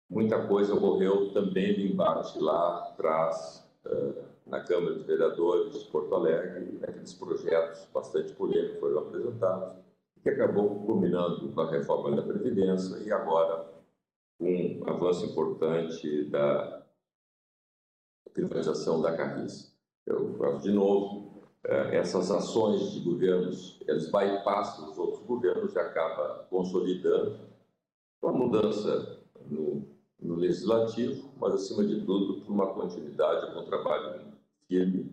[0.09, 6.15] muita coisa ocorreu também no embate lá atrás, uh, na Câmara de Vereadores de Porto
[6.15, 9.86] Alegre, naqueles projetos bastante polêmicos foram apresentados
[10.21, 13.73] que acabou culminando com a reforma da Previdência e agora
[14.39, 16.85] um avanço importante da
[18.33, 19.73] privatização da Carris.
[20.05, 26.45] Eu, de novo, é, essas ações de governos, eles bypassam os outros governos e acaba
[26.49, 27.39] consolidando
[28.21, 29.19] uma mudança
[29.49, 29.87] no,
[30.19, 34.33] no legislativo, mas, acima de tudo, por uma continuidade com um trabalho
[34.67, 35.11] firme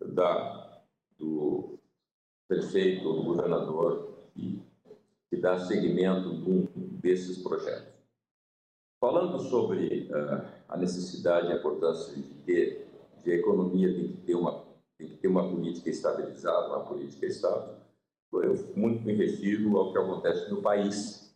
[0.00, 0.82] da,
[1.18, 1.78] do
[2.48, 4.62] prefeito, do governador que,
[5.40, 6.66] dá seguimento um
[7.00, 7.92] desses projetos.
[9.00, 12.88] Falando sobre uh, a necessidade e a importância de ter,
[13.22, 14.64] de a economia tem que ter uma,
[14.96, 17.74] tem que ter uma política estabilizada, uma política estável,
[18.32, 21.34] eu muito me refiro ao que acontece no país.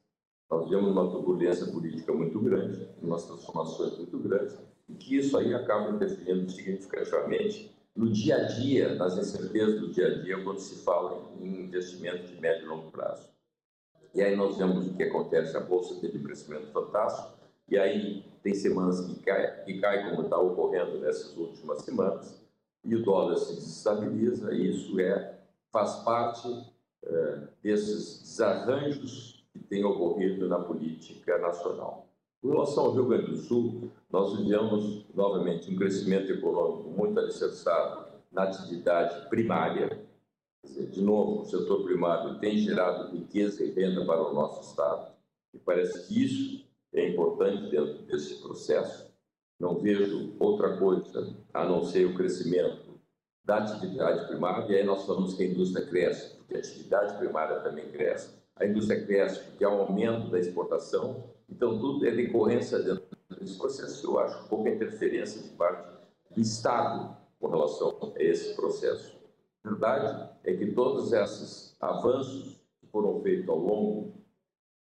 [0.50, 4.56] Nós vivemos uma turbulência política muito grande, umas transformações muito grandes,
[4.88, 10.06] e que isso aí acaba interferindo significativamente no dia a dia, nas incertezas do dia
[10.06, 13.28] a dia, quando se fala em investimento de médio e longo prazo.
[14.14, 17.36] E aí nós vemos o que acontece, a Bolsa teve um crescimento fantástico,
[17.68, 22.40] e aí tem semanas que cai, que cai como está ocorrendo nessas últimas semanas,
[22.84, 25.36] e o dólar se desestabiliza, e isso é,
[25.72, 26.48] faz parte
[27.02, 32.07] é, desses desarranjos que têm ocorrido na política nacional.
[32.40, 38.06] Com relação ao Rio Grande do Sul, nós vivemos novamente um crescimento econômico muito alicerçado
[38.30, 40.06] na atividade primária.
[40.64, 45.12] Dizer, de novo, o setor primário tem gerado riqueza e renda para o nosso Estado.
[45.52, 49.12] E parece que isso é importante dentro desse processo.
[49.58, 53.00] Não vejo outra coisa a não ser o crescimento
[53.44, 54.72] da atividade primária.
[54.72, 58.38] E aí nós falamos que a indústria cresce, porque a atividade primária também cresce.
[58.54, 63.04] A indústria cresce porque há um aumento da exportação então, tudo é decorrência dentro
[63.40, 64.06] desse processo.
[64.06, 65.88] Eu acho pouca interferência de parte
[66.30, 69.16] do Estado com relação a esse processo.
[69.64, 74.12] A verdade é que todos esses avanços que foram feitos ao longo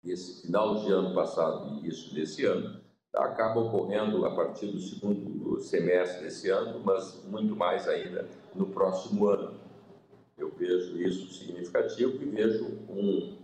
[0.03, 2.81] desse final de ano passado e início desse ano
[3.15, 9.29] acabam ocorrendo a partir do segundo semestre desse ano, mas muito mais ainda no próximo
[9.29, 9.59] ano.
[10.39, 13.37] Eu vejo isso significativo e vejo um,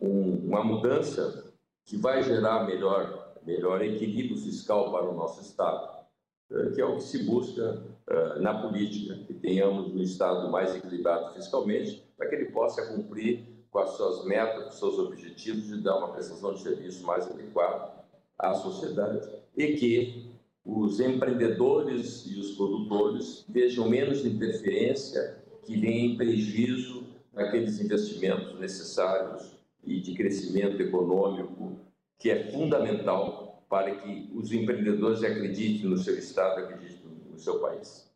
[0.00, 1.49] um, uma mudança
[1.84, 6.06] que vai gerar melhor, melhor equilíbrio fiscal para o nosso Estado,
[6.50, 10.74] eh, que é o que se busca eh, na política, que tenhamos um Estado mais
[10.74, 15.68] equilibrado fiscalmente, para que ele possa cumprir com as suas metas, com os seus objetivos
[15.68, 17.92] de dar uma prestação de serviço mais adequada
[18.38, 20.30] à sociedade e que
[20.64, 29.59] os empreendedores e os produtores vejam menos interferência que venha em prejuízo naqueles investimentos necessários
[29.84, 31.78] e de crescimento econômico,
[32.18, 38.10] que é fundamental para que os empreendedores acreditem no seu Estado, acreditem no seu país.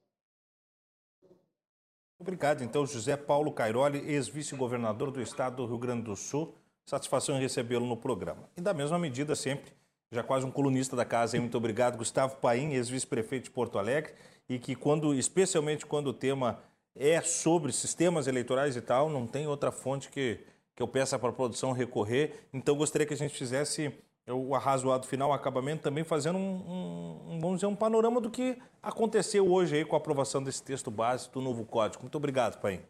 [2.19, 6.55] Obrigado, então, José Paulo Cairoli, ex-vice-governador do Estado do Rio Grande do Sul,
[6.87, 8.49] satisfação em recebê-lo no programa.
[8.57, 9.73] E da mesma medida, sempre,
[10.11, 14.15] já quase um colunista da casa, muito obrigado, Gustavo Paim, ex-vice-prefeito de Porto Alegre,
[14.49, 16.63] e que quando, especialmente quando o tema
[16.95, 20.41] é sobre sistemas eleitorais e tal, não tem outra fonte que,
[20.75, 22.47] que eu peça para a produção recorrer.
[22.53, 23.93] Então gostaria que a gente fizesse
[24.27, 28.59] o arrazoado final, o acabamento, também fazendo um, um, vamos dizer, um panorama do que
[28.83, 32.03] aconteceu hoje aí com a aprovação desse texto básico do novo código.
[32.03, 32.81] Muito obrigado, Paim.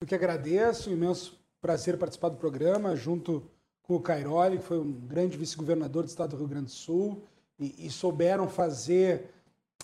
[0.00, 3.42] Eu que agradeço, imenso prazer participar do programa, junto
[3.82, 7.22] com o Cairoli, que foi um grande vice-governador do estado do Rio Grande do Sul,
[7.58, 9.30] e, e souberam fazer,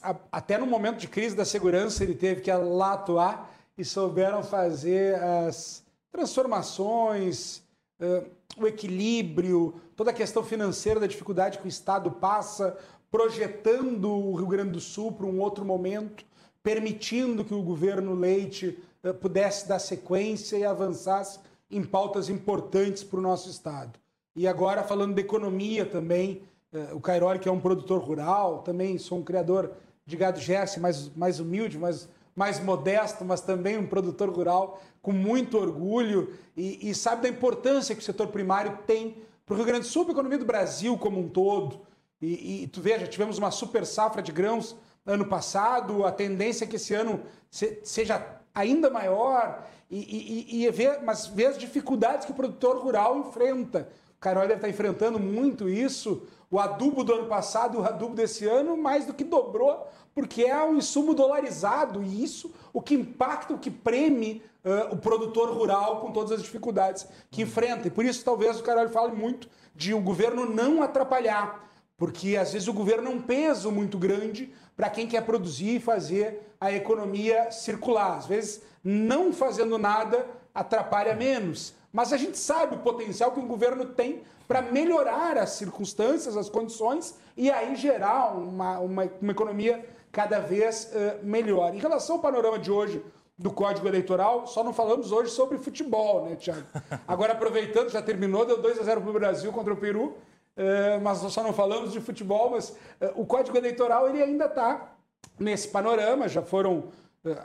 [0.02, 4.42] a, até no momento de crise da segurança, ele teve que lá atuar, e souberam
[4.42, 7.62] fazer as transformações,
[7.98, 12.76] uh, o equilíbrio, toda a questão financeira da dificuldade que o Estado passa,
[13.10, 16.24] projetando o Rio Grande do Sul para um outro momento,
[16.62, 21.40] permitindo que o governo Leite uh, pudesse dar sequência e avançasse
[21.70, 23.98] em pautas importantes para o nosso Estado.
[24.36, 28.98] E agora, falando de economia também, uh, o Cairoli, que é um produtor rural, também
[28.98, 29.72] sou um criador
[30.04, 35.12] de gado Gerse mais, mais humilde, mais, mais modesto, mas também um produtor rural com
[35.12, 39.66] muito orgulho e, e sabe da importância que o setor primário tem para o Rio
[39.66, 41.80] Grande do Sul, para a economia do Brasil como um todo.
[42.20, 46.68] E, e, tu veja, tivemos uma super safra de grãos ano passado, a tendência é
[46.68, 52.24] que esse ano se, seja ainda maior, e, e, e ver, mas ver as dificuldades
[52.24, 53.88] que o produtor rural enfrenta.
[54.16, 56.26] O Carol deve estar enfrentando muito isso.
[56.50, 60.42] O adubo do ano passado e o adubo desse ano mais do que dobrou, porque
[60.42, 65.50] é um insumo dolarizado, e isso o que impacta, o que preme uh, o produtor
[65.50, 67.88] rural com todas as dificuldades que enfrenta.
[67.88, 72.52] E por isso talvez o Carol fale muito de o governo não atrapalhar, porque às
[72.52, 76.72] vezes o governo é um peso muito grande para quem quer produzir e fazer a
[76.72, 78.18] economia circular.
[78.18, 81.74] Às vezes, não fazendo nada atrapalha menos.
[81.92, 86.48] Mas a gente sabe o potencial que o governo tem para melhorar as circunstâncias, as
[86.48, 91.74] condições e aí gerar uma, uma, uma economia cada vez uh, melhor.
[91.74, 93.02] Em relação ao panorama de hoje,
[93.38, 96.62] do Código Eleitoral, só não falamos hoje sobre futebol, né, Tiago?
[97.08, 101.00] Agora, aproveitando, já terminou, deu 2 a 0 para o Brasil contra o Peru, uh,
[101.02, 102.76] mas só não falamos de futebol, mas uh,
[103.16, 104.94] o Código Eleitoral ele ainda está
[105.38, 106.84] nesse panorama, já foram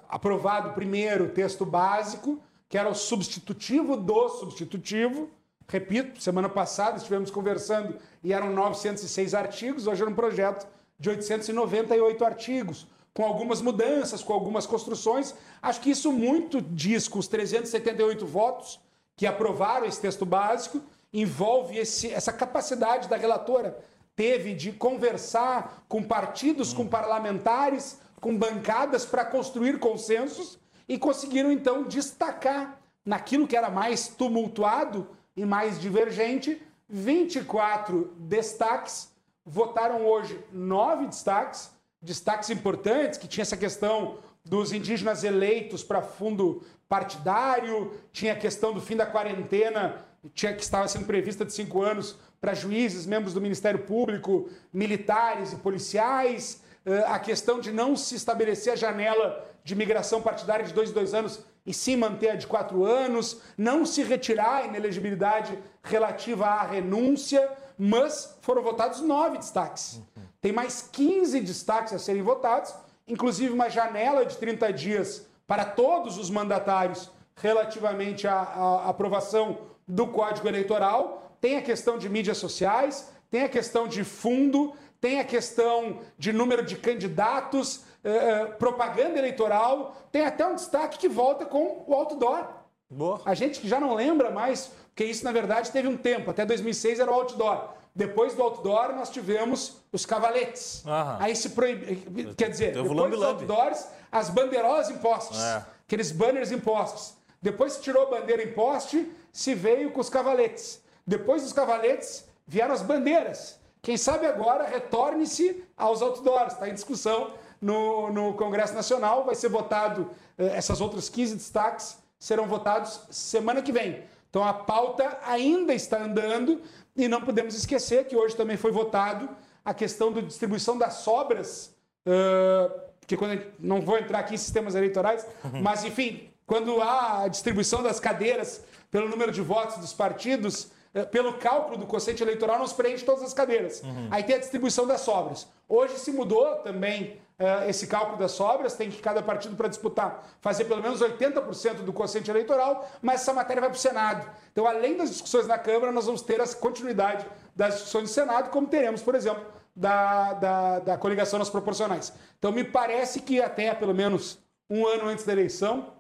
[0.10, 5.30] aprovado primeiro o texto básico, que era o substitutivo do substitutivo,
[5.68, 10.68] repito, semana passada estivemos conversando e eram 906 artigos, hoje é um projeto
[11.00, 15.34] de 898 artigos, com algumas mudanças, com algumas construções.
[15.62, 18.80] Acho que isso muito diz com os 378 votos
[19.16, 23.78] que aprovaram esse texto básico, envolve esse, essa capacidade da relatora
[24.18, 30.58] teve de conversar com partidos, com parlamentares, com bancadas para construir consensos
[30.90, 36.60] e conseguiram então destacar naquilo que era mais tumultuado e mais divergente
[36.90, 39.16] 24 destaques.
[39.50, 41.72] Votaram hoje nove destaques
[42.02, 48.74] destaques importantes, que tinha essa questão dos indígenas eleitos para fundo partidário, tinha a questão
[48.74, 53.34] do fim da quarentena, tinha, que estava sendo prevista de cinco anos para juízes, membros
[53.34, 59.46] do Ministério Público, militares e policiais, eh, a questão de não se estabelecer a janela
[59.64, 63.42] de migração partidária de dois em dois anos e sim manter a de quatro anos,
[63.58, 70.02] não se retirar a inelegibilidade relativa à renúncia, mas foram votados nove destaques.
[70.42, 72.74] Tem mais 15 destaques a serem votados,
[73.08, 80.08] inclusive uma janela de 30 dias para todos os mandatários relativamente à, à aprovação do
[80.08, 81.32] Código Eleitoral.
[81.40, 86.34] Tem a questão de mídias sociais, tem a questão de fundo, tem a questão de
[86.34, 91.94] número de candidatos, eh, eh propaganda eleitoral, tem até um destaque que volta com o
[91.94, 92.48] outdoor.
[92.90, 93.22] Boa.
[93.26, 96.44] A gente que já não lembra mais, porque isso na verdade teve um tempo, até
[96.44, 97.70] 2006 era o outdoor.
[97.94, 100.84] Depois do outdoor, nós tivemos os cavaletes.
[100.88, 101.18] Aham.
[101.20, 102.34] Aí se proíbe.
[102.34, 105.40] Quer dizer, depois dos outdoors, as bandeirolas impostas.
[105.40, 105.64] É.
[105.86, 107.14] Aqueles banners impostos.
[107.40, 110.82] Depois se tirou a bandeira em poste, se veio com os cavaletes.
[111.06, 113.60] Depois dos cavaletes, vieram as bandeiras.
[113.84, 116.54] Quem sabe agora retorne-se aos outdoors.
[116.54, 119.26] Está em discussão no, no Congresso Nacional.
[119.26, 120.10] Vai ser votado,
[120.40, 124.04] eh, essas outras 15 destaques serão votados semana que vem.
[124.38, 126.62] Então a pauta ainda está andando
[126.96, 129.28] e não podemos esquecer que hoje também foi votado
[129.66, 132.72] a questão da distribuição das sobras, uh,
[133.08, 135.26] que quando não vou entrar aqui em sistemas eleitorais,
[135.60, 140.70] mas enfim, quando há a distribuição das cadeiras pelo número de votos dos partidos,
[141.06, 143.82] pelo cálculo do quociente eleitoral, não se preenche todas as cadeiras.
[143.82, 144.08] Uhum.
[144.10, 145.48] Aí tem a distribuição das sobras.
[145.68, 150.28] Hoje se mudou também uh, esse cálculo das sobras, tem que cada partido para disputar
[150.42, 154.30] fazer pelo menos 80% do quociente eleitoral, mas essa matéria vai para o Senado.
[154.52, 157.26] Então, além das discussões na Câmara, nós vamos ter a continuidade
[157.56, 159.46] das discussões do Senado, como teremos, por exemplo,
[159.76, 162.14] da, da, da coligação nas proporcionais.
[162.40, 165.94] Então, me parece que até pelo menos um ano antes da eleição,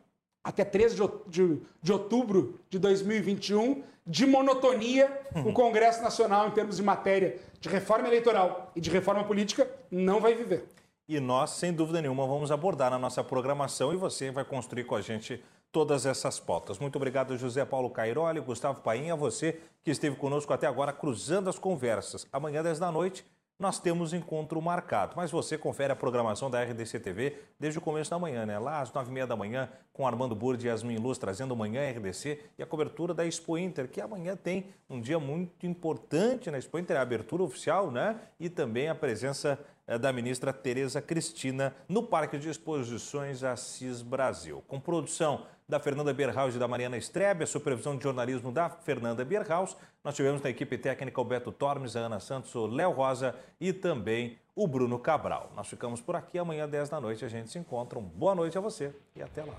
[0.43, 6.77] até 13 de, de, de outubro de 2021, de monotonia, o Congresso Nacional, em termos
[6.77, 10.67] de matéria de reforma eleitoral e de reforma política, não vai viver.
[11.09, 14.95] E nós, sem dúvida nenhuma, vamos abordar na nossa programação e você vai construir com
[14.95, 16.79] a gente todas essas pautas.
[16.79, 21.59] Muito obrigado, José Paulo Cairoli, Gustavo Painha, você que esteve conosco até agora, cruzando as
[21.59, 22.27] conversas.
[22.31, 23.25] Amanhã, 10 da noite,
[23.59, 25.13] nós temos encontro marcado.
[25.15, 28.59] Mas você confere a programação da RDC TV desde o começo da manhã, né?
[28.59, 31.89] Lá às nove e meia da manhã, com Armando Burdi e Yasmin Luz trazendo Manhã
[31.89, 36.57] RDC e a cobertura da Expo Inter, que amanhã tem um dia muito importante na
[36.57, 38.19] Expo Inter, a abertura oficial, né?
[38.39, 44.63] E também a presença eh, da ministra Tereza Cristina no Parque de Exposições Assis Brasil.
[44.67, 49.25] Com produção da Fernanda Bierhaus e da Mariana Strebe, a supervisão de jornalismo da Fernanda
[49.25, 49.75] Bierhaus.
[50.01, 53.73] Nós tivemos na equipe técnica o Beto Tormes, a Ana Santos, o Léo Rosa e
[53.73, 55.51] também o Bruno Cabral.
[55.57, 56.39] Nós ficamos por aqui.
[56.39, 57.99] Amanhã, 10 da noite, a gente se encontra.
[57.99, 59.55] Uma boa noite a você e até lá.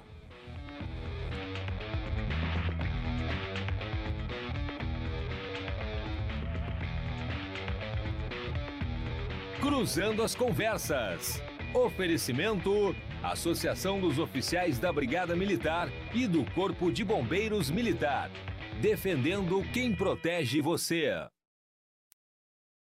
[9.61, 11.43] Cruzando as conversas.
[11.75, 18.31] Oferecimento Associação dos Oficiais da Brigada Militar e do Corpo de Bombeiros Militar.
[18.81, 21.13] Defendendo quem protege você.